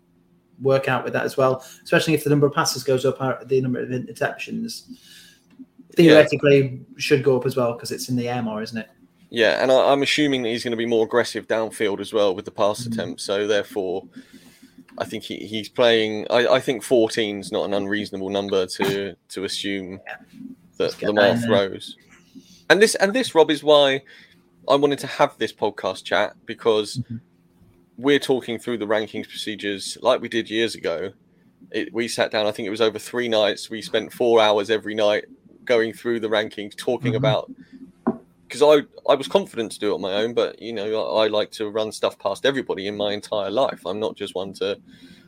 work 0.61 0.89
out 0.89 1.05
with 1.05 1.13
that 1.15 1.25
as 1.25 1.37
well, 1.37 1.65
especially 1.83 2.15
if 2.15 2.25
the 2.25 2.31
number 2.31 2.47
of 2.47 2.53
passes 2.53 2.85
goes 2.85 3.05
up, 3.05 3.21
uh, 3.21 3.37
the 3.45 3.61
number 3.61 3.81
of 3.81 3.89
interceptions 3.89 4.89
theoretically 5.97 6.61
yeah. 6.61 6.79
should 6.97 7.23
go 7.23 7.37
up 7.37 7.47
as 7.47 7.57
well 7.57 7.73
because 7.75 7.91
it's 7.91 8.09
in 8.09 8.17
the 8.17 8.29
air 8.29 8.43
more, 8.43 8.63
isn't 8.63 8.79
it? 8.79 8.89
Yeah, 9.31 9.63
and 9.63 9.73
I, 9.73 9.93
am 9.93 10.03
assuming 10.03 10.43
that 10.43 10.51
he's 10.51 10.63
going 10.63 10.73
to 10.73 10.77
be 10.77 10.87
more 10.87 11.07
aggressive 11.07 11.49
downfield 11.49 12.01
as 12.01 12.13
well 12.13 12.35
with 12.35 12.45
the 12.45 12.51
pass 12.51 12.83
mm-hmm. 12.83 12.93
attempt. 12.93 13.21
So 13.23 13.47
therefore, 13.47 14.05
I 14.99 15.05
think 15.05 15.25
he, 15.25 15.37
he's 15.37 15.69
playing. 15.69 16.27
I, 16.31 16.47
I 16.47 16.61
think 16.61 16.83
14 16.83 17.41
is 17.41 17.53
not 17.53 17.65
an 17.65 17.75
unreasonable 17.75 18.31
number 18.31 18.67
to 18.67 19.17
to 19.29 19.45
assume 19.45 20.01
yeah. 20.07 20.17
that 20.79 21.03
Lamar 21.03 21.37
throws. 21.37 21.97
And 22.69 22.81
this 22.81 22.95
and 22.97 23.13
this 23.15 23.35
Rob 23.35 23.51
is 23.51 23.63
why 23.63 24.03
I 24.69 24.77
wanted 24.77 24.99
to 25.01 25.07
have 25.07 25.37
this 25.39 25.53
podcast 25.53 26.05
chat 26.05 26.35
because 26.47 26.99
mm-hmm. 26.99 27.17
we're 27.97 28.19
talking 28.19 28.59
through 28.59 28.79
the 28.79 28.87
rankings 28.87 29.29
procedures 29.29 29.99
like 30.03 30.21
we 30.21 30.29
did 30.29 30.51
years 30.51 30.75
ago. 30.75 31.13
It, 31.71 31.93
we 31.93 32.07
sat 32.07 32.31
down. 32.31 32.47
I 32.47 32.53
think 32.53 32.67
it 32.67 32.71
was 32.71 32.81
over 32.81 32.99
three 32.99 33.29
nights. 33.29 33.71
We 33.71 33.81
spent 33.83 34.13
four 34.13 34.41
hours 34.41 34.71
every 34.71 34.95
night 34.95 35.25
going 35.65 35.93
through 35.93 36.21
the 36.21 36.29
rankings, 36.29 36.77
talking 36.77 37.13
mm-hmm. 37.13 37.17
about 37.17 37.51
because 38.53 38.63
I 38.63 39.11
I 39.11 39.15
was 39.15 39.29
confident 39.29 39.73
to 39.73 39.79
do 39.79 39.93
it 39.93 39.95
on 39.95 40.01
my 40.03 40.13
own, 40.15 40.35
but 40.35 40.61
you 40.61 40.73
know 40.73 41.15
I, 41.17 41.25
I, 41.25 41.29
like 41.29 41.51
to 41.53 41.71
run 41.71 41.91
stuff 41.91 42.19
past 42.19 42.45
everybody 42.45 42.87
in 42.87 42.97
my 42.97 43.13
entire 43.13 43.51
life. 43.51 43.87
I'm 43.87 43.99
not 43.99 44.15
just 44.15 44.35
one 44.35 44.53
to, 44.55 44.79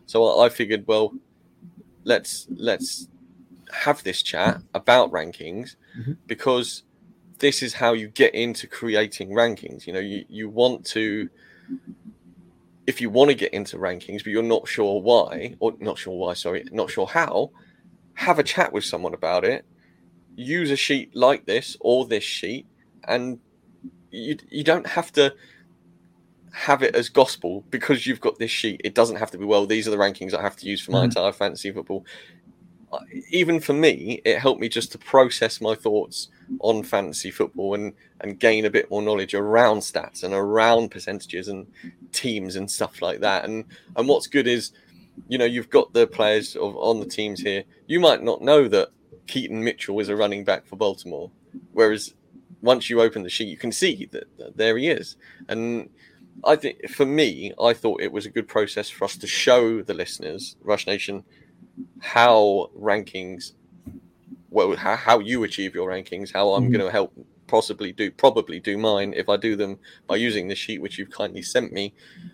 so 0.04 0.26
I, 0.26 0.46
I 0.46 0.48
figured, 0.50 0.86
well, 0.86 1.12
let's 2.04 2.46
let's 2.50 3.08
have 3.72 4.02
this 4.04 4.22
chat 4.22 4.60
about 4.74 5.10
rankings 5.10 5.76
mm-hmm. 5.98 6.12
because 6.26 6.82
this 7.38 7.62
is 7.62 7.72
how 7.74 7.94
you 7.94 8.08
get 8.08 8.34
into 8.34 8.66
creating 8.66 9.30
rankings. 9.30 9.86
You 9.86 9.94
know, 9.94 10.00
you 10.00 10.26
you 10.28 10.50
want 10.50 10.84
to 10.86 11.30
if 12.86 13.00
you 13.00 13.08
want 13.08 13.30
to 13.30 13.34
get 13.34 13.54
into 13.54 13.78
rankings, 13.78 14.18
but 14.18 14.26
you're 14.26 14.42
not 14.42 14.68
sure 14.68 15.00
why, 15.00 15.54
or 15.60 15.74
not 15.80 15.96
sure 15.96 16.14
why, 16.14 16.34
sorry, 16.34 16.66
not 16.70 16.90
sure 16.90 17.06
how, 17.06 17.50
have 18.12 18.38
a 18.38 18.42
chat 18.42 18.70
with 18.74 18.84
someone 18.84 19.14
about 19.14 19.46
it 19.46 19.64
use 20.36 20.70
a 20.70 20.76
sheet 20.76 21.14
like 21.14 21.46
this 21.46 21.76
or 21.80 22.06
this 22.06 22.24
sheet, 22.24 22.66
and 23.08 23.38
you 24.10 24.36
you 24.50 24.64
don't 24.64 24.86
have 24.86 25.12
to 25.12 25.34
have 26.54 26.84
it 26.84 26.94
as 26.94 27.08
gospel 27.08 27.64
because 27.70 28.06
you've 28.06 28.20
got 28.20 28.38
this 28.38 28.50
sheet. 28.50 28.80
It 28.84 28.94
doesn't 28.94 29.16
have 29.16 29.30
to 29.32 29.38
be 29.38 29.44
well. 29.44 29.66
These 29.66 29.88
are 29.88 29.90
the 29.90 29.96
rankings 29.96 30.34
I 30.34 30.40
have 30.40 30.56
to 30.56 30.66
use 30.66 30.80
for 30.80 30.92
my 30.92 31.00
mm. 31.00 31.04
entire 31.04 31.32
fantasy 31.32 31.72
football. 31.72 32.06
Even 33.30 33.58
for 33.58 33.72
me, 33.72 34.20
it 34.24 34.38
helped 34.38 34.60
me 34.60 34.68
just 34.68 34.92
to 34.92 34.98
process 34.98 35.60
my 35.60 35.74
thoughts 35.74 36.28
on 36.60 36.84
fantasy 36.84 37.32
football 37.32 37.74
and 37.74 37.92
and 38.20 38.38
gain 38.38 38.64
a 38.64 38.70
bit 38.70 38.88
more 38.88 39.02
knowledge 39.02 39.34
around 39.34 39.78
stats 39.78 40.22
and 40.22 40.32
around 40.32 40.92
percentages 40.92 41.48
and 41.48 41.66
teams 42.12 42.54
and 42.54 42.70
stuff 42.70 43.02
like 43.02 43.18
that. 43.20 43.44
And 43.44 43.64
and 43.96 44.06
what's 44.06 44.28
good 44.28 44.46
is, 44.46 44.70
you 45.26 45.38
know, 45.38 45.44
you've 45.44 45.70
got 45.70 45.92
the 45.92 46.06
players 46.06 46.54
of, 46.54 46.76
on 46.76 47.00
the 47.00 47.06
teams 47.06 47.40
here. 47.40 47.64
You 47.88 47.98
might 47.98 48.22
not 48.22 48.42
know 48.42 48.68
that 48.68 48.90
Keaton 49.26 49.64
Mitchell 49.64 49.98
is 49.98 50.08
a 50.08 50.14
running 50.14 50.44
back 50.44 50.64
for 50.64 50.76
Baltimore. 50.76 51.32
Whereas 51.72 52.14
once 52.64 52.88
you 52.88 53.00
open 53.00 53.22
the 53.22 53.28
sheet, 53.30 53.48
you 53.48 53.58
can 53.58 53.70
see 53.70 54.08
that, 54.10 54.24
that, 54.38 54.56
there 54.56 54.76
he 54.78 54.88
is. 54.88 55.16
And 55.48 55.90
I 56.42 56.56
think 56.56 56.88
for 56.88 57.04
me, 57.04 57.52
I 57.62 57.74
thought 57.74 58.00
it 58.00 58.10
was 58.10 58.24
a 58.24 58.30
good 58.30 58.48
process 58.48 58.88
for 58.88 59.04
us 59.04 59.16
to 59.18 59.26
show 59.26 59.82
the 59.82 59.94
listeners, 59.94 60.56
Rush 60.62 60.86
Nation, 60.86 61.24
how 62.00 62.70
rankings, 62.78 63.52
well, 64.50 64.74
how, 64.76 64.96
how 64.96 65.18
you 65.18 65.44
achieve 65.44 65.74
your 65.74 65.90
rankings, 65.90 66.32
how 66.32 66.52
I'm 66.52 66.64
mm-hmm. 66.64 66.72
going 66.72 66.86
to 66.86 66.90
help 66.90 67.12
possibly 67.46 67.92
do 67.92 68.10
probably 68.10 68.58
do 68.58 68.78
mine 68.78 69.12
if 69.14 69.28
I 69.28 69.36
do 69.36 69.54
them 69.54 69.78
by 70.06 70.16
using 70.16 70.48
the 70.48 70.54
sheet 70.54 70.80
which 70.80 70.98
you've 70.98 71.10
kindly 71.10 71.42
sent 71.42 71.74
me 71.74 71.92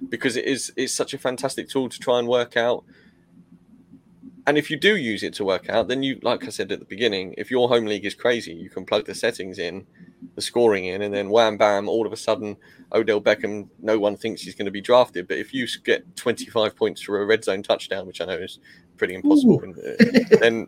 because 0.08 0.36
it 0.36 0.44
is 0.44 0.72
it's 0.76 0.94
such 0.94 1.12
a 1.12 1.18
fantastic 1.18 1.68
tool 1.68 1.88
to 1.88 1.98
try 1.98 2.20
and 2.20 2.28
work 2.28 2.56
out 2.56 2.84
and 4.46 4.56
if 4.58 4.70
you 4.70 4.76
do 4.76 4.96
use 4.96 5.22
it 5.22 5.34
to 5.34 5.44
work 5.44 5.68
out, 5.68 5.88
then 5.88 6.02
you, 6.02 6.18
like 6.22 6.44
I 6.44 6.48
said 6.48 6.72
at 6.72 6.80
the 6.80 6.84
beginning, 6.84 7.34
if 7.38 7.50
your 7.50 7.68
home 7.68 7.86
league 7.86 8.04
is 8.04 8.14
crazy, 8.14 8.52
you 8.52 8.70
can 8.70 8.84
plug 8.84 9.06
the 9.06 9.14
settings 9.14 9.58
in, 9.58 9.86
the 10.34 10.42
scoring 10.42 10.86
in, 10.86 11.02
and 11.02 11.12
then 11.12 11.30
wham 11.30 11.56
bam, 11.56 11.88
all 11.88 12.06
of 12.06 12.12
a 12.12 12.16
sudden, 12.16 12.56
Odell 12.92 13.20
Beckham, 13.20 13.68
no 13.80 13.98
one 13.98 14.16
thinks 14.16 14.42
he's 14.42 14.54
going 14.54 14.66
to 14.66 14.72
be 14.72 14.80
drafted. 14.80 15.28
But 15.28 15.38
if 15.38 15.54
you 15.54 15.66
get 15.84 16.16
25 16.16 16.76
points 16.76 17.02
for 17.02 17.22
a 17.22 17.26
red 17.26 17.44
zone 17.44 17.62
touchdown, 17.62 18.06
which 18.06 18.20
I 18.20 18.26
know 18.26 18.38
is 18.38 18.58
pretty 18.96 19.14
impossible, 19.14 19.62
uh, 19.64 20.36
then 20.40 20.66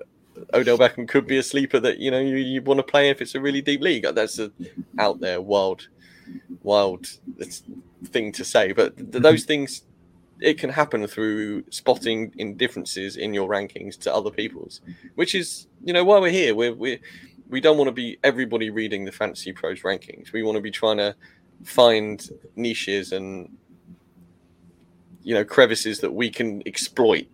Odell 0.54 0.78
Beckham 0.78 1.08
could 1.08 1.26
be 1.26 1.38
a 1.38 1.42
sleeper 1.42 1.80
that 1.80 1.98
you 1.98 2.10
know 2.10 2.20
you, 2.20 2.36
you 2.36 2.62
want 2.62 2.78
to 2.78 2.84
play 2.84 3.10
if 3.10 3.20
it's 3.20 3.34
a 3.34 3.40
really 3.40 3.62
deep 3.62 3.80
league. 3.80 4.06
That's 4.14 4.38
a 4.38 4.50
out 4.98 5.20
there 5.20 5.40
wild, 5.40 5.88
wild 6.62 7.06
thing 8.06 8.32
to 8.32 8.44
say, 8.44 8.72
but 8.72 8.96
th- 8.96 9.22
those 9.22 9.44
things 9.44 9.82
it 10.42 10.58
can 10.58 10.70
happen 10.70 11.06
through 11.06 11.62
spotting 11.70 12.32
in 12.36 12.56
differences 12.56 13.16
in 13.16 13.32
your 13.32 13.48
rankings 13.48 13.98
to 14.00 14.14
other 14.14 14.30
people's, 14.30 14.80
which 15.14 15.34
is 15.34 15.68
you 15.84 15.92
know 15.92 16.04
why 16.04 16.18
we're 16.18 16.30
here. 16.30 16.54
We're 16.54 16.74
we 16.74 17.00
we 17.52 17.60
don't 17.60 17.76
want 17.76 17.86
to 17.86 17.92
be 17.92 18.18
everybody 18.24 18.70
reading 18.70 19.04
the 19.04 19.12
fantasy 19.12 19.52
pros 19.52 19.82
rankings. 19.82 20.32
We 20.32 20.42
want 20.42 20.56
to 20.56 20.62
be 20.62 20.70
trying 20.70 20.96
to 20.96 21.14
find 21.62 22.28
niches 22.56 23.12
and 23.12 23.56
you 25.22 25.34
know 25.34 25.44
crevices 25.44 26.00
that 26.00 26.12
we 26.12 26.30
can 26.30 26.62
exploit 26.66 27.28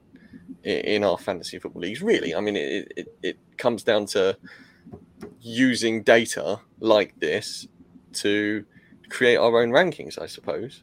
in, 0.65 1.05
our 1.05 1.17
fantasy 1.17 1.59
football 1.59 1.83
leagues. 1.83 2.03
Really, 2.03 2.35
I 2.35 2.41
mean, 2.41 2.57
it, 2.57 2.93
it 2.97 3.19
it 3.23 3.39
comes 3.57 3.85
down 3.85 4.07
to 4.07 4.37
using 5.41 6.03
data 6.03 6.61
like 6.81 7.19
this 7.21 7.69
to 8.15 8.65
create 9.09 9.37
our 9.37 9.63
own 9.63 9.71
rankings, 9.71 10.21
I 10.21 10.27
suppose. 10.27 10.83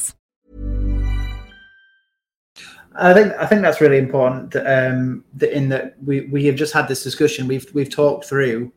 I 2.95 3.13
think 3.13 3.33
I 3.33 3.45
think 3.45 3.61
that's 3.61 3.81
really 3.81 3.97
important. 3.97 4.55
Um, 4.55 5.23
that 5.35 5.55
in 5.55 5.69
that 5.69 5.95
we, 6.03 6.21
we 6.27 6.45
have 6.45 6.55
just 6.55 6.73
had 6.73 6.87
this 6.87 7.03
discussion. 7.03 7.47
We've 7.47 7.65
we've 7.73 7.89
talked 7.89 8.25
through, 8.25 8.71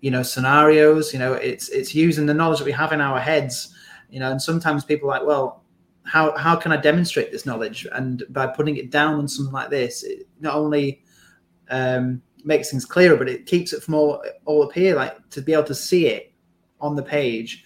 you 0.00 0.10
know, 0.10 0.22
scenarios. 0.22 1.12
You 1.12 1.20
know, 1.20 1.34
it's 1.34 1.68
it's 1.68 1.94
using 1.94 2.26
the 2.26 2.34
knowledge 2.34 2.58
that 2.58 2.64
we 2.64 2.72
have 2.72 2.92
in 2.92 3.00
our 3.00 3.20
heads. 3.20 3.72
You 4.10 4.20
know, 4.20 4.30
and 4.30 4.40
sometimes 4.40 4.84
people 4.84 5.08
are 5.10 5.18
like, 5.18 5.26
well, 5.26 5.64
how 6.04 6.36
how 6.36 6.56
can 6.56 6.72
I 6.72 6.76
demonstrate 6.76 7.30
this 7.30 7.46
knowledge? 7.46 7.86
And 7.92 8.24
by 8.30 8.46
putting 8.48 8.76
it 8.76 8.90
down 8.90 9.14
on 9.14 9.28
something 9.28 9.52
like 9.52 9.70
this, 9.70 10.02
it 10.02 10.26
not 10.40 10.54
only 10.54 11.02
um, 11.70 12.22
makes 12.44 12.70
things 12.70 12.84
clearer, 12.84 13.16
but 13.16 13.28
it 13.28 13.46
keeps 13.46 13.72
it 13.72 13.82
from 13.82 13.94
all 13.94 14.24
all 14.44 14.70
here. 14.70 14.96
Like 14.96 15.28
to 15.30 15.40
be 15.40 15.52
able 15.52 15.64
to 15.64 15.74
see 15.74 16.08
it 16.08 16.32
on 16.80 16.96
the 16.96 17.02
page 17.02 17.64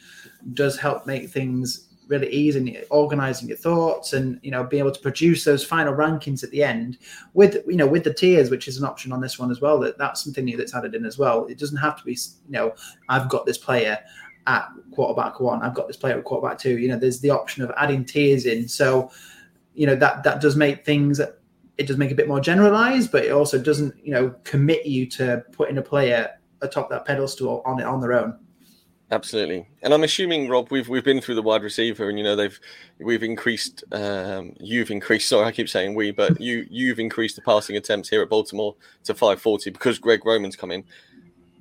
does 0.54 0.78
help 0.78 1.06
make 1.06 1.30
things 1.30 1.89
really 2.10 2.28
easy 2.28 2.58
in 2.58 2.84
organizing 2.90 3.48
your 3.48 3.56
thoughts 3.56 4.12
and 4.12 4.40
you 4.42 4.50
know 4.50 4.64
being 4.64 4.80
able 4.80 4.90
to 4.90 5.00
produce 5.00 5.44
those 5.44 5.64
final 5.64 5.94
rankings 5.94 6.42
at 6.42 6.50
the 6.50 6.62
end 6.62 6.98
with 7.34 7.58
you 7.66 7.76
know 7.76 7.86
with 7.86 8.02
the 8.02 8.12
tiers 8.12 8.50
which 8.50 8.66
is 8.66 8.76
an 8.76 8.84
option 8.84 9.12
on 9.12 9.20
this 9.20 9.38
one 9.38 9.50
as 9.50 9.60
well 9.60 9.78
that 9.78 9.96
that's 9.96 10.24
something 10.24 10.44
new 10.44 10.56
that's 10.56 10.74
added 10.74 10.94
in 10.94 11.06
as 11.06 11.16
well. 11.16 11.46
It 11.46 11.56
doesn't 11.56 11.76
have 11.78 11.96
to 11.98 12.04
be 12.04 12.12
you 12.12 12.52
know 12.52 12.74
i've 13.08 13.28
got 13.28 13.46
this 13.46 13.56
player 13.56 13.98
at 14.46 14.68
quarterback 14.92 15.38
one 15.38 15.62
i've 15.62 15.74
got 15.74 15.86
this 15.86 15.96
player 15.96 16.18
at 16.18 16.24
quarterback 16.24 16.58
two. 16.58 16.78
You 16.78 16.88
know 16.88 16.98
there's 16.98 17.20
the 17.20 17.30
option 17.30 17.62
of 17.62 17.72
adding 17.76 18.04
tiers 18.04 18.44
in. 18.44 18.68
So 18.68 19.10
you 19.74 19.86
know 19.86 19.94
that 19.94 20.24
that 20.24 20.40
does 20.40 20.56
make 20.56 20.84
things 20.84 21.20
it 21.20 21.86
does 21.86 21.96
make 21.96 22.10
a 22.10 22.14
bit 22.14 22.28
more 22.28 22.40
generalized 22.40 23.12
but 23.12 23.24
it 23.24 23.30
also 23.30 23.58
doesn't 23.58 23.94
you 24.04 24.12
know 24.12 24.34
commit 24.42 24.84
you 24.84 25.06
to 25.06 25.42
putting 25.52 25.78
a 25.78 25.82
player 25.82 26.28
atop 26.60 26.90
that 26.90 27.06
pedestal 27.06 27.62
on 27.64 27.78
it 27.78 27.86
on 27.86 28.00
their 28.00 28.12
own 28.12 28.36
Absolutely, 29.12 29.66
and 29.82 29.92
I'm 29.92 30.04
assuming 30.04 30.48
Rob, 30.48 30.70
we've 30.70 30.88
we've 30.88 31.02
been 31.02 31.20
through 31.20 31.34
the 31.34 31.42
wide 31.42 31.64
receiver, 31.64 32.08
and 32.08 32.16
you 32.16 32.22
know 32.22 32.36
they've 32.36 32.60
we've 33.00 33.24
increased. 33.24 33.82
Um, 33.90 34.54
you've 34.60 34.92
increased. 34.92 35.28
Sorry, 35.28 35.44
I 35.44 35.50
keep 35.50 35.68
saying 35.68 35.96
we, 35.96 36.12
but 36.12 36.40
you 36.40 36.64
you've 36.70 37.00
increased 37.00 37.34
the 37.34 37.42
passing 37.42 37.76
attempts 37.76 38.08
here 38.08 38.22
at 38.22 38.28
Baltimore 38.28 38.76
to 39.04 39.14
540 39.14 39.70
because 39.70 39.98
Greg 39.98 40.24
Roman's 40.24 40.54
come 40.54 40.70
in. 40.70 40.84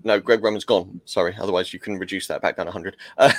No, 0.04 0.20
Greg 0.20 0.43
Roman's 0.43 0.64
gone. 0.64 1.02
Sorry, 1.06 1.36
otherwise 1.41 1.74
you 1.74 1.80
can 1.80 1.97
reduce 1.97 2.28
that 2.28 2.41
back 2.43 2.58
down 2.58 2.68
100. 2.68 2.95
Um, 3.18 3.32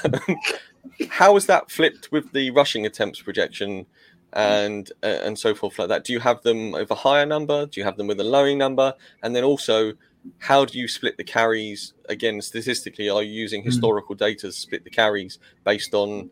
how 1.08 1.34
has 1.34 1.46
that 1.46 1.70
flipped 1.70 2.10
with 2.10 2.32
the 2.32 2.50
rushing 2.50 2.86
attempts 2.86 3.22
projection 3.22 3.86
and 4.32 4.90
uh, 5.04 5.20
and 5.22 5.38
so 5.38 5.54
forth 5.54 5.78
like 5.78 5.88
that? 5.88 6.02
Do 6.02 6.12
you 6.12 6.18
have 6.18 6.42
them 6.42 6.72
with 6.72 6.90
a 6.90 6.96
higher 6.96 7.26
number? 7.26 7.66
Do 7.66 7.78
you 7.78 7.84
have 7.84 7.96
them 7.96 8.08
with 8.08 8.18
a 8.18 8.24
lower 8.24 8.56
number? 8.56 8.92
And 9.22 9.36
then 9.36 9.44
also 9.44 9.92
how 10.38 10.64
do 10.64 10.78
you 10.78 10.88
split 10.88 11.16
the 11.16 11.24
carries? 11.24 11.94
Again 12.08 12.40
statistically 12.40 13.08
are 13.08 13.22
you 13.22 13.32
using 13.32 13.62
hmm. 13.62 13.66
historical 13.68 14.14
data 14.14 14.48
to 14.48 14.52
split 14.52 14.84
the 14.84 14.90
carries 14.90 15.38
based 15.64 15.94
on 15.94 16.30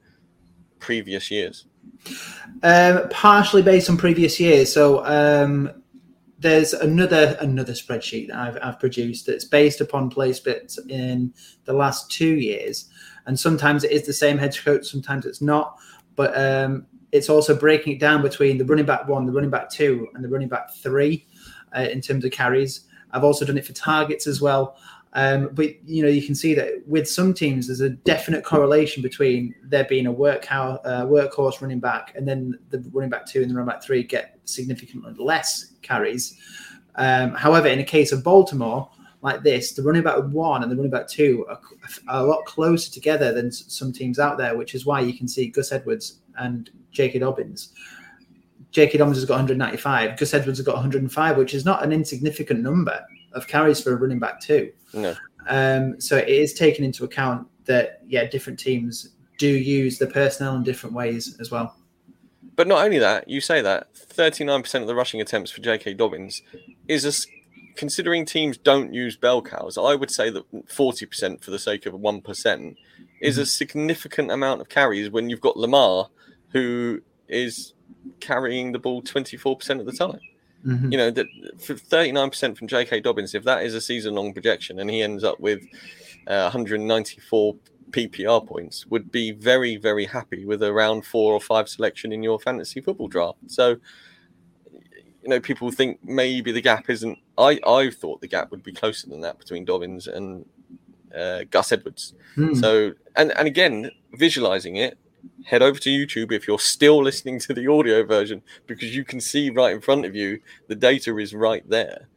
previous 0.78 1.30
years? 1.30 1.66
Um, 2.62 3.08
partially 3.10 3.62
based 3.62 3.90
on 3.90 3.96
previous 3.96 4.38
years. 4.38 4.72
So 4.72 5.04
um, 5.04 5.82
there's 6.38 6.72
another 6.72 7.36
another 7.40 7.72
spreadsheet 7.72 8.28
that 8.28 8.36
I've, 8.36 8.58
I've 8.62 8.80
produced 8.80 9.26
that's 9.26 9.44
based 9.44 9.80
upon 9.80 10.10
play 10.10 10.32
splits 10.32 10.78
in 10.88 11.32
the 11.64 11.72
last 11.72 12.10
two 12.10 12.36
years. 12.36 12.90
And 13.26 13.38
sometimes 13.38 13.84
it 13.84 13.90
is 13.90 14.06
the 14.06 14.12
same 14.12 14.38
head 14.38 14.56
coach 14.56 14.86
sometimes 14.86 15.26
it's 15.26 15.42
not. 15.42 15.78
But 16.16 16.36
um, 16.36 16.86
it's 17.12 17.28
also 17.28 17.56
breaking 17.56 17.94
it 17.94 18.00
down 18.00 18.22
between 18.22 18.58
the 18.58 18.64
running 18.64 18.86
back 18.86 19.08
one 19.08 19.24
the 19.26 19.32
running 19.32 19.50
back 19.50 19.70
two 19.70 20.08
and 20.14 20.24
the 20.24 20.28
running 20.28 20.48
back 20.48 20.74
three 20.74 21.26
uh, 21.76 21.82
in 21.82 22.00
terms 22.00 22.24
of 22.24 22.30
carries 22.30 22.87
I've 23.12 23.24
also 23.24 23.44
done 23.44 23.58
it 23.58 23.66
for 23.66 23.72
targets 23.72 24.26
as 24.26 24.40
well. 24.40 24.76
Um, 25.14 25.50
but 25.52 25.82
you 25.88 26.02
know, 26.02 26.08
you 26.08 26.22
can 26.22 26.34
see 26.34 26.54
that 26.54 26.86
with 26.86 27.08
some 27.08 27.32
teams, 27.32 27.66
there's 27.66 27.80
a 27.80 27.90
definite 27.90 28.44
correlation 28.44 29.02
between 29.02 29.54
there 29.62 29.84
being 29.84 30.06
a 30.06 30.12
work 30.12 30.50
uh, 30.52 30.78
workhorse 31.06 31.60
running 31.60 31.80
back, 31.80 32.12
and 32.14 32.28
then 32.28 32.58
the 32.70 32.84
running 32.92 33.10
back 33.10 33.26
two 33.26 33.40
and 33.40 33.50
the 33.50 33.54
running 33.54 33.68
back 33.68 33.82
three 33.82 34.02
get 34.02 34.38
significantly 34.44 35.14
less 35.18 35.72
carries. 35.82 36.38
Um, 36.96 37.32
however, 37.34 37.68
in 37.68 37.78
a 37.78 37.84
case 37.84 38.12
of 38.12 38.22
Baltimore, 38.22 38.90
like 39.22 39.42
this, 39.42 39.72
the 39.72 39.82
running 39.82 40.02
back 40.02 40.18
one 40.24 40.62
and 40.62 40.70
the 40.70 40.76
running 40.76 40.90
back 40.90 41.08
two 41.08 41.46
are, 41.48 41.60
are, 42.08 42.22
a 42.22 42.26
lot 42.26 42.44
closer 42.44 42.92
together 42.92 43.32
than 43.32 43.50
some 43.50 43.92
teams 43.92 44.18
out 44.18 44.36
there, 44.36 44.56
which 44.56 44.74
is 44.74 44.84
why 44.84 45.00
you 45.00 45.16
can 45.16 45.26
see 45.26 45.48
Gus 45.48 45.72
Edwards 45.72 46.20
and 46.38 46.70
J.K. 46.92 47.20
Dobbins 47.20 47.72
J.K. 48.70 48.98
Dobbins 48.98 49.16
has 49.16 49.24
got 49.24 49.34
195. 49.34 50.18
Gus 50.18 50.34
Edwards 50.34 50.58
has 50.58 50.66
got 50.66 50.74
105, 50.74 51.36
which 51.36 51.54
is 51.54 51.64
not 51.64 51.82
an 51.82 51.92
insignificant 51.92 52.60
number 52.60 53.00
of 53.32 53.46
carries 53.46 53.82
for 53.82 53.92
a 53.92 53.96
running 53.96 54.18
back 54.18 54.40
too. 54.40 54.70
No. 54.92 55.14
Um, 55.48 56.00
so 56.00 56.16
it 56.16 56.28
is 56.28 56.52
taken 56.54 56.84
into 56.84 57.04
account 57.04 57.46
that 57.64 58.02
yeah, 58.06 58.26
different 58.26 58.58
teams 58.58 59.10
do 59.38 59.48
use 59.48 59.98
the 59.98 60.06
personnel 60.06 60.56
in 60.56 60.62
different 60.62 60.94
ways 60.94 61.36
as 61.40 61.50
well. 61.50 61.74
But 62.56 62.66
not 62.66 62.84
only 62.84 62.98
that, 62.98 63.28
you 63.28 63.40
say 63.40 63.62
that 63.62 63.94
39% 63.94 64.80
of 64.80 64.86
the 64.86 64.94
rushing 64.94 65.20
attempts 65.20 65.50
for 65.50 65.60
J.K. 65.60 65.94
Dobbins 65.94 66.42
is 66.88 67.04
a 67.04 67.12
considering 67.78 68.24
teams 68.26 68.58
don't 68.58 68.92
use 68.92 69.16
bell 69.16 69.40
cows, 69.40 69.78
I 69.78 69.94
would 69.94 70.10
say 70.10 70.30
that 70.30 70.66
40% 70.66 71.40
for 71.40 71.52
the 71.52 71.60
sake 71.60 71.86
of 71.86 71.94
1% 71.94 72.76
is 73.20 73.38
a 73.38 73.42
mm-hmm. 73.42 73.46
significant 73.46 74.32
amount 74.32 74.60
of 74.60 74.68
carries 74.68 75.10
when 75.10 75.30
you've 75.30 75.40
got 75.40 75.56
Lamar, 75.56 76.08
who 76.48 77.00
is 77.28 77.74
carrying 78.20 78.72
the 78.72 78.78
ball 78.78 79.02
24% 79.02 79.80
of 79.80 79.86
the 79.86 79.92
time. 79.92 80.20
Mm-hmm. 80.66 80.92
You 80.92 80.98
know, 80.98 81.10
that 81.10 81.26
for 81.58 81.74
39% 81.74 82.56
from 82.56 82.66
J.K. 82.66 83.00
Dobbins, 83.00 83.34
if 83.34 83.44
that 83.44 83.64
is 83.64 83.74
a 83.74 83.80
season 83.80 84.14
long 84.14 84.32
projection 84.32 84.80
and 84.80 84.90
he 84.90 85.02
ends 85.02 85.22
up 85.22 85.38
with 85.38 85.62
uh, 86.26 86.50
194 86.50 87.54
PPR 87.90 88.46
points, 88.46 88.86
would 88.86 89.12
be 89.12 89.30
very, 89.30 89.76
very 89.76 90.04
happy 90.04 90.44
with 90.44 90.62
a 90.62 90.72
round 90.72 91.06
four 91.06 91.32
or 91.32 91.40
five 91.40 91.68
selection 91.68 92.12
in 92.12 92.22
your 92.22 92.40
fantasy 92.40 92.80
football 92.80 93.08
draft. 93.08 93.38
So, 93.46 93.76
you 95.22 95.28
know, 95.28 95.40
people 95.40 95.70
think 95.70 96.02
maybe 96.02 96.52
the 96.52 96.60
gap 96.60 96.90
isn't. 96.90 97.18
I, 97.36 97.60
I 97.66 97.90
thought 97.90 98.20
the 98.20 98.28
gap 98.28 98.50
would 98.50 98.62
be 98.62 98.72
closer 98.72 99.08
than 99.08 99.20
that 99.20 99.38
between 99.38 99.64
Dobbins 99.64 100.06
and 100.08 100.44
uh, 101.16 101.44
Gus 101.50 101.72
Edwards. 101.72 102.14
Hmm. 102.34 102.54
So, 102.54 102.92
and, 103.16 103.32
and 103.36 103.46
again, 103.46 103.90
visualizing 104.12 104.76
it, 104.76 104.98
head 105.44 105.62
over 105.62 105.78
to 105.78 105.90
YouTube 105.90 106.32
if 106.32 106.46
you're 106.46 106.58
still 106.58 107.02
listening 107.02 107.38
to 107.40 107.54
the 107.54 107.66
audio 107.66 108.04
version 108.04 108.42
because 108.66 108.94
you 108.94 109.04
can 109.04 109.20
see 109.20 109.50
right 109.50 109.74
in 109.74 109.80
front 109.80 110.04
of 110.04 110.14
you 110.14 110.40
the 110.68 110.74
data 110.74 111.16
is 111.18 111.34
right 111.34 111.68
there. 111.68 112.08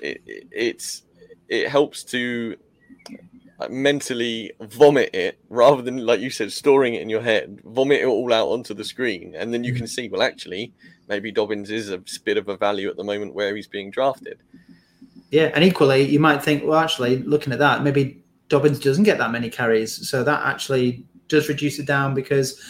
It, 0.00 0.22
it, 0.26 0.46
it's 0.50 1.02
it 1.48 1.68
helps 1.68 2.04
to 2.04 2.56
uh, 3.60 3.68
mentally 3.68 4.52
vomit 4.60 5.14
it 5.14 5.38
rather 5.50 5.82
than 5.82 6.06
like 6.06 6.20
you 6.20 6.30
said 6.30 6.50
storing 6.50 6.94
it 6.94 7.02
in 7.02 7.10
your 7.10 7.20
head 7.20 7.60
vomit 7.64 8.00
it 8.00 8.06
all 8.06 8.32
out 8.32 8.48
onto 8.48 8.72
the 8.72 8.84
screen 8.84 9.34
and 9.36 9.52
then 9.52 9.64
you 9.64 9.74
can 9.74 9.86
see 9.86 10.08
well 10.08 10.22
actually 10.22 10.72
maybe 11.08 11.30
dobbins 11.30 11.70
is 11.70 11.90
a 11.90 12.00
bit 12.24 12.38
of 12.38 12.48
a 12.48 12.56
value 12.56 12.88
at 12.88 12.96
the 12.96 13.04
moment 13.04 13.34
where 13.34 13.54
he's 13.54 13.66
being 13.66 13.90
drafted 13.90 14.38
yeah 15.30 15.50
and 15.54 15.62
equally 15.62 16.02
you 16.02 16.18
might 16.18 16.42
think 16.42 16.64
well 16.64 16.78
actually 16.78 17.18
looking 17.24 17.52
at 17.52 17.58
that 17.58 17.82
maybe 17.82 18.22
dobbins 18.48 18.78
doesn't 18.78 19.04
get 19.04 19.18
that 19.18 19.30
many 19.30 19.50
carries 19.50 20.08
so 20.08 20.24
that 20.24 20.42
actually 20.46 21.04
does 21.30 21.48
reduce 21.48 21.78
it 21.78 21.86
down 21.86 22.14
because 22.14 22.60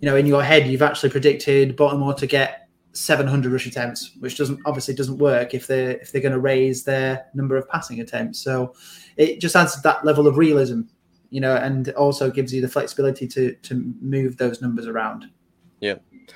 you 0.00 0.06
know 0.06 0.16
in 0.16 0.26
your 0.26 0.42
head 0.42 0.66
you've 0.66 0.82
actually 0.82 1.10
predicted 1.10 1.76
Baltimore 1.76 2.14
to 2.14 2.26
get 2.26 2.68
700 2.92 3.50
rush 3.50 3.66
attempts, 3.66 4.16
which 4.20 4.36
doesn't 4.36 4.60
obviously 4.66 4.94
doesn't 4.94 5.18
work 5.18 5.54
if 5.54 5.66
they're 5.66 5.92
if 5.92 6.12
they're 6.12 6.20
going 6.20 6.32
to 6.32 6.40
raise 6.40 6.84
their 6.84 7.26
number 7.34 7.56
of 7.56 7.66
passing 7.68 8.00
attempts. 8.00 8.38
So 8.38 8.74
it 9.16 9.40
just 9.40 9.56
adds 9.56 9.80
that 9.82 10.04
level 10.04 10.26
of 10.26 10.36
realism 10.36 10.82
you 11.32 11.40
know, 11.40 11.56
and 11.56 11.88
also 11.94 12.30
gives 12.30 12.52
you 12.52 12.60
the 12.60 12.68
flexibility 12.68 13.26
to 13.26 13.54
to 13.54 13.94
move 14.02 14.36
those 14.36 14.60
numbers 14.60 14.86
around. 14.86 15.24
Yeah, 15.80 15.94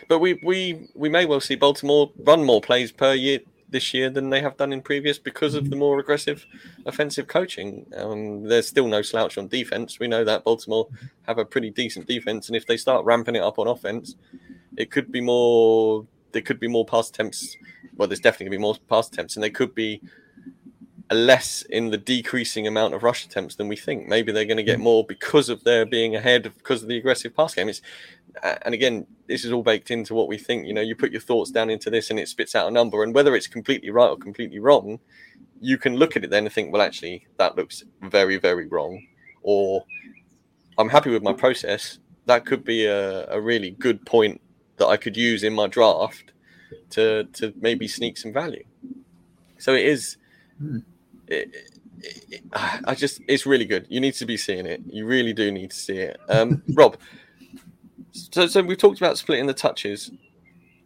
but 0.09 0.21
we 0.21 0.41
we 0.43 0.89
we 0.95 1.11
may 1.11 1.27
well 1.27 1.41
see 1.41 1.55
Baltimore 1.55 2.11
run 2.21 2.43
more 2.45 2.63
plays 2.63 2.91
per 2.91 3.13
year 3.13 3.41
this 3.77 3.93
year 3.93 4.09
than 4.09 4.31
they 4.31 4.41
have 4.41 4.57
done 4.57 4.73
in 4.73 4.81
previous 4.81 5.19
because 5.19 5.55
of 5.55 5.69
the 5.69 5.77
more 5.77 5.99
aggressive 5.99 6.47
offensive 6.87 7.27
coaching. 7.27 7.85
Um, 7.95 8.45
there's 8.45 8.67
still 8.67 8.89
no 8.89 9.03
slouch 9.03 9.37
on 9.37 9.49
defense. 9.49 10.01
We 10.01 10.09
know 10.09 10.25
that 10.25 10.45
Baltimore 10.45 10.89
have 11.27 11.37
a 11.37 11.45
pretty 11.45 11.69
decent 11.69 12.07
defense, 12.07 12.49
and 12.49 12.57
if 12.57 12.65
they 12.67 12.79
start 12.79 13.05
ramping 13.05 13.37
it 13.37 13.43
up 13.43 13.59
on 13.59 13.69
offense, 13.69 14.17
it 14.79 14.91
could 14.91 15.13
be 15.13 15.21
more. 15.21 16.07
There 16.33 16.41
could 16.41 16.59
be 16.59 16.69
more 16.69 16.87
pass 16.87 17.11
attempts. 17.11 17.59
Well, 17.97 18.09
there's 18.09 18.21
definitely 18.21 18.47
going 18.47 18.53
to 18.53 18.59
be 18.59 18.63
more 18.63 18.77
pass 18.89 19.09
attempts, 19.09 19.37
and 19.37 19.43
there 19.43 19.51
could 19.51 19.75
be 19.75 20.01
a 21.11 21.15
less 21.15 21.63
in 21.69 21.91
the 21.91 21.99
decreasing 21.99 22.67
amount 22.67 22.95
of 22.95 23.03
rush 23.03 23.27
attempts 23.27 23.57
than 23.57 23.69
we 23.69 23.77
think. 23.77 24.09
Maybe 24.09 24.33
they're 24.33 24.47
going 24.47 24.57
to 24.57 24.63
get 24.63 24.81
more 24.81 25.05
because 25.05 25.51
of 25.51 25.65
their 25.65 25.85
being 25.85 26.17
ahead 26.17 26.43
because 26.45 26.83
of 26.83 26.89
the 26.89 26.97
aggressive 26.97 27.37
pass 27.37 27.55
game. 27.55 27.69
It's, 27.69 27.83
and 28.43 28.75
again, 28.75 29.07
this 29.27 29.45
is 29.45 29.53
all 29.53 29.63
baked 29.63 29.91
into 29.91 30.15
what 30.15 30.29
we 30.29 30.39
think. 30.39 30.67
You 30.67 30.75
know, 30.75 30.81
you 30.81 30.95
put 30.95 31.13
your 31.13 31.21
thoughts 31.21 31.51
down 31.51 31.71
into 31.71 31.91
this 31.91 32.11
and 32.11 32.19
it 32.19 32.29
spits 32.29 32.55
out 32.55 32.69
a 32.69 32.71
number, 32.71 33.03
and 33.03 33.15
whether 33.15 33.35
it's 33.35 33.47
completely 33.47 33.91
right 33.91 34.09
or 34.09 34.17
completely 34.17 34.59
wrong, 34.59 34.99
you 35.61 35.79
can 35.79 35.97
look 35.97 36.17
at 36.17 36.25
it 36.25 36.31
then 36.31 36.45
and 36.45 36.53
think, 36.53 36.73
well, 36.73 36.83
actually, 36.83 37.27
that 37.39 37.57
looks 37.57 37.83
very, 38.03 38.39
very 38.39 38.67
wrong. 38.67 39.07
Or 39.43 39.85
I'm 40.79 40.89
happy 40.89 41.11
with 41.11 41.23
my 41.23 41.33
process. 41.33 41.99
That 42.27 42.45
could 42.45 42.65
be 42.65 42.87
a, 42.87 43.27
a 43.31 43.41
really 43.41 43.71
good 43.71 44.05
point 44.05 44.41
that 44.79 44.87
I 44.87 44.97
could 44.97 45.17
use 45.17 45.43
in 45.43 45.55
my 45.55 45.67
draft 45.67 46.33
to 46.91 47.25
to 47.35 47.55
maybe 47.61 47.89
sneak 47.89 48.19
some 48.19 48.33
value. 48.33 48.65
So 49.59 49.75
it 49.75 49.87
is. 49.87 50.17
Hmm 50.59 50.79
it, 51.29 51.55
it, 52.31 52.43
I 52.53 52.95
just 52.95 53.21
it's 53.29 53.47
really 53.47 53.65
good. 53.65 53.87
You 53.89 54.01
need 54.01 54.15
to 54.15 54.27
be 54.27 54.37
seeing 54.37 54.67
it. 54.67 54.83
You 54.87 55.07
really 55.07 55.33
do 55.33 55.51
need 55.51 55.71
to 55.71 55.77
see 55.77 55.99
it. 55.99 56.19
Um, 56.29 56.63
Rob, 56.75 56.97
so 58.17 58.47
so 58.47 58.63
we've 58.63 58.79
talked 58.79 58.99
about 58.99 59.19
splitting 59.19 59.47
the 59.47 59.55
touches. 59.55 60.11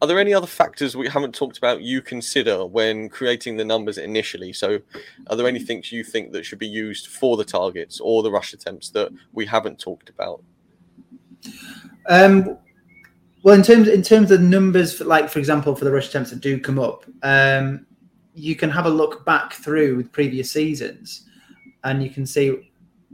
Are 0.03 0.09
there 0.09 0.19
any 0.19 0.33
other 0.33 0.47
factors 0.47 0.97
we 0.97 1.09
haven't 1.09 1.35
talked 1.35 1.59
about 1.59 1.83
you 1.83 2.01
consider 2.01 2.65
when 2.65 3.11
creating 3.11 3.59
the 3.59 3.65
numbers 3.65 3.99
initially? 3.99 4.53
So, 4.53 4.81
are 5.27 5.37
there 5.37 5.47
any 5.47 5.59
things 5.61 5.93
you 5.93 6.03
think 6.03 6.33
that 6.33 6.47
should 6.47 6.59
be 6.59 6.67
used 6.67 7.09
for 7.09 7.37
the 7.37 7.45
targets 7.45 8.01
or 8.01 8.23
the 8.23 8.31
rush 8.31 8.55
attempts 8.55 8.89
that 8.91 9.13
we 9.33 9.45
haven't 9.45 9.79
talked 9.79 10.09
about? 10.09 10.43
Um, 12.09 12.57
well, 13.43 13.55
in 13.55 13.63
terms 13.63 13.89
in 13.89 14.03
terms 14.03 14.31
of 14.31 14.41
numbers, 14.41 15.01
like 15.01 15.29
for 15.29 15.39
example, 15.39 15.75
for 15.77 15.85
the 15.85 15.93
rush 15.93 16.09
attempts 16.09 16.31
that 16.31 16.41
do 16.41 16.59
come 16.59 16.79
up, 16.79 17.05
um, 17.23 17.87
you 18.35 18.57
can 18.57 18.71
have 18.71 18.87
a 18.87 18.91
look 18.91 19.25
back 19.27 19.53
through 19.53 20.05
previous 20.05 20.51
seasons 20.51 21.27
and 21.85 22.03
you 22.03 22.11
can 22.11 22.27
see, 22.27 22.73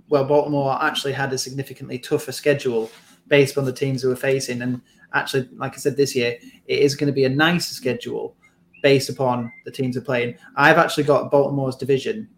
well, 0.08 0.24
Baltimore 0.24 0.78
actually 0.80 1.12
had 1.12 1.32
a 1.32 1.38
significantly 1.38 1.98
tougher 1.98 2.32
schedule 2.32 2.90
based 3.28 3.58
on 3.58 3.64
the 3.64 3.72
teams 3.72 4.02
they 4.02 4.08
were 4.08 4.16
facing. 4.16 4.62
And 4.62 4.80
actually, 5.12 5.48
like 5.56 5.74
I 5.74 5.76
said, 5.76 5.96
this 5.96 6.14
year, 6.14 6.38
it 6.66 6.78
is 6.78 6.94
going 6.94 7.08
to 7.08 7.12
be 7.12 7.24
a 7.24 7.28
nicer 7.28 7.74
schedule 7.74 8.36
based 8.82 9.08
upon 9.08 9.52
the 9.64 9.70
teams 9.70 9.96
they're 9.96 10.04
playing. 10.04 10.36
I've 10.56 10.78
actually 10.78 11.04
got 11.04 11.30
Baltimore's 11.30 11.76
division 11.76 12.28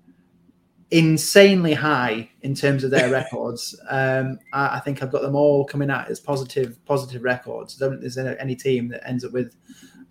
insanely 0.90 1.74
high 1.74 2.30
in 2.42 2.54
terms 2.54 2.84
of 2.84 2.90
their 2.90 3.10
records. 3.12 3.78
Um, 3.90 4.38
I, 4.52 4.76
I, 4.76 4.80
think 4.80 5.02
I've 5.02 5.12
got 5.12 5.22
them 5.22 5.36
all 5.36 5.64
coming 5.64 5.90
out 5.90 6.08
as 6.08 6.20
positive, 6.20 6.82
positive 6.86 7.22
records. 7.22 7.76
I 7.76 7.84
don't 7.84 8.00
think 8.00 8.00
there's 8.00 8.18
any 8.18 8.56
team 8.56 8.88
that 8.88 9.06
ends 9.06 9.24
up 9.24 9.32
with 9.32 9.54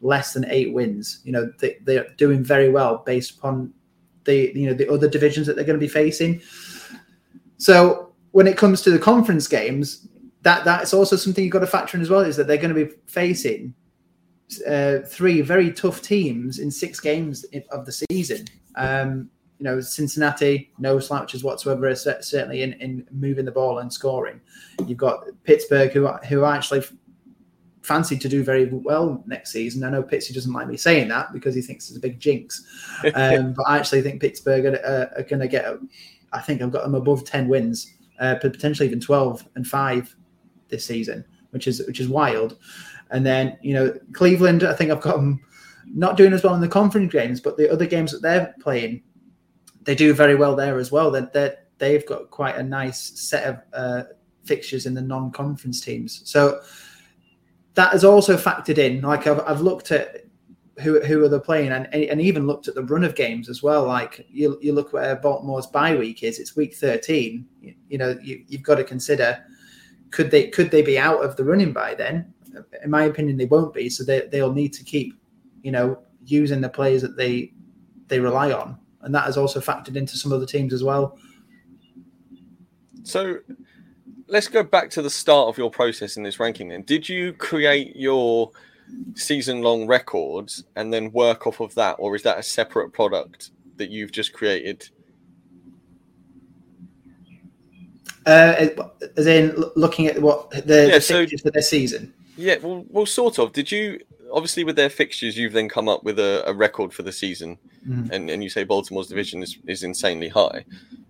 less 0.01 0.33
than 0.33 0.45
eight 0.49 0.73
wins. 0.73 1.21
You 1.23 1.31
know, 1.31 1.51
they, 1.59 1.77
they're 1.81 2.07
doing 2.17 2.43
very 2.43 2.69
well 2.69 3.03
based 3.05 3.37
upon 3.37 3.73
the 4.25 4.51
you 4.53 4.67
know 4.67 4.73
the 4.73 4.91
other 4.91 5.07
divisions 5.07 5.47
that 5.47 5.55
they're 5.55 5.65
going 5.65 5.79
to 5.79 5.83
be 5.83 5.87
facing. 5.87 6.41
So 7.57 8.13
when 8.31 8.45
it 8.45 8.57
comes 8.57 8.81
to 8.83 8.91
the 8.91 8.99
conference 8.99 9.47
games, 9.47 10.07
that 10.41 10.63
that's 10.65 10.93
also 10.93 11.15
something 11.15 11.43
you've 11.43 11.53
got 11.53 11.59
to 11.59 11.67
factor 11.67 11.97
in 11.97 12.01
as 12.01 12.09
well. 12.09 12.21
Is 12.21 12.37
that 12.37 12.47
they're 12.47 12.57
going 12.57 12.73
to 12.73 12.85
be 12.85 12.91
facing 13.07 13.73
uh, 14.67 14.99
three 14.99 15.41
very 15.41 15.71
tough 15.71 16.01
teams 16.01 16.59
in 16.59 16.71
six 16.71 16.99
games 16.99 17.45
of 17.71 17.85
the 17.85 17.91
season. 17.91 18.45
Um, 18.75 19.29
you 19.59 19.63
know, 19.63 19.79
Cincinnati, 19.79 20.71
no 20.77 20.99
slouches 20.99 21.43
whatsoever, 21.43 21.93
certainly 21.95 22.61
in, 22.61 22.73
in 22.73 23.07
moving 23.11 23.45
the 23.45 23.51
ball 23.51 23.79
and 23.79 23.91
scoring. 23.91 24.39
You've 24.85 24.99
got 24.99 25.25
Pittsburgh, 25.43 25.91
who 25.91 26.07
who 26.07 26.45
actually 26.45 26.83
fancied 27.81 28.21
to 28.21 28.29
do 28.29 28.43
very 28.43 28.65
well 28.65 29.23
next 29.25 29.51
season. 29.51 29.83
I 29.83 29.89
know 29.89 30.03
Pitsy 30.03 30.33
doesn't 30.33 30.51
like 30.51 30.67
me 30.67 30.77
saying 30.77 31.07
that 31.07 31.33
because 31.33 31.55
he 31.55 31.61
thinks 31.61 31.87
it's 31.89 31.97
a 31.97 32.01
big 32.01 32.19
jinx, 32.19 32.63
um, 33.15 33.53
but 33.53 33.63
I 33.67 33.77
actually 33.77 34.01
think 34.03 34.21
Pittsburgh 34.21 34.65
are, 34.65 34.85
are, 34.85 35.19
are 35.19 35.23
going 35.23 35.39
to 35.39 35.47
get. 35.47 35.65
I 36.33 36.41
think 36.41 36.61
I've 36.61 36.71
got 36.71 36.83
them 36.83 36.95
above 36.95 37.25
ten 37.25 37.47
wins, 37.47 37.91
uh, 38.19 38.35
potentially 38.35 38.87
even 38.87 38.99
twelve 38.99 39.47
and 39.55 39.65
five 39.65 40.15
this 40.69 40.85
season, 40.85 41.25
which 41.51 41.67
is 41.67 41.85
which 41.87 41.99
is 41.99 42.09
wild. 42.09 42.57
And 43.11 43.25
then 43.25 43.57
you 43.61 43.73
know 43.73 43.93
Cleveland, 44.13 44.63
I 44.63 44.73
think 44.73 44.91
I've 44.91 45.01
got 45.01 45.15
them 45.15 45.41
not 45.93 46.17
doing 46.17 46.33
as 46.33 46.43
well 46.43 46.55
in 46.55 46.61
the 46.61 46.67
conference 46.67 47.11
games, 47.11 47.39
but 47.39 47.57
the 47.57 47.71
other 47.71 47.85
games 47.85 48.11
that 48.11 48.21
they're 48.21 48.53
playing, 48.59 49.03
they 49.83 49.95
do 49.95 50.13
very 50.13 50.35
well 50.35 50.55
there 50.55 50.79
as 50.79 50.91
well. 50.91 51.11
That 51.11 51.33
they 51.33 51.53
they've 51.77 52.05
got 52.05 52.31
quite 52.31 52.55
a 52.55 52.63
nice 52.63 53.19
set 53.19 53.43
of 53.43 53.61
uh, 53.73 54.03
fixtures 54.43 54.85
in 54.85 54.93
the 54.93 55.01
non-conference 55.01 55.81
teams. 55.81 56.21
So 56.25 56.61
that 57.75 57.91
has 57.91 58.03
also 58.03 58.37
factored 58.37 58.77
in. 58.77 59.01
Like 59.01 59.27
I've, 59.27 59.39
I've 59.41 59.61
looked 59.61 59.91
at 59.91 60.25
who 60.79 60.99
who 61.01 61.23
are 61.23 61.29
they 61.29 61.39
playing, 61.39 61.71
and 61.71 61.93
and 61.93 62.21
even 62.21 62.47
looked 62.47 62.67
at 62.67 62.75
the 62.75 62.83
run 62.83 63.03
of 63.03 63.15
games 63.15 63.49
as 63.49 63.63
well. 63.63 63.85
Like 63.85 64.25
you 64.29 64.57
you 64.61 64.73
look 64.73 64.93
where 64.93 65.15
Baltimore's 65.15 65.67
bye 65.67 65.95
week 65.95 66.23
is. 66.23 66.39
It's 66.39 66.55
week 66.55 66.75
thirteen. 66.75 67.45
You, 67.61 67.75
you 67.89 67.97
know 67.97 68.17
you, 68.21 68.43
you've 68.47 68.63
got 68.63 68.75
to 68.75 68.83
consider 68.83 69.43
could 70.11 70.31
they 70.31 70.47
could 70.47 70.71
they 70.71 70.81
be 70.81 70.97
out 70.97 71.23
of 71.23 71.35
the 71.35 71.43
running 71.43 71.73
by 71.73 71.95
then? 71.95 72.33
In 72.83 72.89
my 72.89 73.03
opinion, 73.03 73.37
they 73.37 73.45
won't 73.45 73.73
be. 73.73 73.89
So 73.89 74.03
they 74.03 74.27
they'll 74.31 74.53
need 74.53 74.73
to 74.73 74.83
keep 74.83 75.13
you 75.63 75.71
know 75.71 75.99
using 76.25 76.61
the 76.61 76.69
players 76.69 77.01
that 77.01 77.17
they 77.17 77.53
they 78.07 78.19
rely 78.19 78.51
on, 78.51 78.77
and 79.01 79.13
that 79.13 79.25
has 79.25 79.37
also 79.37 79.59
factored 79.59 79.95
into 79.95 80.17
some 80.17 80.31
other 80.31 80.45
teams 80.45 80.73
as 80.73 80.83
well. 80.83 81.17
So 83.03 83.39
let's 84.27 84.47
go 84.47 84.63
back 84.63 84.89
to 84.91 85.01
the 85.01 85.09
start 85.09 85.47
of 85.49 85.57
your 85.57 85.71
process 85.71 86.17
in 86.17 86.23
this 86.23 86.39
ranking. 86.39 86.69
Then, 86.69 86.83
did 86.83 87.07
you 87.07 87.33
create 87.33 87.95
your 87.95 88.51
season-long 89.15 89.87
records 89.87 90.63
and 90.75 90.93
then 90.93 91.11
work 91.11 91.47
off 91.47 91.59
of 91.59 91.73
that, 91.75 91.95
or 91.99 92.15
is 92.15 92.23
that 92.23 92.37
a 92.37 92.43
separate 92.43 92.91
product 92.91 93.51
that 93.77 93.89
you've 93.89 94.11
just 94.11 94.33
created? 94.33 94.89
Uh, 98.27 98.67
as 99.15 99.25
in 99.25 99.55
looking 99.77 100.07
at 100.07 100.21
what 100.21 100.51
the, 100.51 100.87
yeah, 100.89 100.95
the 100.95 101.01
so, 101.01 101.25
for 101.25 101.49
their 101.49 101.61
season. 101.61 102.13
Yeah, 102.35 102.57
well, 102.61 102.85
well, 102.89 103.05
sort 103.05 103.39
of. 103.39 103.53
Did 103.53 103.71
you 103.71 104.01
obviously 104.31 104.63
with 104.65 104.75
their 104.75 104.89
fixtures, 104.89 105.37
you've 105.37 105.53
then 105.53 105.69
come 105.69 105.87
up 105.87 106.03
with 106.03 106.19
a, 106.19 106.43
a 106.45 106.53
record 106.53 106.93
for 106.93 107.03
the 107.03 107.11
season, 107.11 107.57
mm. 107.87 108.11
and 108.11 108.29
and 108.29 108.43
you 108.43 108.49
say 108.49 108.63
Baltimore's 108.63 109.07
division 109.07 109.41
is 109.41 109.57
is 109.65 109.83
insanely 109.83 110.27
high. 110.27 110.65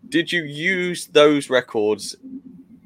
Did 0.08 0.32
you 0.32 0.44
use 0.44 1.08
those 1.08 1.50
records 1.50 2.16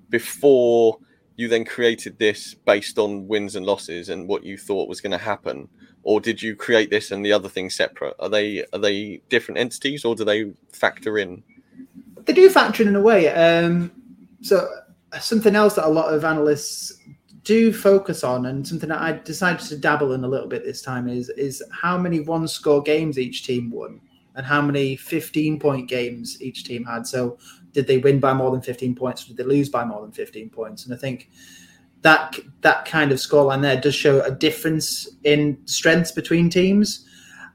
before 0.10 0.98
you 1.36 1.48
then 1.48 1.66
created 1.66 2.20
this 2.20 2.54
based 2.54 2.98
on 2.98 3.28
wins 3.28 3.56
and 3.56 3.66
losses 3.66 4.10
and 4.10 4.28
what 4.28 4.44
you 4.44 4.58
thought 4.58 4.88
was 4.88 5.02
going 5.02 5.12
to 5.12 5.18
happen 5.18 5.68
or 6.04 6.20
did 6.20 6.42
you 6.42 6.56
create 6.56 6.90
this 6.90 7.12
and 7.12 7.26
the 7.26 7.32
other 7.32 7.50
things 7.50 7.74
separate 7.74 8.14
are 8.20 8.30
they 8.30 8.64
are 8.74 8.80
they 8.80 9.22
different 9.30 9.58
entities 9.58 10.06
or 10.06 10.14
do 10.14 10.24
they 10.24 10.52
factor 10.72 11.18
in 11.18 11.42
they 12.26 12.34
do 12.34 12.50
factor 12.50 12.84
in 12.84 12.90
in 12.90 12.96
a 12.96 13.02
way 13.02 13.30
um, 13.30 13.92
so 14.42 14.70
uh, 15.14 15.20
something 15.20 15.56
else 15.56 15.76
that 15.76 15.88
a 15.88 15.90
lot 15.90 16.14
of 16.14 16.24
analysts 16.24 16.94
do 17.44 17.74
focus 17.74 18.24
on 18.24 18.46
and 18.48 18.68
something 18.68 18.90
that 18.90 19.02
i 19.02 19.12
decided 19.12 19.60
to 19.60 19.78
dabble 19.78 20.14
in 20.14 20.24
a 20.24 20.28
little 20.28 20.48
bit 20.48 20.64
this 20.64 20.82
time 20.82 21.08
is 21.08 21.30
is 21.30 21.64
how 21.72 21.98
many 21.98 22.20
one 22.20 22.48
score 22.48 22.82
games 22.82 23.18
each 23.18 23.46
team 23.46 23.72
won 23.72 24.00
and 24.36 24.46
how 24.46 24.62
many 24.62 24.96
15 24.96 25.60
point 25.60 25.90
games 25.90 26.42
each 26.42 26.64
team 26.64 26.84
had 26.86 27.06
so 27.08 27.38
did 27.74 27.88
they 27.88 27.98
win 27.98 28.20
by 28.20 28.34
more 28.34 28.52
than 28.52 28.62
15 28.62 28.96
points? 28.96 29.24
Or 29.24 29.28
did 29.30 29.38
they 29.38 29.44
lose 29.44 29.70
by 29.70 29.86
more 29.86 30.02
than 30.02 30.12
15 30.12 30.50
points? 30.50 30.86
And 30.86 30.94
I 30.94 30.98
think 30.98 31.30
that 32.02 32.38
that 32.62 32.86
kind 32.86 33.12
of 33.12 33.20
scoreline 33.20 33.62
there 33.62 33.80
does 33.80 33.96
show 33.96 34.22
a 34.22 34.32
difference 34.32 35.08
in 35.24 35.58
strengths 35.66 36.12
between 36.12 36.50
teams. 36.50 37.08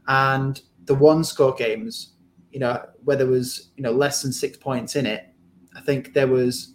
And 0.08 0.60
the 0.84 0.94
one 0.94 1.24
score 1.24 1.54
games, 1.54 2.12
you 2.52 2.60
know, 2.60 2.84
where 3.04 3.16
there 3.16 3.26
was 3.26 3.70
you 3.76 3.82
know 3.82 3.90
less 3.92 4.22
than 4.22 4.32
six 4.32 4.56
points 4.56 4.96
in 4.96 5.04
it, 5.04 5.26
I 5.74 5.80
think 5.80 6.12
there 6.12 6.28
was 6.28 6.74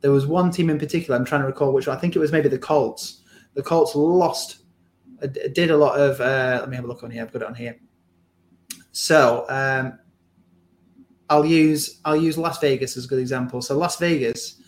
there 0.00 0.12
was 0.12 0.26
one 0.26 0.50
team 0.50 0.70
in 0.70 0.78
particular. 0.78 1.16
I'm 1.16 1.24
trying 1.24 1.40
to 1.42 1.46
recall 1.46 1.72
which 1.72 1.86
one. 1.86 1.96
I 1.96 2.00
think 2.00 2.16
it 2.16 2.18
was 2.18 2.32
maybe 2.32 2.48
the 2.48 2.58
Colts. 2.58 3.22
The 3.54 3.62
Colts 3.62 3.94
lost, 3.94 4.58
uh, 5.22 5.26
did 5.26 5.70
a 5.70 5.76
lot 5.76 5.98
of. 5.98 6.20
Uh, 6.20 6.58
let 6.60 6.68
me 6.68 6.76
have 6.76 6.84
a 6.84 6.88
look 6.88 7.02
on 7.02 7.10
here. 7.10 7.22
I've 7.22 7.32
got 7.32 7.42
it 7.42 7.48
on 7.48 7.54
here. 7.54 7.78
So 8.92 9.46
um, 9.48 9.98
I'll 11.30 11.46
use 11.46 12.00
I'll 12.04 12.16
use 12.16 12.38
Las 12.38 12.58
Vegas 12.58 12.96
as 12.96 13.04
a 13.04 13.08
good 13.08 13.18
example. 13.18 13.62
So 13.62 13.76
Las 13.76 13.98
Vegas 13.98 14.60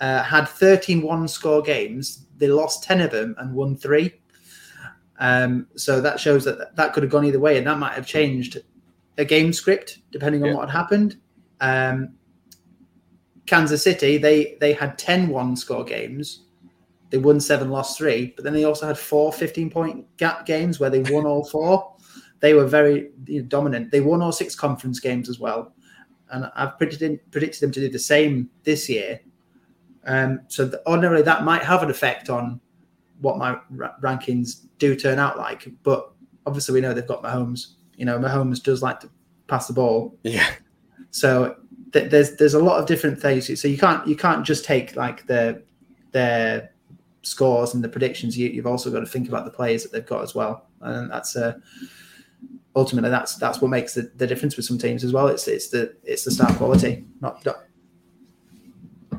uh, 0.00 0.22
had 0.22 0.46
13 0.48 1.02
one 1.02 1.28
score 1.28 1.62
games. 1.62 2.26
They 2.38 2.48
lost 2.48 2.84
10 2.84 3.00
of 3.02 3.10
them 3.10 3.34
and 3.38 3.54
won 3.54 3.76
three. 3.76 4.14
Um, 5.18 5.68
so 5.76 6.00
that 6.00 6.18
shows 6.18 6.44
that 6.44 6.74
that 6.74 6.92
could 6.92 7.02
have 7.02 7.12
gone 7.12 7.24
either 7.24 7.38
way, 7.38 7.56
and 7.56 7.66
that 7.66 7.78
might 7.78 7.92
have 7.92 8.06
changed 8.06 8.58
a 9.18 9.24
game 9.24 9.52
script 9.52 9.98
depending 10.10 10.42
on 10.42 10.48
yeah. 10.48 10.54
what 10.54 10.68
had 10.68 10.76
happened. 10.76 11.16
Um, 11.60 12.14
Kansas 13.46 13.82
City, 13.82 14.18
they 14.18 14.56
they 14.60 14.72
had 14.72 14.98
10 14.98 15.28
one 15.28 15.56
score 15.56 15.84
games. 15.84 16.44
They 17.10 17.18
won 17.18 17.40
seven, 17.40 17.70
lost 17.70 17.98
three, 17.98 18.32
but 18.34 18.44
then 18.44 18.54
they 18.54 18.64
also 18.64 18.86
had 18.86 18.98
four 18.98 19.32
15 19.32 19.70
point 19.70 20.16
gap 20.16 20.46
games 20.46 20.80
where 20.80 20.90
they 20.90 21.00
won 21.00 21.26
all 21.26 21.44
four. 21.44 21.94
They 22.40 22.54
were 22.54 22.66
very 22.66 23.10
you 23.26 23.42
know, 23.42 23.48
dominant. 23.48 23.90
They 23.90 24.00
won 24.00 24.22
all 24.22 24.32
six 24.32 24.54
conference 24.54 24.98
games 24.98 25.28
as 25.28 25.38
well. 25.38 25.74
And 26.30 26.50
I've 26.56 26.78
predicted, 26.78 27.20
predicted 27.30 27.60
them 27.60 27.70
to 27.72 27.80
do 27.80 27.90
the 27.90 27.98
same 27.98 28.48
this 28.64 28.88
year. 28.88 29.20
Um, 30.04 30.40
so 30.48 30.64
the, 30.64 30.82
ordinarily 30.88 31.22
that 31.22 31.44
might 31.44 31.62
have 31.62 31.82
an 31.82 31.90
effect 31.90 32.30
on 32.30 32.60
what 33.20 33.38
my 33.38 33.58
ra- 33.70 33.94
rankings 34.00 34.66
do 34.78 34.96
turn 34.96 35.18
out 35.18 35.36
like. 35.36 35.68
But 35.82 36.10
obviously 36.46 36.72
we 36.72 36.80
know 36.80 36.94
they've 36.94 37.06
got 37.06 37.22
Mahomes. 37.22 37.74
You 37.96 38.06
know, 38.06 38.18
Mahomes 38.18 38.62
does 38.62 38.82
like 38.82 39.00
to 39.00 39.10
pass 39.46 39.66
the 39.66 39.74
ball. 39.74 40.16
Yeah. 40.22 40.50
So 41.10 41.56
th- 41.92 42.10
there's 42.10 42.36
there's 42.36 42.54
a 42.54 42.62
lot 42.62 42.80
of 42.80 42.86
different 42.86 43.20
things. 43.20 43.60
So 43.60 43.68
you 43.68 43.78
can't 43.78 44.06
you 44.06 44.16
can't 44.16 44.44
just 44.44 44.64
take 44.64 44.96
like 44.96 45.26
the 45.26 45.62
their 46.12 46.72
scores 47.22 47.74
and 47.74 47.82
the 47.82 47.88
predictions. 47.88 48.36
You, 48.36 48.48
you've 48.48 48.66
also 48.66 48.90
got 48.90 49.00
to 49.00 49.06
think 49.06 49.28
about 49.28 49.44
the 49.44 49.50
players 49.50 49.82
that 49.82 49.92
they've 49.92 50.06
got 50.06 50.22
as 50.22 50.34
well, 50.34 50.66
and 50.80 51.10
that's 51.10 51.36
uh, 51.36 51.54
ultimately 52.74 53.10
that's 53.10 53.36
that's 53.36 53.60
what 53.60 53.68
makes 53.68 53.94
the, 53.94 54.10
the 54.16 54.26
difference 54.26 54.56
with 54.56 54.66
some 54.66 54.78
teams 54.78 55.04
as 55.04 55.12
well. 55.12 55.28
It's 55.28 55.48
it's 55.48 55.68
the 55.68 55.94
it's 56.04 56.24
the 56.24 56.30
star 56.30 56.52
quality, 56.54 57.04
not, 57.20 57.44
not 57.44 57.64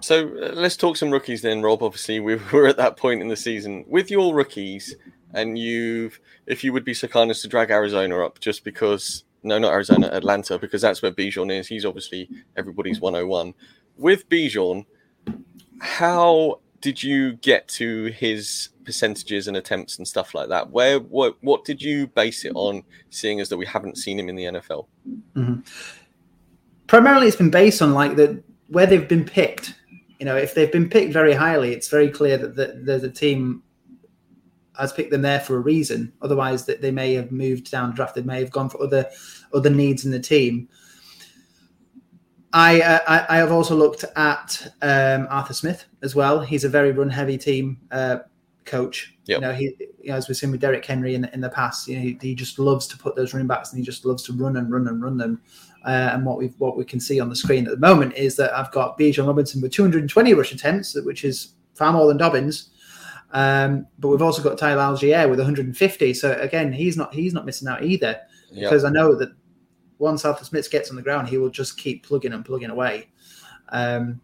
So 0.01 0.27
uh, 0.27 0.53
let's 0.53 0.77
talk 0.77 0.97
some 0.97 1.11
rookies 1.11 1.41
then, 1.41 1.61
Rob. 1.61 1.83
Obviously, 1.83 2.19
we 2.19 2.35
we're 2.53 2.67
at 2.67 2.77
that 2.77 2.97
point 2.97 3.21
in 3.21 3.27
the 3.27 3.35
season 3.35 3.85
with 3.87 4.09
your 4.11 4.33
rookies, 4.33 4.95
and 5.33 5.57
you've, 5.57 6.19
if 6.45 6.63
you 6.63 6.73
would 6.73 6.85
be 6.85 6.93
so 6.93 7.07
kind 7.07 7.31
as 7.31 7.41
to 7.41 7.47
drag 7.47 7.71
Arizona 7.71 8.23
up, 8.25 8.39
just 8.39 8.63
because, 8.63 9.23
no, 9.43 9.59
not 9.59 9.73
Arizona, 9.73 10.09
Atlanta, 10.11 10.57
because 10.57 10.81
that's 10.81 11.01
where 11.01 11.11
Bijan 11.11 11.51
is. 11.57 11.67
He's 11.67 11.85
obviously 11.85 12.29
everybody's 12.55 12.99
101. 12.99 13.53
With 13.97 14.27
Bijan, 14.29 14.85
how 15.79 16.59
did 16.81 17.01
you 17.01 17.33
get 17.33 17.67
to 17.69 18.05
his 18.05 18.69
percentages 18.85 19.47
and 19.47 19.57
attempts 19.57 19.97
and 19.97 20.07
stuff 20.07 20.33
like 20.33 20.49
that? 20.49 20.69
Where, 20.71 20.99
what, 20.99 21.37
what 21.41 21.65
did 21.65 21.81
you 21.81 22.07
base 22.07 22.45
it 22.45 22.51
on, 22.55 22.83
seeing 23.09 23.39
as 23.39 23.49
that 23.49 23.57
we 23.57 23.65
haven't 23.65 23.97
seen 23.97 24.19
him 24.19 24.29
in 24.29 24.35
the 24.35 24.43
NFL? 24.43 24.87
Mm-hmm. 25.35 25.59
primarily 26.87 27.27
it's 27.27 27.35
been 27.35 27.49
based 27.49 27.81
on 27.81 27.93
like 27.93 28.15
the 28.15 28.41
where 28.67 28.85
they've 28.85 29.07
been 29.07 29.25
picked. 29.25 29.75
You 30.19 30.25
know, 30.25 30.37
if 30.37 30.53
they've 30.55 30.71
been 30.71 30.89
picked 30.89 31.11
very 31.13 31.33
highly, 31.33 31.73
it's 31.73 31.89
very 31.89 32.09
clear 32.09 32.37
that 32.37 32.55
the, 32.55 32.81
the, 32.83 32.97
the 32.97 33.09
team 33.09 33.61
has 34.79 34.93
picked 34.93 35.11
them 35.11 35.21
there 35.21 35.39
for 35.39 35.57
a 35.57 35.59
reason. 35.59 36.11
Otherwise, 36.21 36.65
that 36.65 36.81
they 36.81 36.91
may 36.91 37.13
have 37.13 37.31
moved 37.31 37.71
down 37.71 37.93
draft. 37.93 38.15
They 38.15 38.21
may 38.21 38.39
have 38.39 38.51
gone 38.51 38.69
for 38.69 38.81
other 38.81 39.09
other 39.53 39.69
needs 39.69 40.05
in 40.05 40.11
the 40.11 40.19
team. 40.19 40.67
I 42.53 42.81
uh, 42.81 42.99
I, 43.07 43.25
I 43.29 43.37
have 43.37 43.51
also 43.51 43.75
looked 43.75 44.05
at 44.15 44.73
um, 44.81 45.27
Arthur 45.29 45.53
Smith 45.53 45.85
as 46.01 46.15
well. 46.15 46.39
He's 46.39 46.63
a 46.63 46.69
very 46.69 46.91
run 46.91 47.09
heavy 47.09 47.37
team 47.37 47.79
uh, 47.91 48.19
coach. 48.65 49.15
Yep. 49.25 49.37
You 49.37 49.41
know, 49.41 49.53
he 49.53 49.75
you 50.01 50.09
know, 50.09 50.15
as 50.15 50.27
we've 50.27 50.37
seen 50.37 50.51
with 50.51 50.59
Derrick 50.59 50.85
Henry 50.85 51.15
in 51.15 51.21
the, 51.21 51.33
in 51.33 51.41
the 51.41 51.49
past, 51.49 51.87
you 51.87 51.95
know, 51.95 52.01
he, 52.01 52.17
he 52.21 52.35
just 52.35 52.59
loves 52.59 52.87
to 52.87 52.97
put 52.97 53.15
those 53.15 53.33
running 53.33 53.47
backs 53.47 53.71
and 53.71 53.79
he 53.79 53.85
just 53.85 54.05
loves 54.05 54.21
to 54.23 54.33
run 54.33 54.57
and 54.57 54.71
run 54.71 54.87
and 54.87 55.01
run 55.01 55.17
them. 55.17 55.41
Uh, 55.85 56.11
and 56.13 56.25
what 56.25 56.37
we 56.37 56.47
what 56.57 56.77
we 56.77 56.85
can 56.85 56.99
see 56.99 57.19
on 57.19 57.29
the 57.29 57.35
screen 57.35 57.65
at 57.65 57.71
the 57.71 57.77
moment 57.77 58.13
is 58.15 58.35
that 58.35 58.55
I've 58.57 58.71
got 58.71 58.97
Bijan 58.97 59.27
Robinson 59.27 59.61
with 59.61 59.71
220 59.71 60.33
rush 60.33 60.51
attempts, 60.51 60.95
which 61.03 61.23
is 61.23 61.53
far 61.73 61.91
more 61.91 62.07
than 62.07 62.17
Dobbins. 62.17 62.69
Um, 63.33 63.87
but 63.99 64.09
we've 64.09 64.21
also 64.21 64.43
got 64.43 64.57
Tyler 64.57 64.81
Allgeier 64.81 65.29
with 65.29 65.39
150. 65.39 66.13
So 66.13 66.33
again, 66.39 66.71
he's 66.71 66.95
not 66.95 67.13
he's 67.13 67.33
not 67.33 67.45
missing 67.45 67.67
out 67.67 67.83
either 67.83 68.19
Yep. 68.51 68.69
because 68.69 68.83
I 68.83 68.91
know 68.91 69.15
that 69.15 69.29
once 69.97 70.23
Arthur 70.25 70.45
Smith 70.45 70.69
gets 70.69 70.91
on 70.91 70.95
the 70.95 71.01
ground, 71.01 71.27
he 71.27 71.39
will 71.39 71.49
just 71.49 71.77
keep 71.77 72.05
plugging 72.05 72.33
and 72.33 72.45
plugging 72.45 72.69
away. 72.69 73.09
Um, 73.69 74.21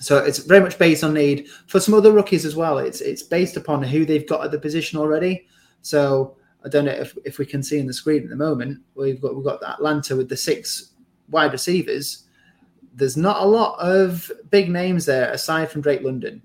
so 0.00 0.18
it's 0.18 0.38
very 0.38 0.60
much 0.60 0.78
based 0.78 1.04
on 1.04 1.14
need 1.14 1.48
for 1.66 1.78
some 1.80 1.94
other 1.94 2.12
rookies 2.12 2.44
as 2.44 2.56
well. 2.56 2.78
It's 2.78 3.00
it's 3.00 3.22
based 3.22 3.56
upon 3.56 3.82
who 3.82 4.04
they've 4.04 4.28
got 4.28 4.44
at 4.44 4.50
the 4.50 4.58
position 4.58 4.98
already. 4.98 5.46
So 5.82 6.36
I 6.64 6.68
don't 6.68 6.84
know 6.84 6.92
if, 6.92 7.16
if 7.24 7.38
we 7.38 7.46
can 7.46 7.62
see 7.62 7.78
in 7.78 7.86
the 7.86 7.92
screen 7.92 8.24
at 8.24 8.30
the 8.30 8.36
moment. 8.36 8.80
We've 8.94 9.20
got 9.20 9.36
we've 9.36 9.44
got 9.44 9.62
Atlanta 9.62 10.16
with 10.16 10.28
the 10.28 10.36
six 10.36 10.94
wide 11.30 11.52
receivers. 11.52 12.24
There's 12.94 13.16
not 13.16 13.42
a 13.42 13.46
lot 13.46 13.78
of 13.78 14.30
big 14.50 14.70
names 14.70 15.04
there 15.06 15.30
aside 15.30 15.70
from 15.70 15.82
Drake 15.82 16.02
London. 16.02 16.42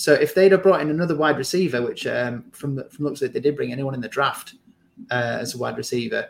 So 0.00 0.14
if 0.14 0.34
they'd 0.34 0.52
have 0.52 0.62
brought 0.62 0.80
in 0.80 0.88
another 0.88 1.14
wide 1.14 1.36
receiver, 1.36 1.82
which 1.82 2.06
um, 2.06 2.44
from 2.52 2.74
the, 2.74 2.84
from 2.84 3.04
looks 3.04 3.20
like 3.20 3.32
they 3.32 3.40
did 3.40 3.54
bring 3.54 3.70
anyone 3.70 3.92
in 3.92 4.00
the 4.00 4.08
draft 4.08 4.54
uh, 5.10 5.36
as 5.40 5.54
a 5.54 5.58
wide 5.58 5.76
receiver, 5.76 6.28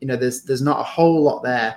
you 0.00 0.06
know, 0.06 0.14
there's 0.14 0.44
there's 0.44 0.62
not 0.62 0.78
a 0.78 0.84
whole 0.84 1.20
lot 1.20 1.42
there 1.42 1.76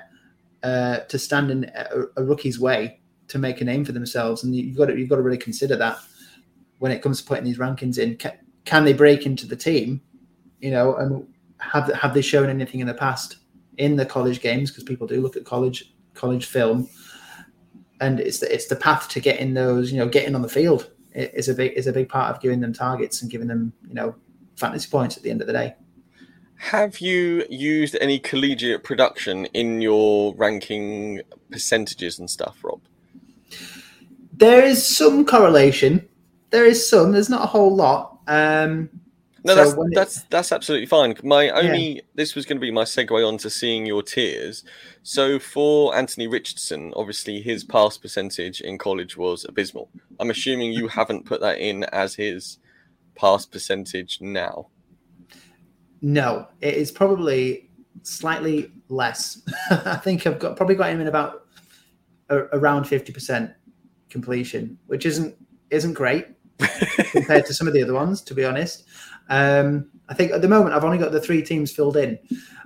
uh, 0.62 1.00
to 1.00 1.18
stand 1.18 1.50
in 1.50 1.72
a, 1.74 2.04
a 2.18 2.24
rookie's 2.24 2.60
way 2.60 3.00
to 3.30 3.40
make 3.40 3.62
a 3.62 3.66
name 3.66 3.84
for 3.84 3.94
themselves, 3.94 4.44
and 4.44 4.56
you've 4.56 4.78
got 4.78 4.86
to 4.86 4.96
you've 4.96 5.10
got 5.10 5.16
to 5.16 5.24
really 5.24 5.40
consider 5.40 5.76
that 5.76 5.98
when 6.78 6.92
it 6.92 7.02
comes 7.02 7.20
to 7.20 7.28
putting 7.28 7.46
these 7.46 7.58
rankings 7.58 7.98
in. 7.98 8.16
Can, 8.18 8.34
can 8.66 8.86
they 8.86 8.94
break 8.94 9.26
into 9.26 9.48
the 9.48 9.56
team? 9.56 10.02
You 10.60 10.70
know, 10.70 10.96
and 10.98 11.28
have 11.58 11.92
have 11.94 12.14
they 12.14 12.22
shown 12.22 12.48
anything 12.48 12.80
in 12.80 12.86
the 12.86 12.94
past 12.94 13.38
in 13.80 13.96
the 13.96 14.06
college 14.06 14.40
games? 14.40 14.70
Because 14.70 14.84
people 14.84 15.08
do 15.08 15.20
look 15.20 15.36
at 15.36 15.46
college 15.46 15.96
college 16.14 16.46
film, 16.46 16.88
and 18.02 18.20
it's 18.20 18.40
the 18.40 18.54
it's 18.54 18.66
the 18.66 18.76
path 18.76 19.08
to 19.10 19.22
getting 19.22 19.54
those. 19.54 19.92
You 19.92 20.00
know, 20.00 20.10
getting 20.10 20.36
on 20.36 20.42
the 20.42 20.50
field 20.50 20.90
is 21.14 21.48
a 21.48 21.54
big 21.54 21.74
is 21.74 21.88
a 21.88 21.94
big 21.94 22.10
part 22.10 22.36
of 22.36 22.42
giving 22.42 22.60
them 22.60 22.74
targets 22.74 23.22
and 23.22 23.32
giving 23.32 23.48
them 23.48 23.72
you 23.88 23.94
know 23.94 24.16
fantasy 24.58 24.90
points 24.90 25.16
at 25.16 25.24
the 25.24 25.30
end 25.30 25.40
of 25.40 25.48
the 25.48 25.54
day. 25.54 25.76
Have 26.56 27.00
you 27.00 27.46
used 27.50 27.98
any 28.02 28.20
collegiate 28.20 28.84
production 28.84 29.46
in 29.46 29.82
your 29.82 30.36
ranking 30.36 31.22
percentages 31.50 32.20
and 32.20 32.30
stuff, 32.30 32.58
Rob? 32.64 32.82
There 34.34 34.64
is 34.64 34.86
some 34.86 35.26
correlation. 35.26 36.08
There 36.50 36.66
is 36.66 36.88
some. 36.88 37.14
There's 37.14 37.30
not 37.30 37.44
a 37.44 37.48
whole 37.48 37.76
lot. 37.76 38.20
Um, 38.28 38.90
No, 39.44 39.56
so 39.56 39.64
that's 39.64 39.74
it- 39.74 39.96
that's 39.96 40.24
that's 40.24 40.52
absolutely 40.52 40.86
fine. 40.86 41.16
My 41.24 41.50
only 41.50 42.02
this 42.16 42.36
was 42.36 42.46
going 42.46 42.58
to 42.58 42.62
be 42.62 42.72
my 42.72 42.84
segue 42.84 43.28
on 43.28 43.38
to 43.40 43.50
seeing 43.50 43.86
your 43.86 44.04
tiers. 44.04 44.64
So 45.04 45.40
for 45.40 45.96
Anthony 45.96 46.28
Richardson, 46.28 46.94
obviously 46.96 47.42
his 47.42 47.64
pass 47.64 47.98
percentage 47.98 48.62
in 48.62 48.78
college 48.78 49.18
was 49.18 49.46
abysmal. 49.46 49.90
I'm 50.20 50.30
assuming 50.30 50.74
you 50.74 50.88
haven't 50.88 51.26
put 51.26 51.42
that 51.42 51.58
in 51.58 51.86
as 51.86 52.14
his 52.16 52.60
pass 53.16 53.46
percentage 53.46 54.20
now. 54.22 54.68
No, 56.02 56.48
it 56.62 56.76
is 56.76 56.92
probably 56.92 57.70
slightly 58.04 58.72
less. 58.90 59.42
I 59.72 59.96
think 59.98 60.26
I've 60.28 60.40
got 60.40 60.56
probably 60.56 60.76
got 60.76 60.90
him 60.90 61.02
in 61.02 61.08
about 61.08 61.46
a, 62.30 62.38
around 62.54 62.86
fifty 62.86 63.12
percent 63.12 63.52
completion, 64.10 64.78
which 64.88 65.06
isn't 65.06 65.36
isn't 65.70 65.94
great 65.94 66.28
compared 67.12 67.46
to 67.46 67.54
some 67.54 67.68
of 67.68 67.74
the 67.74 67.82
other 67.82 67.94
ones, 67.94 68.22
to 68.22 68.34
be 68.34 68.46
honest. 68.46 68.84
Um, 69.30 69.90
I 70.10 70.14
think 70.14 70.32
at 70.32 70.42
the 70.42 70.48
moment 70.48 70.76
I've 70.76 70.84
only 70.84 70.98
got 70.98 71.12
the 71.12 71.22
three 71.22 71.42
teams 71.42 71.72
filled 71.72 71.98
in, 71.98 72.20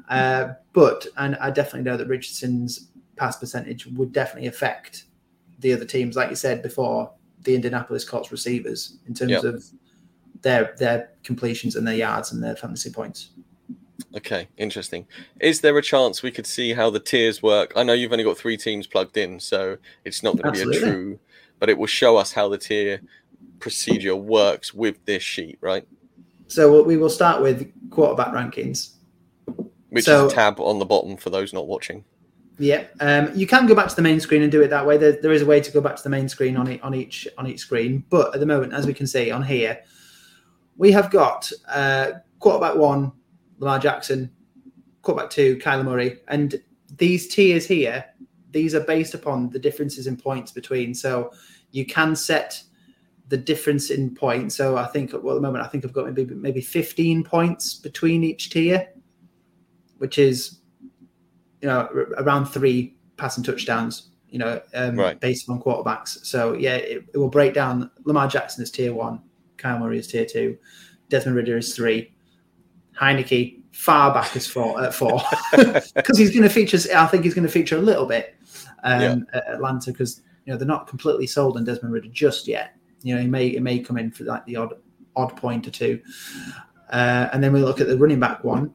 uh, 0.09 0.53
but 0.73 1.05
and 1.17 1.35
I 1.37 1.51
definitely 1.51 1.83
know 1.83 1.97
that 1.97 2.07
Richardson's 2.07 2.89
pass 3.15 3.37
percentage 3.37 3.85
would 3.85 4.11
definitely 4.11 4.47
affect 4.47 5.05
the 5.59 5.73
other 5.73 5.85
teams, 5.85 6.15
like 6.15 6.29
you 6.29 6.35
said 6.35 6.61
before, 6.61 7.11
the 7.41 7.55
Indianapolis 7.55 8.03
Colts 8.03 8.31
receivers 8.31 8.97
in 9.07 9.13
terms 9.13 9.31
Yep. 9.31 9.43
of 9.43 9.65
their 10.41 10.75
their 10.77 11.11
completions 11.23 11.75
and 11.75 11.87
their 11.87 11.95
yards 11.95 12.31
and 12.31 12.43
their 12.43 12.55
fantasy 12.55 12.91
points. 12.91 13.29
Okay, 14.15 14.47
interesting. 14.57 15.05
Is 15.39 15.61
there 15.61 15.77
a 15.77 15.81
chance 15.81 16.23
we 16.23 16.31
could 16.31 16.47
see 16.47 16.73
how 16.73 16.89
the 16.89 16.99
tiers 16.99 17.43
work? 17.43 17.73
I 17.75 17.83
know 17.83 17.93
you've 17.93 18.11
only 18.11 18.23
got 18.23 18.37
three 18.37 18.57
teams 18.57 18.87
plugged 18.87 19.17
in, 19.17 19.39
so 19.39 19.77
it's 20.03 20.23
not 20.23 20.37
going 20.37 20.53
to 20.53 20.69
be 20.69 20.77
a 20.77 20.79
true, 20.79 21.19
but 21.59 21.69
it 21.69 21.77
will 21.77 21.85
show 21.87 22.15
us 22.17 22.31
how 22.31 22.47
the 22.47 22.57
tier 22.57 23.01
procedure 23.59 24.15
works 24.15 24.73
with 24.73 25.03
this 25.05 25.23
sheet, 25.23 25.57
right? 25.61 25.85
So 26.47 26.83
we 26.83 26.97
will 26.97 27.09
start 27.09 27.41
with 27.41 27.71
quarterback 27.89 28.33
rankings. 28.33 28.93
Which 29.89 30.05
So- 30.05 30.27
is 30.27 30.33
a 30.33 30.35
tab 30.35 30.59
on 30.59 30.79
the 30.79 30.85
bottom 30.85 31.17
for 31.17 31.29
those 31.29 31.53
not 31.53 31.67
watching. 31.67 32.03
Yeah, 32.57 32.85
um, 33.01 33.31
you 33.35 33.47
can 33.47 33.67
go 33.67 33.75
back 33.75 33.89
to 33.89 33.95
the 33.95 34.01
main 34.01 34.21
screen 34.21 34.41
and 34.41 34.51
do 34.51 34.61
it 34.61 34.69
that 34.69 34.85
way. 34.85 34.97
There, 34.97 35.19
there 35.21 35.33
is 35.33 35.41
a 35.41 35.45
way 35.45 35.59
to 35.59 35.71
go 35.71 35.81
back 35.81 35.97
to 35.97 36.03
the 36.03 36.09
main 36.09 36.29
screen 36.29 36.55
on, 36.55 36.79
on 36.79 36.93
each 36.93 37.27
on 37.37 37.47
each 37.47 37.59
screen, 37.59 38.05
but 38.09 38.33
at 38.33 38.39
the 38.39 38.45
moment, 38.45 38.73
as 38.73 38.87
we 38.87 38.93
can 38.93 39.07
see 39.07 39.29
on 39.29 39.43
here, 39.43 39.79
we 40.77 40.91
have 40.93 41.11
got 41.11 41.51
uh, 41.67 42.11
quarterback 42.39 42.75
one, 42.77 43.11
Lamar 43.59 43.79
Jackson, 43.79 44.31
quarterback 45.01 45.31
two, 45.31 45.57
Kyler 45.57 45.83
Murray, 45.83 46.19
and 46.29 46.61
these 46.97 47.27
tiers 47.27 47.65
here, 47.65 48.05
these 48.51 48.73
are 48.73 48.81
based 48.81 49.13
upon 49.13 49.49
the 49.49 49.59
differences 49.59 50.07
in 50.07 50.15
points 50.15 50.51
between. 50.51 50.93
So 50.93 51.31
you 51.71 51.85
can 51.85 52.15
set 52.15 52.61
the 53.29 53.37
difference 53.37 53.89
in 53.89 54.13
points. 54.13 54.55
So 54.55 54.77
I 54.77 54.85
think, 54.85 55.11
well, 55.13 55.33
at 55.33 55.35
the 55.35 55.41
moment, 55.41 55.63
I 55.63 55.67
think 55.67 55.83
I've 55.85 55.93
got 55.93 56.05
maybe 56.13 56.33
maybe 56.35 56.61
15 56.61 57.23
points 57.23 57.73
between 57.75 58.23
each 58.23 58.49
tier, 58.51 58.87
which 59.97 60.17
is 60.19 60.59
you 61.61 61.67
know 61.67 61.87
around 62.17 62.45
three 62.47 62.95
passing 63.17 63.43
touchdowns. 63.43 64.09
You 64.29 64.39
know, 64.39 64.61
um, 64.73 64.97
Right. 64.99 65.17
based 65.19 65.49
on 65.49 65.61
quarterbacks. 65.61 66.25
So 66.25 66.53
yeah, 66.53 66.75
it, 66.75 67.05
it 67.13 67.17
will 67.17 67.29
break 67.29 67.53
down. 67.53 67.89
Lamar 68.03 68.27
Jackson 68.27 68.63
is 68.63 68.69
tier 68.71 68.93
one, 68.93 69.21
Kyle 69.57 69.79
Murray 69.79 69.97
is 69.99 70.07
tier 70.07 70.25
two, 70.25 70.57
Desmond 71.09 71.37
Ridder 71.37 71.57
is 71.57 71.73
three, 71.73 72.13
Heinicke 72.99 73.61
far 73.71 74.13
back 74.13 74.35
is 74.35 74.47
four 74.47 74.81
at 74.83 74.93
four 74.93 75.21
because 75.95 76.17
he's 76.17 76.31
going 76.31 76.43
to 76.43 76.49
feature. 76.49 76.77
I 76.95 77.07
think 77.07 77.23
he's 77.23 77.33
going 77.33 77.47
to 77.47 77.51
feature 77.51 77.77
a 77.77 77.81
little 77.81 78.05
bit. 78.05 78.35
um, 78.83 79.01
Yeah. 79.01 79.15
at 79.33 79.47
Atlanta 79.55 79.91
because 79.91 80.21
you 80.45 80.51
know 80.53 80.57
they're 80.57 80.67
not 80.67 80.87
completely 80.87 81.27
sold 81.27 81.55
on 81.57 81.63
Desmond 81.63 81.93
Ridder 81.93 82.09
just 82.09 82.47
yet. 82.47 82.74
You 83.05 83.13
know, 83.13 83.21
he 83.21 83.27
may 83.27 83.47
it 83.49 83.61
may 83.61 83.77
come 83.77 83.99
in 83.99 84.09
for 84.09 84.23
like 84.23 84.43
the 84.45 84.55
odd 84.55 84.73
odd 85.15 85.37
point 85.37 85.67
or 85.67 85.69
two. 85.69 86.01
Uh, 86.89 87.29
and 87.31 87.43
then 87.43 87.53
we 87.53 87.61
look 87.61 87.79
at 87.79 87.87
the 87.87 87.95
running 87.95 88.19
back 88.19 88.43
one. 88.43 88.73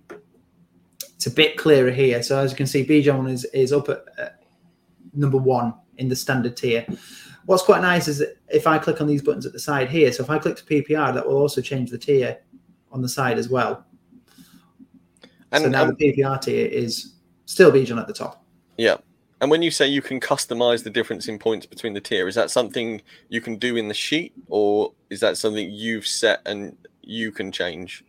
It's 1.16 1.26
a 1.26 1.32
bit 1.32 1.56
clearer 1.56 1.90
here. 1.90 2.22
So 2.22 2.38
as 2.38 2.52
you 2.52 2.56
can 2.56 2.68
see, 2.68 2.86
Bijan 2.86 3.28
is 3.28 3.44
is 3.46 3.72
up 3.72 3.88
at 3.88 4.04
uh, 4.16 4.28
number 5.14 5.36
one 5.36 5.74
in 5.98 6.08
the 6.08 6.14
standard 6.14 6.56
tier. 6.56 6.86
What's 7.46 7.64
quite 7.64 7.82
nice 7.82 8.06
is 8.06 8.18
that 8.18 8.38
if 8.48 8.68
I 8.68 8.78
click 8.78 9.00
on 9.00 9.08
these 9.08 9.20
buttons 9.20 9.46
at 9.46 9.52
the 9.52 9.58
side 9.58 9.90
here, 9.90 10.12
so 10.12 10.22
if 10.22 10.30
I 10.30 10.38
click 10.38 10.54
to 10.58 10.64
PPR, 10.64 11.12
that 11.12 11.26
will 11.26 11.36
also 11.36 11.60
change 11.60 11.90
the 11.90 11.98
tier 11.98 12.38
on 12.92 13.02
the 13.02 13.08
side 13.08 13.36
as 13.36 13.48
well. 13.48 13.84
And, 15.50 15.64
so 15.64 15.68
now 15.68 15.86
the 15.86 15.94
PPR 15.94 16.40
tier 16.40 16.66
is 16.66 17.14
still 17.46 17.72
Bijan 17.72 18.00
at 18.00 18.06
the 18.06 18.12
top. 18.12 18.44
yeah. 18.76 18.98
And 19.41 19.51
when 19.51 19.62
you 19.62 19.70
say 19.70 19.86
you 19.86 20.03
can 20.03 20.20
customize 20.20 20.84
the 20.84 20.91
difference 20.91 21.28
in 21.28 21.38
points 21.38 21.66
between 21.66 21.95
the 21.95 22.01
tier, 22.01 22.28
is 22.28 22.34
that 22.34 22.51
something 22.51 23.01
you 23.28 23.41
can 23.41 23.57
do 23.57 23.76
in 23.76 23.88
the 23.88 23.95
sheet, 23.95 24.32
or 24.49 24.93
is 25.09 25.20
that 25.20 25.38
something 25.38 25.70
you've 25.70 26.07
set 26.07 26.43
and 26.45 26.76
you 27.03 27.32
can 27.32 27.51
change? 27.51 28.05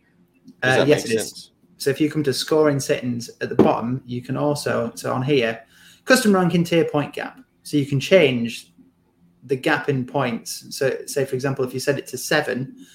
Uh, 0.62 0.84
yes, 0.86 1.04
it 1.04 1.12
is. 1.12 1.28
sense? 1.28 1.50
So 1.78 1.90
if 1.90 2.00
you 2.00 2.10
come 2.10 2.22
to 2.24 2.34
scoring 2.34 2.78
settings 2.78 3.30
at 3.40 3.48
the 3.48 3.54
bottom, 3.54 4.02
you 4.06 4.22
can 4.22 4.36
also 4.36 4.92
so 4.94 5.12
on 5.12 5.22
here 5.22 5.64
custom 6.04 6.34
ranking 6.34 6.64
tier 6.64 6.84
point 6.84 7.12
gap. 7.12 7.40
So 7.62 7.76
you 7.76 7.86
can 7.86 7.98
change 7.98 8.72
the 9.44 9.56
gap 9.56 9.88
in 9.88 10.04
points. 10.04 10.76
So 10.76 10.96
say 11.06 11.24
for 11.24 11.34
example, 11.34 11.64
if 11.64 11.74
you 11.74 11.80
set 11.80 11.98
it 11.98 12.06
to 12.08 12.18
seven 12.18 12.86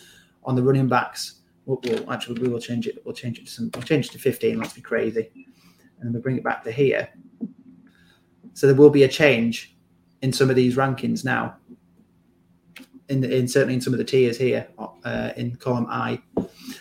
on 0.44 0.56
the 0.56 0.64
running 0.64 0.88
backs, 0.88 1.42
we'll, 1.66 1.80
we'll 1.84 2.12
actually 2.12 2.42
we 2.42 2.50
will 2.50 2.60
change 2.60 2.88
it. 2.88 3.02
We'll 3.04 3.16
change 3.16 3.40
it 3.40 3.48
to 3.48 3.52
some. 3.52 3.72
We'll 3.74 3.84
change 3.84 4.08
it 4.08 4.12
to 4.14 4.20
fifteen. 4.20 4.60
Let's 4.60 4.74
be 4.74 4.82
crazy, 4.82 5.30
and 6.00 6.08
then 6.08 6.14
we 6.14 6.20
bring 6.20 6.38
it 6.38 6.44
back 6.44 6.64
to 6.64 6.72
here. 6.72 7.10
So 8.58 8.66
there 8.66 8.76
will 8.76 8.90
be 8.90 9.04
a 9.04 9.08
change 9.08 9.76
in 10.24 10.34
some 10.34 10.50
of 10.50 10.56
these 10.56 10.76
rankings 10.78 11.24
now. 11.24 11.58
In, 13.08 13.24
in 13.24 13.48
certainly 13.48 13.76
in 13.76 13.82
some 13.82 13.94
of 13.94 14.00
the 14.00 14.04
tiers 14.04 14.36
here 14.36 14.68
uh, 15.06 15.30
in 15.38 15.56
column 15.58 15.86
I, 15.88 16.20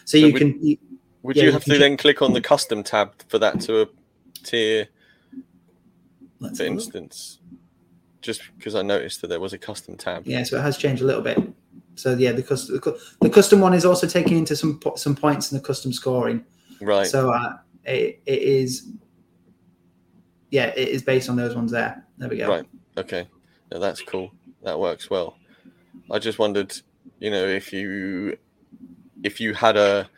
so 0.07 0.17
you 0.17 0.33
would- 0.33 0.39
can 0.39 0.59
you, 0.65 0.79
Would 1.23 1.37
Yeah, 1.37 1.43
you 1.43 1.47
you 1.49 1.53
have 1.53 1.65
can 1.65 1.75
to 1.75 1.79
then 1.79 1.99
click 1.99 2.23
on 2.23 2.33
the 2.33 2.41
custom 2.41 2.83
tab 2.83 3.13
for 3.29 3.39
that 3.41 3.61
to 3.61 3.83
a 3.83 3.87
tier, 4.43 4.89
let's 6.41 6.57
for 6.57 6.65
a 6.65 6.71
look. 6.71 6.77
instance? 6.81 7.41
Just 8.23 8.41
because 8.57 8.75
I 8.75 8.81
noticed 8.81 9.21
that 9.21 9.27
there 9.29 9.39
was 9.39 9.53
a 9.53 9.59
custom 9.59 9.99
tab. 9.99 10.27
Yeah, 10.27 10.45
so 10.45 10.57
it 10.59 10.63
has 10.63 10.79
changed 10.79 11.03
a 11.03 11.05
little 11.05 11.23
bit. 11.23 11.39
So 11.95 12.15
yeah, 12.15 12.33
the 12.33 12.43
custom 12.43 12.81
the, 12.83 12.99
the 13.21 13.31
custom 13.31 13.61
one 13.61 13.75
is 13.75 13.85
also 13.85 14.07
taking 14.07 14.39
into 14.39 14.57
some 14.57 14.81
some 14.97 15.15
points 15.15 15.53
in 15.53 15.59
the 15.59 15.63
custom 15.63 15.93
scoring. 15.93 16.43
Right. 16.81 17.07
So 17.07 17.31
uh, 17.33 17.59
it, 17.85 18.23
it 18.25 18.43
is, 18.43 18.89
yeah, 20.51 20.67
it 20.77 20.89
is 20.89 21.03
based 21.03 21.29
on 21.29 21.37
those 21.37 21.55
ones 21.55 21.71
there. 21.73 22.05
There 22.19 22.29
we 22.29 22.39
go. 22.39 22.49
Right. 22.49 22.65
Okay. 22.97 23.29
That's 23.71 24.03
cool. 24.03 24.33
That 24.63 24.79
works 24.79 25.11
well. 25.11 25.37
I 26.11 26.19
just 26.19 26.39
wondered, 26.39 26.75
you 27.19 27.31
know, 27.31 27.45
if 27.45 27.73
you 27.73 28.37
if 29.23 29.41
you 29.41 29.55
had 29.55 29.77
a 29.77 30.09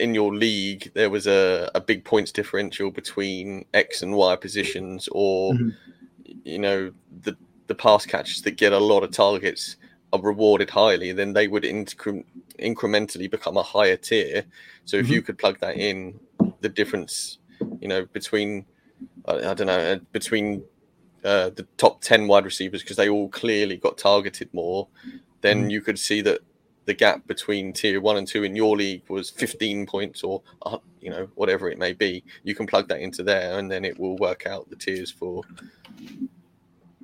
in 0.00 0.14
your 0.14 0.34
league 0.34 0.90
there 0.94 1.10
was 1.10 1.28
a, 1.28 1.70
a 1.74 1.80
big 1.80 2.04
points 2.04 2.32
differential 2.32 2.90
between 2.90 3.64
X 3.72 4.02
and 4.02 4.14
Y 4.14 4.34
positions, 4.36 5.08
or 5.12 5.52
Mhm. 5.54 5.74
you 6.44 6.58
know 6.58 6.92
the 7.22 7.36
the 7.68 7.74
pass 7.74 8.06
catchers 8.06 8.42
that 8.42 8.52
get 8.56 8.72
a 8.72 8.78
lot 8.78 9.02
of 9.04 9.10
targets 9.12 9.76
are 10.12 10.20
rewarded 10.20 10.70
highly, 10.70 11.12
then 11.12 11.32
they 11.32 11.48
would 11.48 11.64
incre- 11.64 12.24
incrementally 12.58 13.30
become 13.30 13.56
a 13.56 13.62
higher 13.62 13.96
tier. 13.96 14.44
So 14.84 14.96
if 14.96 15.08
you 15.08 15.20
could 15.20 15.36
plug 15.36 15.58
that 15.60 15.76
in, 15.76 16.20
the 16.60 16.68
difference, 16.68 17.38
you 17.80 17.88
know, 17.88 18.06
between 18.06 18.66
I, 19.26 19.50
I 19.50 19.54
don't 19.54 19.66
know 19.66 19.78
uh, 19.78 19.98
between 20.12 20.64
uh, 21.24 21.50
the 21.50 21.66
top 21.76 22.00
10 22.02 22.28
wide 22.28 22.44
receivers 22.44 22.82
because 22.82 22.96
they 22.96 23.08
all 23.08 23.28
clearly 23.28 23.76
got 23.76 23.98
targeted 23.98 24.52
more, 24.52 24.88
then 25.40 25.70
you 25.70 25.80
could 25.80 25.98
see 25.98 26.20
that 26.22 26.40
the 26.86 26.94
gap 26.94 27.26
between 27.26 27.72
tier 27.72 28.00
one 28.00 28.16
and 28.16 28.26
two 28.26 28.44
in 28.44 28.54
your 28.54 28.76
league 28.76 29.02
was 29.08 29.30
15 29.30 29.86
points 29.86 30.22
or, 30.22 30.42
uh, 30.62 30.78
you 31.00 31.10
know, 31.10 31.28
whatever 31.34 31.68
it 31.68 31.78
may 31.78 31.92
be. 31.92 32.22
You 32.44 32.54
can 32.54 32.66
plug 32.66 32.88
that 32.88 33.00
into 33.00 33.22
there 33.22 33.58
and 33.58 33.70
then 33.70 33.84
it 33.84 33.98
will 33.98 34.16
work 34.16 34.46
out 34.46 34.70
the 34.70 34.76
tiers 34.76 35.10
for 35.10 35.42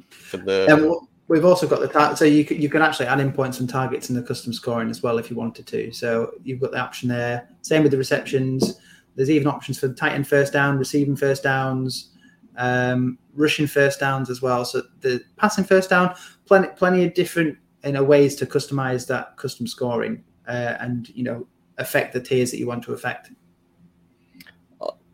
for 0.08 0.36
the. 0.36 0.66
And 0.70 0.94
we've 1.28 1.44
also 1.44 1.66
got 1.66 1.80
the 1.80 1.88
tar- 1.88 2.16
so 2.16 2.24
you 2.24 2.44
can, 2.44 2.60
you 2.60 2.68
can 2.68 2.80
actually 2.80 3.06
add 3.06 3.18
in 3.18 3.32
points 3.32 3.58
and 3.60 3.68
targets 3.68 4.08
in 4.08 4.14
the 4.14 4.22
custom 4.22 4.52
scoring 4.52 4.88
as 4.88 5.02
well 5.02 5.18
if 5.18 5.30
you 5.30 5.36
wanted 5.36 5.66
to. 5.66 5.92
So 5.92 6.34
you've 6.44 6.60
got 6.60 6.70
the 6.70 6.78
option 6.78 7.08
there. 7.08 7.48
Same 7.62 7.82
with 7.82 7.90
the 7.90 7.98
receptions. 7.98 8.78
There's 9.14 9.30
even 9.30 9.48
options 9.48 9.78
for 9.78 9.88
the 9.88 9.94
tight 9.94 10.12
end 10.12 10.26
first 10.26 10.52
down, 10.52 10.78
receiving 10.78 11.16
first 11.16 11.42
downs, 11.42 12.12
um, 12.56 13.18
rushing 13.34 13.66
first 13.66 14.00
downs 14.00 14.30
as 14.30 14.42
well. 14.42 14.64
So 14.64 14.82
the 15.00 15.22
passing 15.36 15.64
first 15.64 15.90
down, 15.90 16.14
plenty 16.46 16.68
plenty 16.76 17.04
of 17.04 17.14
different 17.14 17.58
you 17.84 17.92
know 17.92 18.04
ways 18.04 18.36
to 18.36 18.46
customize 18.46 19.06
that 19.08 19.36
custom 19.36 19.66
scoring 19.66 20.22
uh, 20.48 20.76
and 20.80 21.08
you 21.10 21.24
know 21.24 21.46
affect 21.78 22.12
the 22.12 22.20
tiers 22.20 22.50
that 22.50 22.58
you 22.58 22.66
want 22.66 22.84
to 22.84 22.92
affect. 22.92 23.30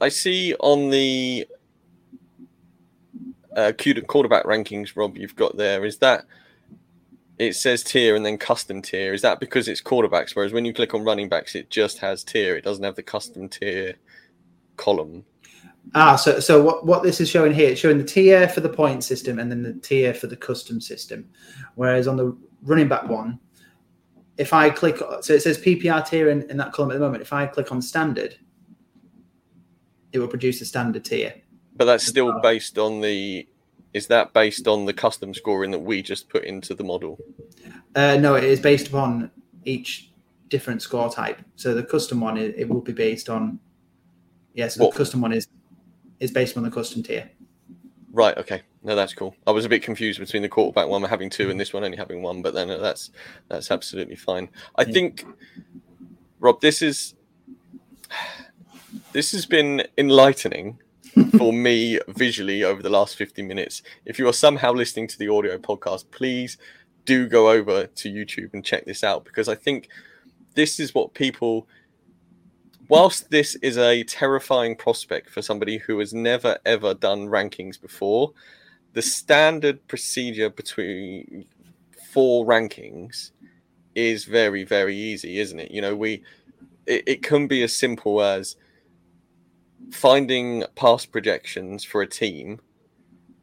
I 0.00 0.08
see 0.08 0.54
on 0.60 0.90
the 0.90 1.46
uh, 3.56 3.72
quarterback 4.06 4.44
rankings, 4.44 4.96
Rob, 4.96 5.16
you've 5.16 5.34
got 5.34 5.56
there. 5.56 5.84
Is 5.84 5.98
that 5.98 6.24
it 7.38 7.54
says 7.54 7.82
tier 7.82 8.16
and 8.16 8.24
then 8.26 8.38
custom 8.38 8.82
tier? 8.82 9.12
Is 9.12 9.22
that 9.22 9.40
because 9.40 9.68
it's 9.68 9.82
quarterbacks? 9.82 10.34
Whereas 10.34 10.52
when 10.52 10.64
you 10.64 10.72
click 10.72 10.94
on 10.94 11.04
running 11.04 11.28
backs, 11.28 11.54
it 11.54 11.70
just 11.70 11.98
has 11.98 12.24
tier. 12.24 12.56
It 12.56 12.64
doesn't 12.64 12.84
have 12.84 12.96
the 12.96 13.02
custom 13.02 13.48
tier 13.48 13.94
column. 14.76 15.24
Ah, 15.94 16.16
so 16.16 16.38
so 16.40 16.62
what, 16.62 16.84
what 16.84 17.02
this 17.02 17.20
is 17.20 17.30
showing 17.30 17.52
here, 17.52 17.70
it's 17.70 17.80
showing 17.80 17.98
the 17.98 18.04
tier 18.04 18.48
for 18.48 18.60
the 18.60 18.68
point 18.68 19.02
system 19.04 19.38
and 19.38 19.50
then 19.50 19.62
the 19.62 19.72
tier 19.74 20.12
for 20.12 20.26
the 20.26 20.36
custom 20.36 20.80
system. 20.80 21.28
Whereas 21.76 22.06
on 22.06 22.16
the 22.16 22.36
running 22.62 22.88
back 22.88 23.08
one, 23.08 23.38
if 24.36 24.52
I 24.52 24.70
click, 24.70 24.98
so 25.20 25.32
it 25.32 25.42
says 25.42 25.58
PPR 25.58 26.06
tier 26.06 26.30
in, 26.30 26.48
in 26.50 26.56
that 26.58 26.72
column 26.72 26.90
at 26.90 26.94
the 26.94 27.00
moment. 27.00 27.22
If 27.22 27.32
I 27.32 27.46
click 27.46 27.72
on 27.72 27.82
standard, 27.82 28.36
it 30.12 30.18
will 30.18 30.28
produce 30.28 30.60
a 30.60 30.64
standard 30.64 31.04
tier. 31.04 31.34
But 31.76 31.86
that's 31.86 32.06
still 32.06 32.40
based 32.40 32.78
on 32.78 33.00
the. 33.00 33.48
Is 33.94 34.06
that 34.08 34.32
based 34.32 34.68
on 34.68 34.84
the 34.84 34.92
custom 34.92 35.32
scoring 35.32 35.70
that 35.70 35.78
we 35.78 36.02
just 36.02 36.28
put 36.28 36.44
into 36.44 36.74
the 36.74 36.84
model? 36.84 37.18
Uh, 37.94 38.16
no, 38.16 38.34
it 38.34 38.44
is 38.44 38.60
based 38.60 38.88
upon 38.88 39.30
each 39.64 40.10
different 40.48 40.82
score 40.82 41.10
type. 41.10 41.40
So 41.56 41.74
the 41.74 41.82
custom 41.82 42.20
one, 42.20 42.36
it, 42.36 42.54
it 42.56 42.68
will 42.68 42.80
be 42.80 42.92
based 42.92 43.28
on. 43.28 43.58
Yes, 44.54 44.78
What- 44.78 44.92
the 44.92 44.98
custom 44.98 45.20
one 45.20 45.32
is 45.32 45.48
is 46.20 46.30
based 46.32 46.56
on 46.56 46.64
the 46.64 46.70
custom 46.70 47.02
tier. 47.02 47.30
Right. 48.12 48.36
Okay. 48.36 48.62
No, 48.82 48.96
that's 48.96 49.14
cool. 49.14 49.34
I 49.46 49.50
was 49.50 49.64
a 49.64 49.68
bit 49.68 49.82
confused 49.82 50.18
between 50.18 50.42
the 50.42 50.48
quarterback 50.48 50.88
one 50.88 51.02
having 51.02 51.30
two 51.30 51.50
and 51.50 51.60
this 51.60 51.72
one 51.72 51.84
only 51.84 51.96
having 51.96 52.22
one, 52.22 52.42
but 52.42 52.54
then 52.54 52.70
uh, 52.70 52.78
that's 52.78 53.10
that's 53.48 53.70
absolutely 53.70 54.16
fine. 54.16 54.48
I 54.76 54.84
think, 54.84 55.24
Rob, 56.40 56.60
this 56.60 56.80
is 56.82 57.14
this 59.12 59.32
has 59.32 59.46
been 59.46 59.84
enlightening 59.96 60.78
for 61.38 61.52
me 61.52 61.98
visually 62.08 62.64
over 62.64 62.82
the 62.82 62.90
last 62.90 63.16
50 63.16 63.42
minutes. 63.42 63.82
If 64.04 64.18
you 64.18 64.28
are 64.28 64.32
somehow 64.32 64.72
listening 64.72 65.08
to 65.08 65.18
the 65.18 65.28
audio 65.28 65.58
podcast, 65.58 66.10
please 66.10 66.58
do 67.04 67.26
go 67.26 67.50
over 67.50 67.86
to 67.86 68.12
YouTube 68.12 68.52
and 68.52 68.64
check 68.64 68.84
this 68.84 69.02
out 69.02 69.24
because 69.24 69.48
I 69.48 69.54
think 69.54 69.88
this 70.54 70.78
is 70.78 70.94
what 70.94 71.14
people 71.14 71.66
whilst 72.88 73.30
this 73.30 73.54
is 73.56 73.78
a 73.78 74.02
terrifying 74.04 74.74
prospect 74.74 75.30
for 75.30 75.42
somebody 75.42 75.78
who 75.78 75.98
has 75.98 76.12
never 76.12 76.58
ever 76.64 76.94
done 76.94 77.26
rankings 77.26 77.80
before, 77.80 78.32
the 78.94 79.02
standard 79.02 79.86
procedure 79.88 80.50
between 80.50 81.44
four 82.12 82.46
rankings 82.46 83.30
is 83.94 84.24
very, 84.24 84.64
very 84.64 84.96
easy, 84.96 85.38
isn't 85.38 85.60
it? 85.60 85.70
You 85.70 85.82
know, 85.82 85.94
we 85.94 86.22
it, 86.86 87.22
can 87.22 87.46
be 87.46 87.62
as 87.62 87.74
simple 87.74 88.22
as 88.22 88.56
finding 89.90 90.64
past 90.74 91.12
projections 91.12 91.84
for 91.84 92.02
a 92.02 92.06
team, 92.06 92.60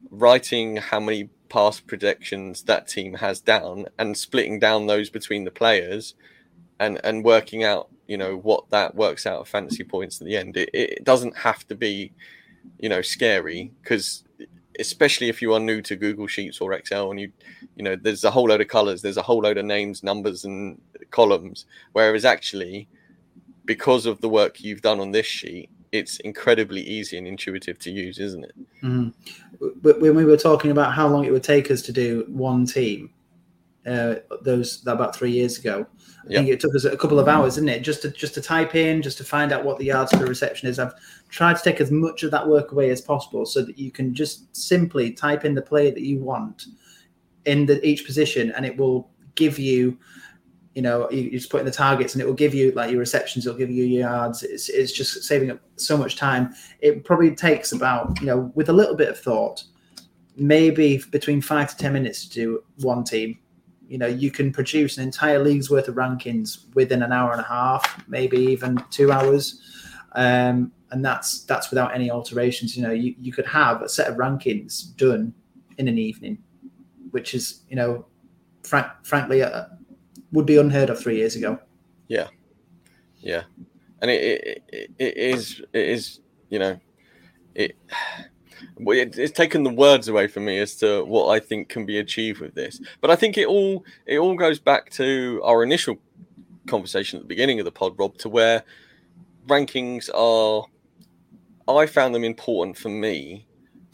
writing 0.10 0.78
how 0.78 1.00
many 1.00 1.30
past 1.50 1.88
projections 1.88 2.64
that 2.64 2.88
team 2.88 3.16
has 3.16 3.39
down, 3.39 3.86
and 3.98 4.18
splitting 4.18 4.60
down 4.60 4.88
those 4.88 5.10
between 5.10 5.43
the 5.43 5.52
players 5.52 6.16
and 6.80 7.00
and 7.04 7.24
working 7.24 7.64
out 7.64 7.89
you 8.08 8.18
know 8.18 8.36
what 8.38 8.70
that 8.70 8.96
works 8.96 9.26
out 9.26 9.41
of 9.41 9.48
fantasy 9.48 9.84
points 9.84 10.20
at 10.22 10.28
the 10.28 10.38
end. 10.38 10.58
It, 10.58 10.70
it 10.74 11.04
doesn't 11.04 11.38
have 11.38 11.68
to 11.68 11.76
be 11.76 12.14
you 12.80 12.89
know 12.89 13.02
scary 13.02 13.72
because 13.82 14.24
especially 14.80 15.30
if 15.30 15.41
you 15.41 15.54
are 15.54 15.60
new 15.60 15.82
to 15.82 15.96
google 15.96 16.28
sheets 16.28 16.60
or 16.60 16.74
excel 16.74 17.10
and 17.10 17.20
you 17.20 17.32
you 17.78 17.84
know 17.84 17.96
there's 17.96 18.26
a 18.26 18.32
whole 18.32 18.50
load 18.50 18.60
of 18.60 18.68
colors 18.68 19.02
there's 19.02 19.16
a 19.16 19.22
whole 19.22 19.39
load 19.39 19.58
of 19.58 19.64
names 19.64 20.04
numbers 20.04 20.43
and 20.43 20.82
columns. 21.12 21.66
Whereas 21.93 22.26
actually 22.26 22.88
because 23.64 24.06
of 24.06 24.22
the 24.22 24.30
work 24.30 24.62
you've 24.62 24.82
done 24.82 25.00
on 25.00 25.12
this 25.12 25.26
sheet 25.26 25.70
it's 25.98 26.20
incredibly 26.20 26.82
easy 26.82 27.18
and 27.18 27.28
intuitive 27.28 27.78
to 27.80 27.91
use 27.91 28.20
isn't 28.20 28.43
it 28.43 28.56
Mhm. 28.84 29.14
But 29.82 30.02
when 30.02 30.16
we 30.16 30.26
were 30.26 30.38
talking 30.38 30.72
about 30.72 30.93
how 30.93 31.08
long 31.08 31.26
it 31.26 31.32
would 31.32 31.43
take 31.43 31.72
us 31.72 31.82
to 31.84 31.91
do 31.91 32.26
one 32.28 32.66
team, 32.66 33.10
uh, 33.86 34.16
those 34.41 34.86
about 34.88 35.16
three 35.16 35.32
years 35.32 35.60
ago. 35.60 35.86
I 36.28 36.32
Yep. 36.32 36.39
think 36.39 36.50
it 36.50 36.60
took 36.60 36.76
us 36.76 36.86
a 36.86 36.98
couple 36.98 37.20
of 37.20 37.28
hours, 37.28 37.54
didn't 37.56 37.70
it? 37.70 37.82
Just 37.82 38.02
to 38.02 38.10
just 38.10 38.34
to 38.34 38.41
type 38.41 38.74
in, 38.74 39.02
just 39.04 39.18
to 39.20 39.24
find 39.24 39.52
out 39.52 39.64
what 39.64 39.78
the 39.78 39.86
yards 39.86 40.12
per 40.12 40.26
reception 40.26 40.68
is. 40.68 40.80
I've 40.80 40.93
tried 41.30 41.56
to 41.58 41.64
take 41.64 41.80
as 41.80 41.91
much 41.91 42.24
of 42.24 42.32
that 42.32 42.48
work 42.48 42.72
away 42.72 42.89
as 42.89 43.00
possible, 43.00 43.46
so 43.46 43.62
that 43.62 43.78
you 43.78 43.91
can 43.91 44.14
just 44.16 44.56
simply 44.56 45.12
type 45.12 45.46
in 45.46 45.54
the 45.54 45.62
player 45.62 45.91
that 45.91 46.02
you 46.02 46.18
want 46.18 46.66
in 47.46 47.68
the, 47.68 47.86
each 47.88 48.06
position, 48.06 48.52
and 48.54 48.66
it 48.66 48.76
will 48.76 49.08
give 49.36 49.60
you. 49.60 49.98
You 50.76 50.82
know, 50.82 51.09
you, 51.09 51.32
just 51.32 51.49
put 51.49 51.61
in 51.61 51.65
the 51.65 51.71
targets, 51.71 52.13
and 52.13 52.21
it 52.21 52.26
will 52.26 52.34
give 52.34 52.53
you 52.53 52.71
like 52.73 52.91
your 52.91 52.99
receptions. 52.99 53.45
It'll 53.47 53.57
give 53.57 53.71
you 53.71 53.84
your 53.86 54.09
yards. 54.09 54.43
It's 54.43 54.69
it's 54.69 54.91
just 54.91 55.23
saving 55.23 55.49
up 55.49 55.59
so 55.78 55.97
much 55.97 56.15
time. 56.15 56.53
It 56.82 57.03
probably 57.03 57.34
takes 57.34 57.71
about 57.71 58.19
you 58.19 58.28
know, 58.28 58.51
with 58.55 58.69
a 58.69 58.73
little 58.73 58.95
bit 58.95 59.09
of 59.09 59.17
thought, 59.17 59.63
maybe 60.36 61.01
between 61.11 61.41
five 61.41 61.69
to 61.71 61.78
ten 61.78 61.93
minutes 61.93 62.28
to 62.28 62.34
do 62.34 62.63
one 62.82 63.03
team 63.03 63.39
you 63.88 63.97
know 63.97 64.07
you 64.07 64.32
can 64.32 64.51
produce 64.51 64.97
an 64.97 65.03
entire 65.03 65.39
league's 65.39 65.69
worth 65.69 65.88
of 65.88 65.95
rankings 65.95 66.73
within 66.73 67.03
an 67.03 67.11
hour 67.11 67.32
and 67.32 67.41
a 67.41 67.45
half 67.45 68.03
maybe 68.07 68.38
even 68.38 68.78
two 68.89 69.11
hours 69.11 69.61
um, 70.13 70.71
and 70.91 71.03
that's 71.03 71.43
that's 71.43 71.69
without 71.69 71.93
any 71.93 72.09
alterations 72.09 72.76
you 72.76 72.84
know 72.84 72.91
you, 72.91 73.15
you 73.19 73.32
could 73.32 73.45
have 73.45 73.82
a 73.82 73.89
set 73.89 74.07
of 74.07 74.17
rankings 74.17 74.95
done 74.95 75.34
in 75.78 75.88
an 75.88 75.97
evening 75.97 76.38
which 77.11 77.34
is 77.34 77.61
you 77.69 77.76
know 77.76 78.05
frank, 78.63 78.88
frankly 79.03 79.43
uh, 79.43 79.65
would 80.36 80.46
be 80.46 80.58
unheard 80.58 80.90
of 80.90 81.00
three 81.00 81.18
years 81.18 81.36
ago. 81.36 81.60
Yeah, 82.08 82.28
yeah, 83.20 83.44
and 84.02 84.12
it 84.12 84.64
it, 84.70 84.92
it, 85.00 85.18
is 85.18 85.62
it 85.74 85.88
is 85.88 86.20
you 86.50 86.60
know 86.60 86.80
it- 87.56 87.76
It's 88.78 89.32
taken 89.32 89.64
the 89.64 89.70
words 89.70 90.08
away 90.08 90.28
from 90.28 90.46
me 90.46 90.60
as 90.60 90.76
to 90.78 91.04
what 91.06 91.30
I 91.30 91.40
think 91.40 91.70
can 91.70 91.86
be 91.86 91.98
achieved 92.00 92.40
with 92.42 92.54
this, 92.56 92.80
but 93.02 93.10
I 93.10 93.16
think 93.16 93.38
it 93.38 93.48
all 93.48 93.84
it 94.06 94.18
all 94.18 94.36
goes 94.36 94.60
back 94.60 94.90
to 94.92 95.42
our 95.44 95.64
initial 95.64 95.98
conversation 96.68 97.18
at 97.18 97.24
the 97.24 97.28
beginning 97.28 97.60
of 97.60 97.66
the 97.66 97.72
pod, 97.72 97.98
Rob, 97.98 98.18
to 98.20 98.30
where 98.30 98.64
rankings 99.48 100.10
are. 100.14 100.66
I 101.68 101.86
found 101.88 102.14
them 102.14 102.24
important 102.24 102.78
for 102.78 102.90
me 102.90 103.48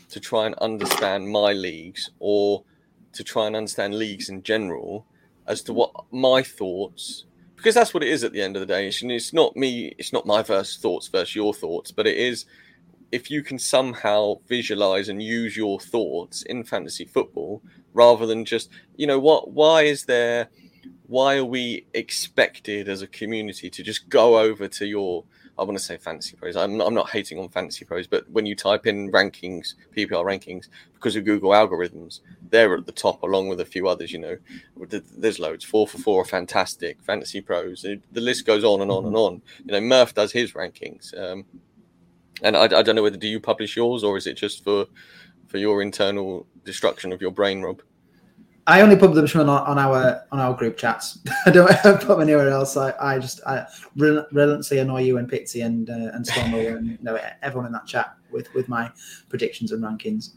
to 0.09 0.19
try 0.19 0.45
and 0.45 0.55
understand 0.55 1.29
my 1.29 1.53
leagues 1.53 2.09
or 2.19 2.63
to 3.13 3.23
try 3.23 3.47
and 3.47 3.55
understand 3.55 3.95
leagues 3.95 4.27
in 4.29 4.43
general 4.43 5.05
as 5.47 5.61
to 5.63 5.73
what 5.73 5.91
my 6.11 6.41
thoughts 6.43 7.25
because 7.61 7.75
that's 7.75 7.93
what 7.93 8.01
it 8.01 8.09
is 8.09 8.23
at 8.23 8.31
the 8.33 8.41
end 8.41 8.55
of 8.55 8.59
the 8.59 8.65
day. 8.65 8.87
It's, 8.87 9.03
it's 9.03 9.33
not 9.33 9.55
me, 9.55 9.93
it's 9.99 10.11
not 10.11 10.25
my 10.25 10.41
first 10.41 10.81
thoughts 10.81 11.07
versus 11.09 11.35
your 11.35 11.53
thoughts, 11.53 11.91
but 11.91 12.07
it 12.07 12.17
is 12.17 12.45
if 13.11 13.29
you 13.29 13.43
can 13.43 13.59
somehow 13.59 14.39
visualize 14.47 15.09
and 15.09 15.21
use 15.21 15.55
your 15.55 15.79
thoughts 15.79 16.41
in 16.43 16.63
fantasy 16.63 17.05
football 17.05 17.61
rather 17.93 18.25
than 18.25 18.45
just, 18.45 18.69
you 18.95 19.05
know, 19.05 19.19
what, 19.19 19.51
why 19.51 19.83
is 19.83 20.05
there, 20.05 20.49
why 21.05 21.37
are 21.37 21.45
we 21.45 21.85
expected 21.93 22.89
as 22.89 23.03
a 23.03 23.07
community 23.07 23.69
to 23.69 23.83
just 23.83 24.09
go 24.09 24.39
over 24.39 24.67
to 24.67 24.87
your, 24.87 25.23
I 25.57 25.63
want 25.63 25.77
to 25.77 25.83
say 25.83 25.97
fantasy 25.97 26.35
pros. 26.35 26.55
I'm 26.55 26.77
not, 26.77 26.87
I'm 26.87 26.93
not 26.93 27.09
hating 27.09 27.37
on 27.37 27.49
fantasy 27.49 27.85
pros, 27.85 28.07
but 28.07 28.29
when 28.29 28.45
you 28.45 28.55
type 28.55 28.87
in 28.87 29.11
rankings, 29.11 29.75
PPR 29.95 30.23
rankings, 30.25 30.67
because 30.93 31.15
of 31.15 31.25
Google 31.25 31.51
algorithms, 31.51 32.21
they're 32.49 32.75
at 32.75 32.85
the 32.85 32.91
top 32.91 33.21
along 33.23 33.49
with 33.49 33.59
a 33.59 33.65
few 33.65 33.87
others. 33.87 34.11
You 34.11 34.19
know, 34.19 34.37
there's 34.77 35.39
loads. 35.39 35.63
Four 35.63 35.87
for 35.87 35.97
four 35.97 36.21
are 36.21 36.25
fantastic. 36.25 37.01
Fantasy 37.03 37.41
pros. 37.41 37.81
The 37.81 38.21
list 38.21 38.45
goes 38.45 38.63
on 38.63 38.81
and 38.81 38.91
on 38.91 39.05
and 39.05 39.15
on. 39.15 39.41
You 39.65 39.73
know, 39.73 39.81
Murph 39.81 40.13
does 40.13 40.31
his 40.31 40.53
rankings, 40.53 41.17
um, 41.19 41.45
and 42.41 42.57
I, 42.57 42.63
I 42.63 42.81
don't 42.81 42.95
know 42.95 43.03
whether 43.03 43.17
do 43.17 43.27
you 43.27 43.39
publish 43.39 43.75
yours 43.75 44.03
or 44.03 44.17
is 44.17 44.27
it 44.27 44.33
just 44.33 44.63
for 44.63 44.87
for 45.47 45.57
your 45.57 45.81
internal 45.81 46.47
destruction 46.63 47.11
of 47.11 47.21
your 47.21 47.31
brain, 47.31 47.61
Rob? 47.61 47.81
I 48.67 48.81
only 48.81 48.95
publish 48.95 49.33
them 49.33 49.41
on, 49.41 49.49
our- 49.49 49.67
on 49.67 49.79
our 49.79 50.23
on 50.31 50.39
our 50.39 50.53
group 50.53 50.77
chats. 50.77 51.19
I 51.45 51.49
don't 51.51 51.67
put 51.83 52.07
them 52.07 52.21
anywhere 52.21 52.49
else. 52.49 52.77
I, 52.77 52.93
I 52.99 53.19
just 53.19 53.41
I 53.45 53.65
rel- 53.97 54.27
relentlessly 54.31 54.79
annoy 54.79 55.01
you 55.01 55.17
and 55.17 55.29
Pitsy 55.29 55.65
and 55.65 55.89
uh, 55.89 56.11
and 56.13 56.25
Stormo 56.25 56.77
and 56.77 56.87
you 56.91 56.97
know 57.01 57.19
everyone 57.41 57.65
in 57.67 57.71
that 57.73 57.87
chat 57.87 58.15
with 58.31 58.53
with 58.53 58.69
my 58.69 58.91
predictions 59.29 59.71
and 59.71 59.83
rankings. 59.83 60.31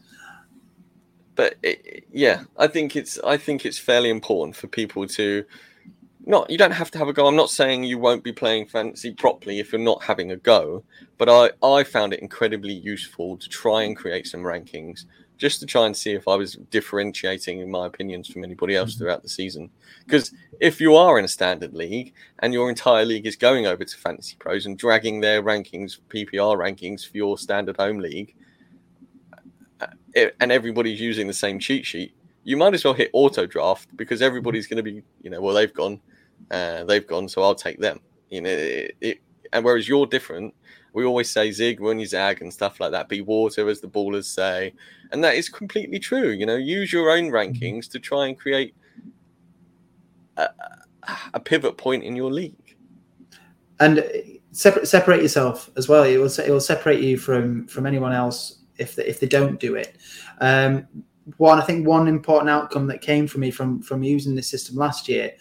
but 1.35 1.55
it, 1.63 2.05
yeah, 2.11 2.43
I 2.57 2.67
think 2.67 2.95
it's 2.95 3.19
I 3.23 3.37
think 3.37 3.65
it's 3.65 3.77
fairly 3.77 4.09
important 4.09 4.55
for 4.55 4.67
people 4.67 5.07
to 5.07 5.45
not 6.25 6.49
you 6.49 6.57
don't 6.57 6.71
have 6.71 6.89
to 6.91 6.97
have 6.97 7.07
a 7.07 7.13
go. 7.13 7.27
I'm 7.27 7.35
not 7.35 7.51
saying 7.51 7.83
you 7.83 7.99
won't 7.99 8.23
be 8.23 8.33
playing 8.33 8.65
fantasy 8.65 9.13
properly 9.13 9.59
if 9.59 9.71
you're 9.71 9.79
not 9.81 10.01
having 10.03 10.31
a 10.31 10.37
go, 10.37 10.83
but 11.19 11.29
I 11.29 11.51
I 11.65 11.83
found 11.83 12.11
it 12.13 12.21
incredibly 12.21 12.73
useful 12.73 13.37
to 13.37 13.47
try 13.49 13.83
and 13.83 13.95
create 13.95 14.25
some 14.25 14.41
rankings 14.41 15.05
just 15.37 15.59
to 15.59 15.65
try 15.65 15.85
and 15.85 15.95
see 15.95 16.13
if 16.13 16.27
I 16.27 16.35
was 16.35 16.53
differentiating 16.71 17.59
in 17.59 17.69
my 17.69 17.87
opinions 17.87 18.27
from 18.27 18.43
anybody 18.43 18.75
else 18.75 18.91
mm-hmm. 18.91 18.99
throughout 18.99 19.23
the 19.23 19.29
season. 19.29 19.69
Because 20.05 20.31
if 20.59 20.79
you 20.79 20.95
are 20.95 21.19
in 21.19 21.25
a 21.25 21.29
standard 21.29 21.73
league 21.73 22.13
and 22.39 22.53
your 22.53 22.69
entire 22.69 23.05
league 23.05 23.25
is 23.25 23.35
going 23.35 23.67
over 23.67 23.83
to 23.83 23.97
Fantasy 23.97 24.35
Pros 24.37 24.65
and 24.65 24.77
dragging 24.77 25.21
their 25.21 25.43
rankings, 25.43 25.99
PPR 26.09 26.57
rankings 26.57 27.09
for 27.09 27.17
your 27.17 27.37
standard 27.37 27.77
home 27.77 27.99
league, 27.99 28.35
it- 30.13 30.35
and 30.39 30.51
everybody's 30.51 30.99
using 30.99 31.27
the 31.27 31.33
same 31.33 31.59
cheat 31.59 31.85
sheet, 31.85 32.13
you 32.43 32.57
might 32.57 32.73
as 32.73 32.83
well 32.83 32.93
hit 32.93 33.09
auto 33.13 33.45
draft 33.45 33.95
because 33.97 34.21
everybody's 34.21 34.67
going 34.67 34.77
to 34.77 34.83
be, 34.83 35.03
you 35.21 35.29
know, 35.29 35.41
well 35.41 35.53
they've 35.53 35.73
gone, 35.73 35.99
uh, 36.51 36.83
they've 36.85 37.07
gone, 37.07 37.27
so 37.27 37.41
I'll 37.41 37.55
take 37.55 37.79
them. 37.79 37.99
You 38.29 38.41
know, 38.41 38.49
it, 38.49 38.95
it, 39.01 39.17
and 39.51 39.63
whereas 39.65 39.87
you're 39.87 40.05
different, 40.05 40.53
we 40.95 41.05
always 41.05 41.29
say 41.29 41.51
zig 41.51 41.79
when 41.79 41.99
you 41.99 42.05
zag 42.05 42.41
and 42.41 42.51
stuff 42.51 42.79
like 42.79 42.91
that. 42.91 43.09
Be 43.09 43.21
water, 43.21 43.69
as 43.69 43.81
the 43.81 43.87
ballers 43.87 44.25
say, 44.25 44.73
and 45.11 45.23
that 45.23 45.35
is 45.35 45.49
completely 45.49 45.99
true. 45.99 46.29
You 46.29 46.45
know, 46.45 46.55
use 46.55 46.91
your 46.91 47.11
own 47.11 47.25
rankings 47.29 47.89
to 47.91 47.99
try 47.99 48.27
and 48.27 48.39
create 48.39 48.73
a, 50.37 50.49
a 51.33 51.39
pivot 51.39 51.77
point 51.77 52.03
in 52.03 52.15
your 52.15 52.31
league. 52.31 52.75
and 53.79 54.03
separate 54.51 54.87
separate 54.87 55.21
yourself 55.21 55.69
as 55.77 55.87
well. 55.89 56.03
It 56.03 56.17
will 56.17 56.31
it 56.39 56.49
will 56.49 56.59
separate 56.61 57.01
you 57.01 57.17
from 57.17 57.67
from 57.67 57.85
anyone 57.85 58.13
else 58.13 58.59
if 58.77 58.95
they, 58.95 59.05
if 59.05 59.19
they 59.19 59.27
don't 59.27 59.59
do 59.59 59.75
it. 59.75 59.97
Um, 60.39 60.87
one, 61.37 61.59
I 61.59 61.65
think 61.65 61.87
one 61.87 62.07
important 62.07 62.49
outcome 62.49 62.87
that 62.87 63.01
came 63.01 63.27
for 63.27 63.39
me 63.39 63.51
from 63.51 63.81
from 63.81 64.03
using 64.03 64.35
this 64.35 64.47
system 64.47 64.75
last 64.75 65.09
year 65.09 65.31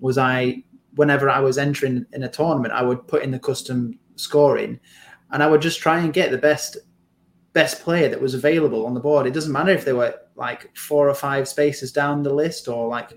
was 0.00 0.18
I 0.18 0.64
whenever 0.96 1.28
I 1.28 1.40
was 1.40 1.58
entering 1.58 2.06
in 2.12 2.22
a 2.22 2.28
tournament, 2.28 2.72
I 2.72 2.82
would 2.82 3.06
put 3.06 3.22
in 3.22 3.30
the 3.30 3.38
custom 3.38 3.98
scoring, 4.16 4.80
and 5.30 5.42
I 5.42 5.46
would 5.46 5.62
just 5.62 5.80
try 5.80 6.00
and 6.00 6.12
get 6.12 6.30
the 6.30 6.38
best 6.38 6.76
best 7.52 7.82
player 7.82 8.08
that 8.08 8.20
was 8.20 8.34
available 8.34 8.84
on 8.84 8.94
the 8.94 9.00
board. 9.00 9.26
It 9.26 9.32
doesn't 9.32 9.52
matter 9.52 9.70
if 9.70 9.84
they 9.84 9.92
were 9.92 10.14
like 10.34 10.76
four 10.76 11.08
or 11.08 11.14
five 11.14 11.46
spaces 11.46 11.92
down 11.92 12.22
the 12.22 12.34
list 12.34 12.68
or 12.68 12.88
like 12.88 13.12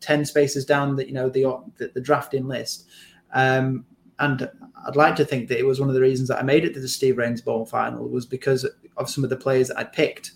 ten 0.00 0.24
spaces 0.24 0.64
down 0.64 0.96
the 0.96 1.06
you 1.06 1.12
know 1.12 1.28
the 1.28 1.44
the, 1.76 1.92
the 1.94 2.00
drafting 2.00 2.46
list. 2.46 2.86
Um, 3.32 3.84
and 4.18 4.48
I'd 4.86 4.96
like 4.96 5.16
to 5.16 5.24
think 5.24 5.48
that 5.48 5.58
it 5.58 5.66
was 5.66 5.80
one 5.80 5.88
of 5.88 5.94
the 5.94 6.00
reasons 6.00 6.28
that 6.28 6.38
I 6.38 6.42
made 6.42 6.64
it 6.64 6.74
to 6.74 6.80
the 6.80 6.88
Steve 6.88 7.18
Rains 7.18 7.40
Bowl 7.40 7.64
final 7.66 8.08
was 8.08 8.26
because 8.26 8.66
of 8.96 9.10
some 9.10 9.24
of 9.24 9.30
the 9.30 9.36
players 9.36 9.68
that 9.68 9.78
I'd 9.78 9.92
picked. 9.92 10.32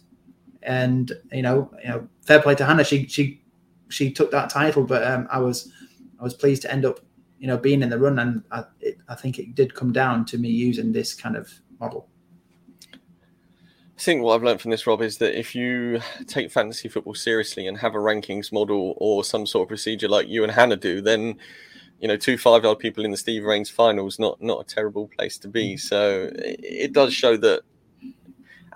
And 0.62 1.12
you 1.32 1.42
know, 1.42 1.70
you 1.82 1.90
know, 1.90 2.08
fair 2.22 2.42
play 2.42 2.54
to 2.56 2.64
Hannah. 2.64 2.84
She 2.84 3.06
she 3.06 3.42
she 3.88 4.10
took 4.10 4.30
that 4.32 4.50
title, 4.50 4.84
but 4.84 5.06
um, 5.06 5.28
I 5.30 5.38
was 5.38 5.72
I 6.18 6.24
was 6.24 6.34
pleased 6.34 6.62
to 6.62 6.72
end 6.72 6.84
up 6.84 7.00
you 7.38 7.46
know 7.46 7.56
being 7.56 7.82
in 7.82 7.90
the 7.90 7.98
run, 7.98 8.18
and 8.18 8.42
I, 8.50 8.64
it, 8.80 8.98
I 9.08 9.14
think 9.14 9.38
it 9.38 9.54
did 9.54 9.74
come 9.74 9.92
down 9.92 10.24
to 10.26 10.38
me 10.38 10.48
using 10.48 10.92
this 10.92 11.14
kind 11.14 11.36
of 11.36 11.52
model. 11.80 12.08
I 12.92 13.98
think 13.98 14.22
what 14.22 14.34
I've 14.34 14.42
learned 14.42 14.60
from 14.60 14.70
this, 14.70 14.86
Rob, 14.86 15.00
is 15.00 15.18
that 15.18 15.38
if 15.38 15.54
you 15.54 16.00
take 16.26 16.50
fantasy 16.50 16.88
football 16.88 17.14
seriously 17.14 17.66
and 17.66 17.78
have 17.78 17.94
a 17.94 17.98
rankings 17.98 18.52
model 18.52 18.94
or 18.98 19.24
some 19.24 19.46
sort 19.46 19.62
of 19.62 19.68
procedure 19.68 20.08
like 20.08 20.28
you 20.28 20.42
and 20.42 20.52
Hannah 20.52 20.76
do, 20.76 21.00
then 21.00 21.38
you 22.00 22.08
know 22.08 22.16
two 22.16 22.36
five-yard 22.36 22.78
people 22.78 23.04
in 23.04 23.10
the 23.10 23.16
Steve 23.16 23.44
Rains 23.44 23.70
finals 23.70 24.18
not 24.18 24.42
not 24.42 24.60
a 24.60 24.74
terrible 24.74 25.08
place 25.08 25.38
to 25.38 25.48
be. 25.48 25.74
Mm. 25.74 25.80
So 25.80 26.30
it, 26.34 26.60
it 26.62 26.92
does 26.92 27.14
show 27.14 27.36
that. 27.38 27.62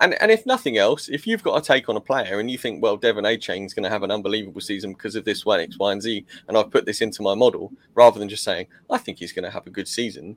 And, 0.01 0.19
and 0.21 0.31
if 0.31 0.45
nothing 0.47 0.77
else, 0.77 1.07
if 1.09 1.27
you've 1.27 1.43
got 1.43 1.57
a 1.57 1.61
take 1.61 1.87
on 1.87 1.95
a 1.95 2.01
player 2.01 2.39
and 2.39 2.49
you 2.49 2.57
think, 2.57 2.81
well, 2.81 2.97
De'Von 2.97 3.23
Achane's 3.31 3.73
going 3.73 3.83
to 3.83 3.89
have 3.89 4.01
an 4.03 4.09
unbelievable 4.11 4.59
season 4.59 4.93
because 4.93 5.15
of 5.15 5.25
this 5.25 5.45
one, 5.45 5.59
X, 5.59 5.77
Y, 5.79 5.91
and 5.91 6.01
Z, 6.01 6.25
and 6.47 6.57
I've 6.57 6.71
put 6.71 6.85
this 6.85 7.01
into 7.01 7.21
my 7.21 7.35
model, 7.35 7.71
rather 7.93 8.19
than 8.19 8.27
just 8.27 8.43
saying, 8.43 8.65
I 8.89 8.97
think 8.97 9.19
he's 9.19 9.31
going 9.31 9.45
to 9.45 9.51
have 9.51 9.67
a 9.67 9.69
good 9.69 9.87
season, 9.87 10.35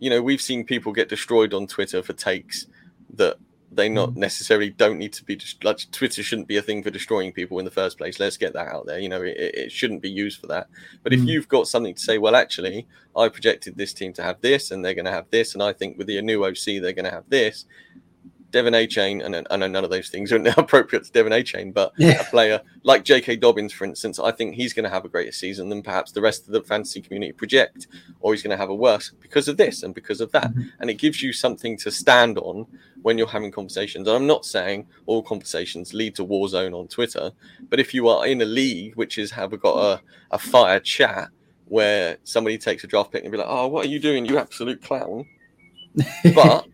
you 0.00 0.10
know, 0.10 0.20
we've 0.22 0.40
seen 0.40 0.64
people 0.64 0.92
get 0.92 1.08
destroyed 1.08 1.54
on 1.54 1.66
Twitter 1.66 2.02
for 2.02 2.12
takes 2.12 2.66
that 3.14 3.36
they 3.72 3.88
not 3.88 4.16
necessarily 4.16 4.70
don't 4.70 4.98
need 4.98 5.12
to 5.12 5.24
be 5.24 5.36
just 5.36 5.62
like 5.62 5.78
Twitter 5.92 6.22
shouldn't 6.22 6.48
be 6.48 6.56
a 6.56 6.62
thing 6.62 6.82
for 6.82 6.90
destroying 6.90 7.32
people 7.32 7.58
in 7.58 7.64
the 7.64 7.70
first 7.70 7.98
place. 7.98 8.18
Let's 8.18 8.36
get 8.36 8.52
that 8.54 8.66
out 8.68 8.84
there. 8.84 8.98
You 8.98 9.08
know, 9.08 9.22
it, 9.22 9.36
it 9.36 9.72
shouldn't 9.72 10.02
be 10.02 10.10
used 10.10 10.40
for 10.40 10.48
that. 10.48 10.66
But 11.02 11.12
if 11.12 11.20
Mm. 11.20 11.26
you've 11.28 11.48
got 11.48 11.68
something 11.68 11.94
to 11.94 12.00
say, 12.00 12.18
well, 12.18 12.34
actually, 12.34 12.86
I 13.16 13.28
projected 13.28 13.76
this 13.76 13.94
team 13.94 14.12
to 14.14 14.22
have 14.22 14.40
this, 14.40 14.72
and 14.72 14.84
they're 14.84 14.94
going 14.94 15.04
to 15.04 15.12
have 15.12 15.30
this, 15.30 15.54
and 15.54 15.62
I 15.62 15.72
think 15.72 15.96
with 15.96 16.08
the 16.08 16.20
new 16.20 16.44
OC 16.44 16.82
they're 16.82 16.92
going 16.92 17.04
to 17.04 17.10
have 17.10 17.28
this. 17.30 17.64
De'Von 18.50 18.72
Achane, 18.72 19.24
and 19.24 19.46
I 19.50 19.56
know 19.56 19.68
none 19.68 19.84
of 19.84 19.90
those 19.90 20.08
things 20.08 20.32
are 20.32 20.36
appropriate 20.56 21.04
to 21.04 21.12
De'Von 21.12 21.30
Achane, 21.30 21.72
but 21.72 21.92
yeah. 21.96 22.20
a 22.20 22.24
player 22.24 22.60
like 22.82 23.04
J.K. 23.04 23.36
Dobbins, 23.36 23.72
for 23.72 23.84
instance, 23.84 24.18
I 24.18 24.32
think 24.32 24.54
he's 24.54 24.72
going 24.72 24.84
to 24.84 24.90
have 24.90 25.04
a 25.04 25.08
greater 25.08 25.32
season 25.32 25.68
than 25.68 25.82
perhaps 25.82 26.12
the 26.12 26.20
rest 26.20 26.46
of 26.46 26.52
the 26.52 26.62
fantasy 26.62 27.00
community 27.00 27.32
project, 27.32 27.86
or 28.20 28.32
he's 28.32 28.42
going 28.42 28.50
to 28.50 28.56
have 28.56 28.70
a 28.70 28.74
worse 28.74 29.12
because 29.20 29.48
of 29.48 29.56
this 29.56 29.82
and 29.82 29.94
because 29.94 30.20
of 30.20 30.32
that. 30.32 30.50
Mm-hmm. 30.50 30.68
And 30.80 30.90
it 30.90 30.94
gives 30.94 31.22
you 31.22 31.32
something 31.32 31.76
to 31.78 31.90
stand 31.90 32.38
on 32.38 32.66
when 33.02 33.18
you're 33.18 33.28
having 33.28 33.52
conversations. 33.52 34.08
And 34.08 34.16
I'm 34.16 34.26
not 34.26 34.44
saying 34.44 34.86
all 35.06 35.22
conversations 35.22 35.94
lead 35.94 36.14
to 36.16 36.24
war 36.24 36.48
zone 36.48 36.74
on 36.74 36.88
Twitter, 36.88 37.32
but 37.68 37.80
if 37.80 37.94
you 37.94 38.08
are 38.08 38.26
in 38.26 38.42
a 38.42 38.46
league 38.46 38.96
which 38.96 39.18
is 39.18 39.30
have 39.32 39.58
got 39.60 39.76
a, 39.76 40.00
a 40.32 40.38
fire 40.38 40.80
chat 40.80 41.28
where 41.66 42.18
somebody 42.24 42.58
takes 42.58 42.82
a 42.82 42.86
draft 42.88 43.12
pick 43.12 43.22
and 43.22 43.30
be 43.30 43.38
like, 43.38 43.46
"Oh, 43.48 43.68
what 43.68 43.86
are 43.86 43.88
you 43.88 44.00
doing, 44.00 44.26
you 44.26 44.38
absolute 44.38 44.82
clown?" 44.82 45.24
but 46.34 46.66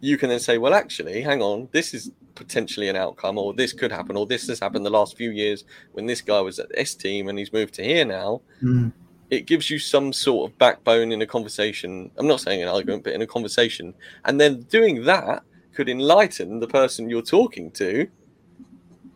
you 0.00 0.18
can 0.18 0.28
then 0.28 0.40
say, 0.40 0.58
well, 0.58 0.74
actually, 0.74 1.22
hang 1.22 1.42
on, 1.42 1.68
this 1.72 1.94
is 1.94 2.10
potentially 2.34 2.88
an 2.88 2.96
outcome, 2.96 3.38
or 3.38 3.54
this 3.54 3.72
could 3.72 3.90
happen, 3.90 4.16
or 4.16 4.26
this 4.26 4.46
has 4.48 4.60
happened 4.60 4.84
the 4.84 4.90
last 4.90 5.16
few 5.16 5.30
years 5.30 5.64
when 5.92 6.06
this 6.06 6.20
guy 6.20 6.40
was 6.40 6.58
at 6.58 6.68
this 6.70 6.94
team 6.94 7.28
and 7.28 7.38
he's 7.38 7.52
moved 7.52 7.74
to 7.74 7.82
here 7.82 8.04
now. 8.04 8.40
Mm. 8.62 8.92
It 9.30 9.46
gives 9.46 9.70
you 9.70 9.78
some 9.78 10.12
sort 10.12 10.50
of 10.50 10.58
backbone 10.58 11.10
in 11.10 11.22
a 11.22 11.26
conversation. 11.26 12.10
I'm 12.16 12.28
not 12.28 12.40
saying 12.40 12.62
an 12.62 12.68
argument, 12.68 13.04
but 13.04 13.14
in 13.14 13.22
a 13.22 13.26
conversation. 13.26 13.92
And 14.24 14.40
then 14.40 14.62
doing 14.62 15.04
that 15.04 15.42
could 15.74 15.88
enlighten 15.88 16.60
the 16.60 16.68
person 16.68 17.10
you're 17.10 17.22
talking 17.22 17.70
to 17.72 18.06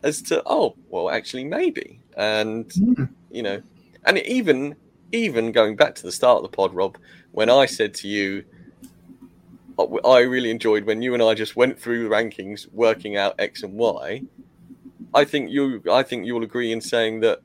as 0.03 0.21
to, 0.23 0.43
oh, 0.47 0.75
well, 0.89 1.11
actually, 1.11 1.45
maybe. 1.45 2.01
And, 2.17 2.67
mm. 2.71 3.09
you 3.31 3.43
know, 3.43 3.63
and 4.05 4.19
even 4.19 4.75
even 5.13 5.53
going 5.53 5.77
back 5.77 5.95
to 5.97 6.03
the 6.03 6.13
start 6.13 6.37
of 6.37 6.43
the 6.43 6.57
pod, 6.57 6.73
Rob, 6.75 6.97
when 7.33 7.51
I 7.51 7.67
said 7.67 7.95
to 7.95 8.09
you, 8.09 8.45
I 10.05 10.21
really 10.21 10.51
enjoyed 10.51 10.85
when 10.85 11.03
you 11.03 11.15
and 11.15 11.23
I 11.23 11.35
just 11.35 11.57
went 11.57 11.79
through 11.79 12.05
the 12.05 12.15
rankings, 12.15 12.71
working 12.73 13.17
out 13.17 13.35
X 13.39 13.63
and 13.63 13.75
Y. 13.75 14.23
I 15.15 15.25
think 15.25 15.51
you, 15.51 15.83
I 15.91 16.03
think 16.03 16.27
you'll 16.27 16.45
agree 16.45 16.73
in 16.73 16.81
saying 16.81 17.21
that 17.21 17.41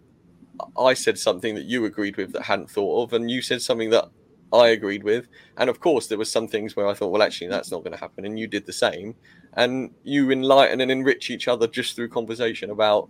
I 0.77 0.93
said 0.93 1.17
something 1.17 1.55
that 1.55 1.65
you 1.65 1.85
agreed 1.85 2.17
with 2.17 2.33
that 2.33 2.43
hadn't 2.43 2.69
thought 2.69 3.03
of, 3.03 3.13
and 3.13 3.29
you 3.29 3.41
said 3.41 3.61
something 3.61 3.89
that 3.89 4.09
I 4.53 4.67
agreed 4.67 5.03
with. 5.03 5.27
And 5.57 5.69
of 5.69 5.79
course, 5.79 6.07
there 6.07 6.17
were 6.17 6.25
some 6.25 6.47
things 6.47 6.75
where 6.75 6.87
I 6.87 6.93
thought, 6.93 7.11
well, 7.11 7.23
actually, 7.23 7.47
that's 7.47 7.71
not 7.71 7.83
going 7.83 7.93
to 7.93 7.99
happen, 7.99 8.25
and 8.25 8.39
you 8.39 8.47
did 8.47 8.65
the 8.65 8.73
same. 8.73 9.15
And 9.53 9.91
you 10.03 10.31
enlighten 10.31 10.81
and 10.81 10.91
enrich 10.91 11.29
each 11.29 11.47
other 11.47 11.67
just 11.67 11.95
through 11.95 12.09
conversation 12.09 12.69
about 12.69 13.09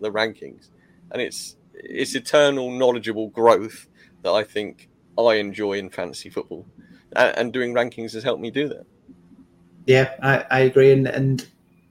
the 0.00 0.10
rankings, 0.10 0.70
and 1.10 1.20
it's 1.20 1.56
it's 1.74 2.14
eternal 2.14 2.70
knowledgeable 2.70 3.28
growth 3.28 3.88
that 4.22 4.32
I 4.32 4.44
think 4.44 4.88
I 5.18 5.34
enjoy 5.34 5.74
in 5.74 5.90
fantasy 5.90 6.30
football 6.30 6.66
and 7.16 7.52
doing 7.52 7.74
rankings 7.74 8.12
has 8.12 8.22
helped 8.22 8.40
me 8.40 8.50
do 8.50 8.68
that. 8.68 8.86
Yeah, 9.86 10.14
I, 10.22 10.44
I 10.50 10.60
agree, 10.60 10.92
and 10.92 11.06
and 11.08 11.46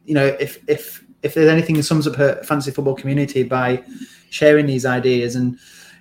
you 0.05 0.13
know 0.13 0.25
if 0.25 0.59
if 0.67 1.03
if 1.23 1.33
there's 1.33 1.49
anything 1.49 1.75
that 1.75 1.83
sums 1.83 2.07
up 2.07 2.17
a 2.19 2.43
fantasy 2.43 2.71
football 2.71 2.95
community 2.95 3.43
by 3.43 3.83
sharing 4.29 4.65
these 4.65 4.85
ideas 4.85 5.35
and 5.35 5.57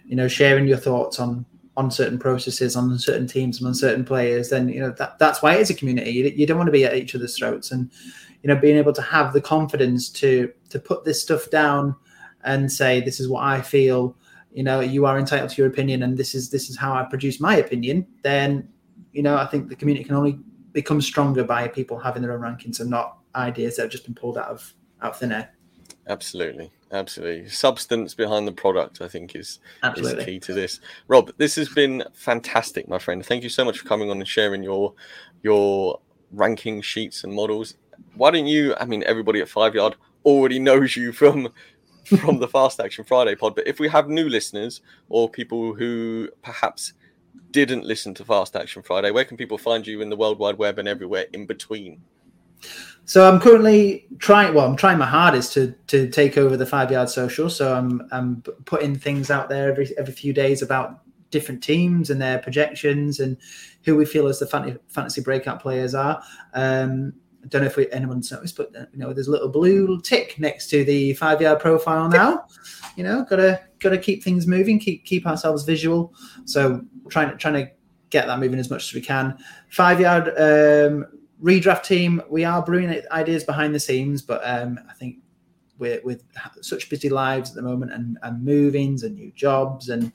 you 0.07 0.17
know 0.17 0.29
sharing 0.29 0.67
your 0.67 0.79
thoughts 0.79 1.19
on 1.19 1.45
on 1.77 1.91
certain 1.91 2.19
processes, 2.19 2.77
on 2.77 2.99
certain 2.99 3.27
teams, 3.27 3.59
and 3.59 3.67
on 3.67 3.75
certain 3.75 4.05
players, 4.05 4.51
then 4.51 4.69
you 4.69 4.81
know 4.81 4.91
that 4.91 5.19
that's 5.19 5.43
why 5.43 5.55
it's 5.55 5.71
a 5.71 5.75
community. 5.75 6.11
You, 6.11 6.25
you 6.25 6.47
don't 6.47 6.59
want 6.59 6.69
to 6.69 6.73
be 6.73 6.85
at 6.85 6.95
each 6.95 7.15
other's 7.15 7.37
throats, 7.37 7.71
and 7.71 7.91
you 8.43 8.49
know 8.49 8.57
being 8.57 8.77
able 8.77 8.93
to 8.93 9.03
have 9.03 9.33
the 9.33 9.41
confidence 9.41 10.09
to 10.11 10.53
to 10.69 10.79
put 10.79 11.05
this 11.05 11.23
stuff 11.23 11.51
down 11.51 11.97
and 12.45 12.71
say 12.71 13.01
this 13.01 13.21
is 13.21 13.29
what 13.29 13.45
I 13.45 13.61
feel. 13.61 14.17
You 14.53 14.65
know, 14.65 14.81
you 14.81 15.07
are 15.07 15.19
entitled 15.19 15.51
to 15.51 15.63
your 15.63 15.71
opinion, 15.71 16.03
and 16.03 16.17
this 16.17 16.35
is 16.35 16.51
this 16.51 16.71
is 16.71 16.77
how 16.77 16.93
I 16.93 17.05
produce 17.05 17.41
my 17.41 17.57
opinion. 17.57 18.07
Then 18.23 18.69
you 19.13 19.23
know, 19.23 19.37
I 19.37 19.47
think 19.47 19.69
the 19.69 19.77
community 19.77 20.05
can 20.05 20.17
only 20.17 20.39
become 20.73 21.01
stronger 21.01 21.45
by 21.45 21.67
people 21.69 21.99
having 21.99 22.23
their 22.23 22.33
own 22.33 22.41
rankings 22.41 22.81
and 22.81 22.91
not 22.91 23.19
ideas 23.35 23.77
that 23.77 23.83
have 23.83 23.91
just 23.91 24.05
been 24.05 24.15
pulled 24.15 24.39
out 24.39 24.49
of 24.49 24.73
out 25.03 25.13
of 25.13 25.19
thin 25.19 25.33
air. 25.33 25.51
Absolutely, 26.09 26.71
absolutely. 26.93 27.49
Substance 27.49 28.15
behind 28.15 28.47
the 28.47 28.53
product, 28.53 29.01
I 29.01 29.09
think, 29.09 29.35
is 29.35 29.61
absolutely. 29.83 30.21
is 30.21 30.25
key 30.27 30.41
to 30.41 30.55
this. 30.55 30.81
Rob, 31.09 31.33
this 31.37 31.55
has 31.57 31.69
been 31.69 32.05
fantastic, 32.15 32.89
my 32.89 32.99
friend. 32.99 33.25
Thank 33.25 33.43
you 33.43 33.49
so 33.49 33.65
much 33.65 33.79
for 33.79 33.89
coming 33.89 34.11
on 34.11 34.19
and 34.19 34.29
sharing 34.29 34.63
your 34.63 34.95
your 35.43 36.01
ranking 36.33 36.81
sheets 36.83 37.25
and 37.25 37.33
models. 37.33 37.75
Why 38.15 38.31
don't 38.31 38.47
you? 38.47 38.75
I 38.81 38.85
mean, 38.87 39.03
everybody 39.05 39.41
at 39.41 39.49
Five 39.49 39.75
Yard 39.75 39.97
already 40.25 40.59
knows 40.59 40.97
you 40.97 41.13
from 41.13 41.49
from 42.19 42.39
the 42.39 42.49
Fast 42.49 42.81
Action 42.81 43.05
Friday 43.05 43.35
pod, 43.35 43.55
but 43.55 43.67
if 43.67 43.79
we 43.79 43.89
have 43.89 44.09
new 44.09 44.29
listeners 44.29 44.81
or 45.09 45.29
people 45.29 45.75
who 45.75 46.29
perhaps 46.43 46.95
didn't 47.53 47.85
listen 47.85 48.15
to 48.15 48.25
Fast 48.25 48.57
Action 48.57 48.83
Friday, 48.83 49.11
where 49.11 49.25
can 49.25 49.37
people 49.37 49.59
find 49.59 49.87
you 49.87 50.01
in 50.01 50.11
the 50.11 50.17
World 50.17 50.39
Wide 50.39 50.59
Web 50.59 50.79
and 50.79 50.89
everywhere 50.89 51.27
in 51.33 51.47
between? 51.47 52.03
So 53.05 53.29
I'm 53.29 53.41
currently 53.41 54.07
trying. 54.19 54.55
Well, 54.55 54.67
I'm 54.67 54.77
trying 54.77 54.99
my 54.99 55.07
hardest 55.07 55.53
to 55.55 55.75
to 55.89 56.09
take 56.09 56.39
over 56.39 56.57
the 56.57 56.67
Five 56.67 56.91
Yard 56.93 57.09
Social. 57.09 57.51
So 57.51 57.75
I'm 57.75 58.07
I'm 58.13 58.43
putting 58.67 58.97
things 58.97 59.31
out 59.31 59.49
there 59.49 59.71
every 59.71 59.91
every 59.99 60.13
few 60.13 60.33
days 60.33 60.63
about 60.63 61.01
different 61.31 61.63
teams 61.63 62.11
and 62.11 62.21
their 62.21 62.39
projections 62.39 63.21
and 63.21 63.37
who 63.85 63.97
we 63.97 64.05
feel 64.05 64.27
as 64.27 64.39
the 64.39 64.81
fantasy 64.89 65.21
breakout 65.21 65.61
players 65.61 65.95
are. 65.95 66.23
Um, 66.55 67.15
I 67.43 67.47
don't 67.47 67.63
know 67.63 67.69
if 67.69 67.77
we, 67.77 67.91
anyone's 67.91 68.31
noticed, 68.31 68.57
but 68.57 68.71
you 68.93 68.99
know, 68.99 69.13
there's 69.13 69.29
a 69.29 69.31
little 69.31 69.49
blue 69.49 70.01
tick 70.03 70.39
next 70.39 70.69
to 70.71 70.85
the 70.85 71.15
five 71.15 71.41
yard 71.41 71.61
profile 71.61 72.09
now. 72.09 72.45
You 72.97 73.05
know, 73.05 73.25
gotta 73.29 73.63
gotta 73.79 73.97
keep 73.97 74.23
things 74.23 74.47
moving, 74.47 74.79
keep 74.79 75.05
keep 75.05 75.27
ourselves 75.27 75.65
visual. 75.65 76.13
So 76.45 76.85
trying 77.11 77.31
to 77.31 77.37
trying 77.37 77.55
to 77.55 77.71
get 78.11 78.27
that 78.27 78.39
moving 78.39 78.59
as 78.59 78.71
much 78.71 78.89
as 78.89 78.95
we 78.95 79.01
can. 79.01 79.39
Five 79.69 80.01
yard 80.01 80.29
um, 80.29 81.07
redraft 81.43 81.85
team, 81.85 82.23
we 82.29 82.45
are 82.45 82.63
brewing 82.63 83.03
ideas 83.11 83.45
behind 83.45 83.75
the 83.75 83.81
scenes, 83.81 84.23
but 84.23 84.41
um, 84.45 84.79
I 84.89 84.93
think 84.95 85.19
we're 85.79 86.01
with 86.05 86.25
such 86.61 86.91
busy 86.91 87.09
lives 87.09 87.51
at 87.51 87.57
the 87.57 87.63
moment 87.63 87.93
and, 87.93 88.19
and 88.23 88.45
movings 88.45 89.03
and 89.03 89.15
new 89.15 89.33
jobs 89.33 89.89
and 89.89 90.13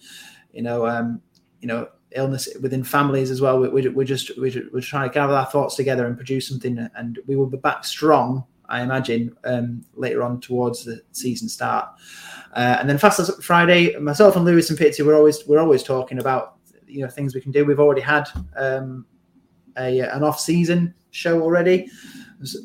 you 0.54 0.62
know 0.62 0.86
um, 0.86 1.22
you 1.60 1.68
know 1.68 1.90
illness 2.12 2.48
within 2.62 2.84
families 2.84 3.30
as 3.30 3.42
well. 3.42 3.60
We, 3.60 3.88
are 3.88 4.04
just 4.04 4.32
we're, 4.38 4.64
we're 4.72 4.82
trying 4.82 5.10
to 5.10 5.14
gather 5.14 5.34
our 5.34 5.46
thoughts 5.46 5.76
together 5.76 6.06
and 6.06 6.16
produce 6.16 6.48
something, 6.48 6.90
and 6.96 7.20
we 7.28 7.36
will 7.36 7.48
be 7.48 7.58
back 7.58 7.84
strong. 7.84 8.46
I 8.68 8.82
imagine 8.82 9.36
um, 9.44 9.86
later 9.94 10.24
on 10.24 10.40
towards 10.42 10.86
the 10.86 11.02
season 11.12 11.50
start, 11.50 11.88
uh, 12.54 12.78
and 12.80 12.90
then 12.90 12.98
Fast 12.98 13.44
Friday. 13.44 13.96
Myself 13.98 14.36
and 14.36 14.46
Lewis 14.46 14.70
and 14.70 14.80
Pitsy, 14.80 15.06
we're 15.06 15.16
always 15.16 15.46
we're 15.46 15.60
always 15.60 15.84
talking 15.84 16.20
about 16.20 16.55
you 16.88 17.02
know 17.02 17.10
things 17.10 17.36
we 17.36 17.42
can 17.42 17.52
do. 17.52 17.66
We've 17.66 17.80
already 17.80 18.02
had 18.02 18.28
um, 18.56 19.06
a 19.78 20.00
an 20.00 20.24
off 20.24 20.40
season 20.40 20.94
show 21.12 21.42
already, 21.42 21.90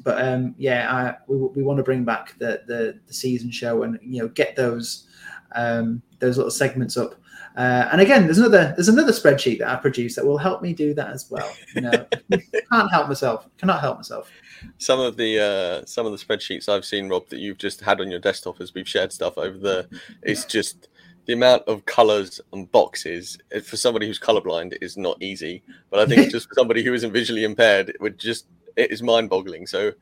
but 0.04 0.22
um, 0.22 0.54
yeah, 0.58 0.92
I, 0.92 1.16
we, 1.26 1.36
we 1.36 1.62
want 1.62 1.78
to 1.78 1.82
bring 1.82 2.04
back 2.04 2.36
the, 2.38 2.62
the, 2.66 2.98
the 3.06 3.14
season 3.14 3.50
show 3.50 3.82
and 3.82 3.98
you 4.02 4.22
know 4.22 4.28
get 4.28 4.56
those 4.56 5.06
um, 5.54 6.02
those 6.18 6.36
little 6.36 6.50
segments 6.50 6.96
up 6.96 7.20
uh, 7.56 7.88
and 7.90 8.00
again, 8.00 8.24
there's 8.24 8.38
another 8.38 8.72
there's 8.76 8.88
another 8.88 9.12
spreadsheet 9.12 9.58
that 9.58 9.68
I 9.68 9.76
produce 9.76 10.14
that 10.14 10.24
will 10.24 10.38
help 10.38 10.62
me 10.62 10.72
do 10.72 10.94
that 10.94 11.10
as 11.10 11.28
well. 11.30 11.52
You 11.74 11.82
know, 11.82 12.06
can't 12.72 12.90
help 12.90 13.08
myself. 13.08 13.48
Cannot 13.58 13.80
help 13.80 13.96
myself. 13.96 14.30
Some 14.78 15.00
of 15.00 15.16
the 15.16 15.40
uh, 15.82 15.84
some 15.84 16.06
of 16.06 16.12
the 16.12 16.18
spreadsheets 16.18 16.68
I've 16.68 16.84
seen, 16.84 17.08
Rob, 17.08 17.28
that 17.28 17.40
you've 17.40 17.58
just 17.58 17.80
had 17.80 18.00
on 18.00 18.10
your 18.10 18.20
desktop 18.20 18.60
as 18.60 18.72
we've 18.72 18.88
shared 18.88 19.12
stuff 19.12 19.36
over 19.36 19.58
there, 19.58 19.86
it's 20.22 20.44
just 20.44 20.88
the 21.30 21.34
amount 21.34 21.62
of 21.68 21.86
colors 21.86 22.40
and 22.52 22.68
boxes 22.72 23.38
for 23.62 23.76
somebody 23.76 24.04
who's 24.04 24.18
colorblind 24.18 24.76
is 24.80 24.96
not 24.96 25.16
easy. 25.22 25.62
But 25.88 26.00
I 26.00 26.06
think 26.06 26.28
just 26.32 26.48
for 26.48 26.54
somebody 26.54 26.82
who 26.82 26.92
isn't 26.92 27.12
visually 27.12 27.44
impaired, 27.44 27.88
it 27.88 28.00
would 28.00 28.18
just 28.18 28.46
it 28.74 28.90
is 28.90 29.00
mind 29.00 29.30
boggling. 29.30 29.68
So 29.68 29.92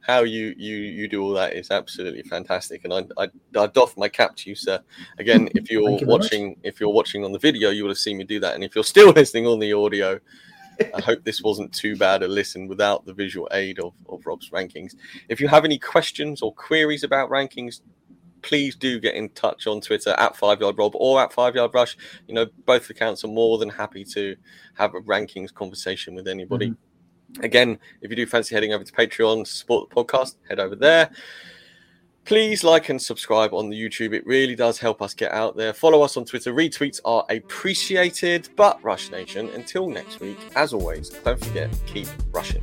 how 0.00 0.22
you 0.22 0.54
you 0.56 0.76
you 0.76 1.06
do 1.06 1.22
all 1.22 1.34
that 1.34 1.52
is 1.52 1.70
absolutely 1.70 2.22
fantastic, 2.22 2.84
and 2.84 2.94
I 2.94 3.04
I, 3.18 3.28
I 3.58 3.66
doff 3.66 3.94
my 3.98 4.08
cap 4.08 4.34
to 4.36 4.48
you, 4.48 4.56
sir. 4.56 4.80
Again, 5.18 5.50
if 5.54 5.70
you're 5.70 5.98
you 5.98 6.06
watching, 6.06 6.56
if 6.62 6.80
you're 6.80 6.94
watching 6.94 7.26
on 7.26 7.32
the 7.32 7.38
video, 7.38 7.68
you 7.68 7.82
will 7.82 7.90
have 7.90 7.98
seen 7.98 8.16
me 8.16 8.24
do 8.24 8.40
that, 8.40 8.54
and 8.54 8.64
if 8.64 8.74
you're 8.74 8.82
still 8.82 9.10
listening 9.20 9.46
on 9.46 9.58
the 9.58 9.74
audio. 9.74 10.18
I 10.94 11.00
hope 11.02 11.24
this 11.24 11.42
wasn't 11.42 11.74
too 11.74 11.94
bad 11.94 12.22
a 12.22 12.26
listen 12.26 12.66
without 12.66 13.04
the 13.04 13.12
visual 13.12 13.46
aid 13.52 13.78
of, 13.80 13.92
of 14.08 14.24
Rob's 14.24 14.48
rankings. 14.48 14.94
If 15.28 15.38
you 15.38 15.46
have 15.46 15.66
any 15.66 15.78
questions 15.78 16.40
or 16.40 16.54
queries 16.54 17.04
about 17.04 17.28
rankings, 17.28 17.82
please 18.42 18.76
do 18.76 19.00
get 19.00 19.14
in 19.14 19.28
touch 19.30 19.66
on 19.66 19.80
Twitter 19.80 20.10
at 20.10 20.36
Five 20.36 20.60
Yard 20.60 20.78
Rob 20.78 20.92
or 20.94 21.20
at 21.20 21.32
Five 21.32 21.54
Yard 21.54 21.72
Rush. 21.74 21.96
You 22.26 22.34
know, 22.34 22.46
both 22.66 22.88
accounts 22.90 23.24
are 23.24 23.28
more 23.28 23.58
than 23.58 23.68
happy 23.68 24.04
to 24.04 24.36
have 24.74 24.94
a 24.94 25.00
rankings 25.00 25.52
conversation 25.52 26.14
with 26.14 26.28
anybody. 26.28 26.70
Mm-hmm. 26.70 27.44
Again, 27.44 27.78
if 28.00 28.10
you 28.10 28.16
do 28.16 28.26
fancy 28.26 28.54
heading 28.54 28.72
over 28.72 28.84
to 28.84 28.92
Patreon 28.92 29.44
to 29.44 29.50
support 29.50 29.88
the 29.88 29.94
podcast, 29.94 30.36
head 30.48 30.58
over 30.58 30.74
there. 30.74 31.10
Please 32.24 32.62
like 32.62 32.90
and 32.90 33.00
subscribe 33.00 33.54
on 33.54 33.70
the 33.70 33.80
YouTube. 33.80 34.12
It 34.12 34.26
really 34.26 34.54
does 34.54 34.78
help 34.78 35.00
us 35.00 35.14
get 35.14 35.32
out 35.32 35.56
there. 35.56 35.72
Follow 35.72 36.02
us 36.02 36.16
on 36.16 36.24
Twitter. 36.24 36.52
Retweets 36.52 37.00
are 37.04 37.24
appreciated. 37.30 38.48
But 38.56 38.82
Rush 38.84 39.10
Nation, 39.10 39.48
until 39.50 39.88
next 39.88 40.20
week, 40.20 40.38
as 40.54 40.72
always, 40.72 41.08
don't 41.08 41.42
forget, 41.42 41.70
keep 41.86 42.08
rushing. 42.30 42.62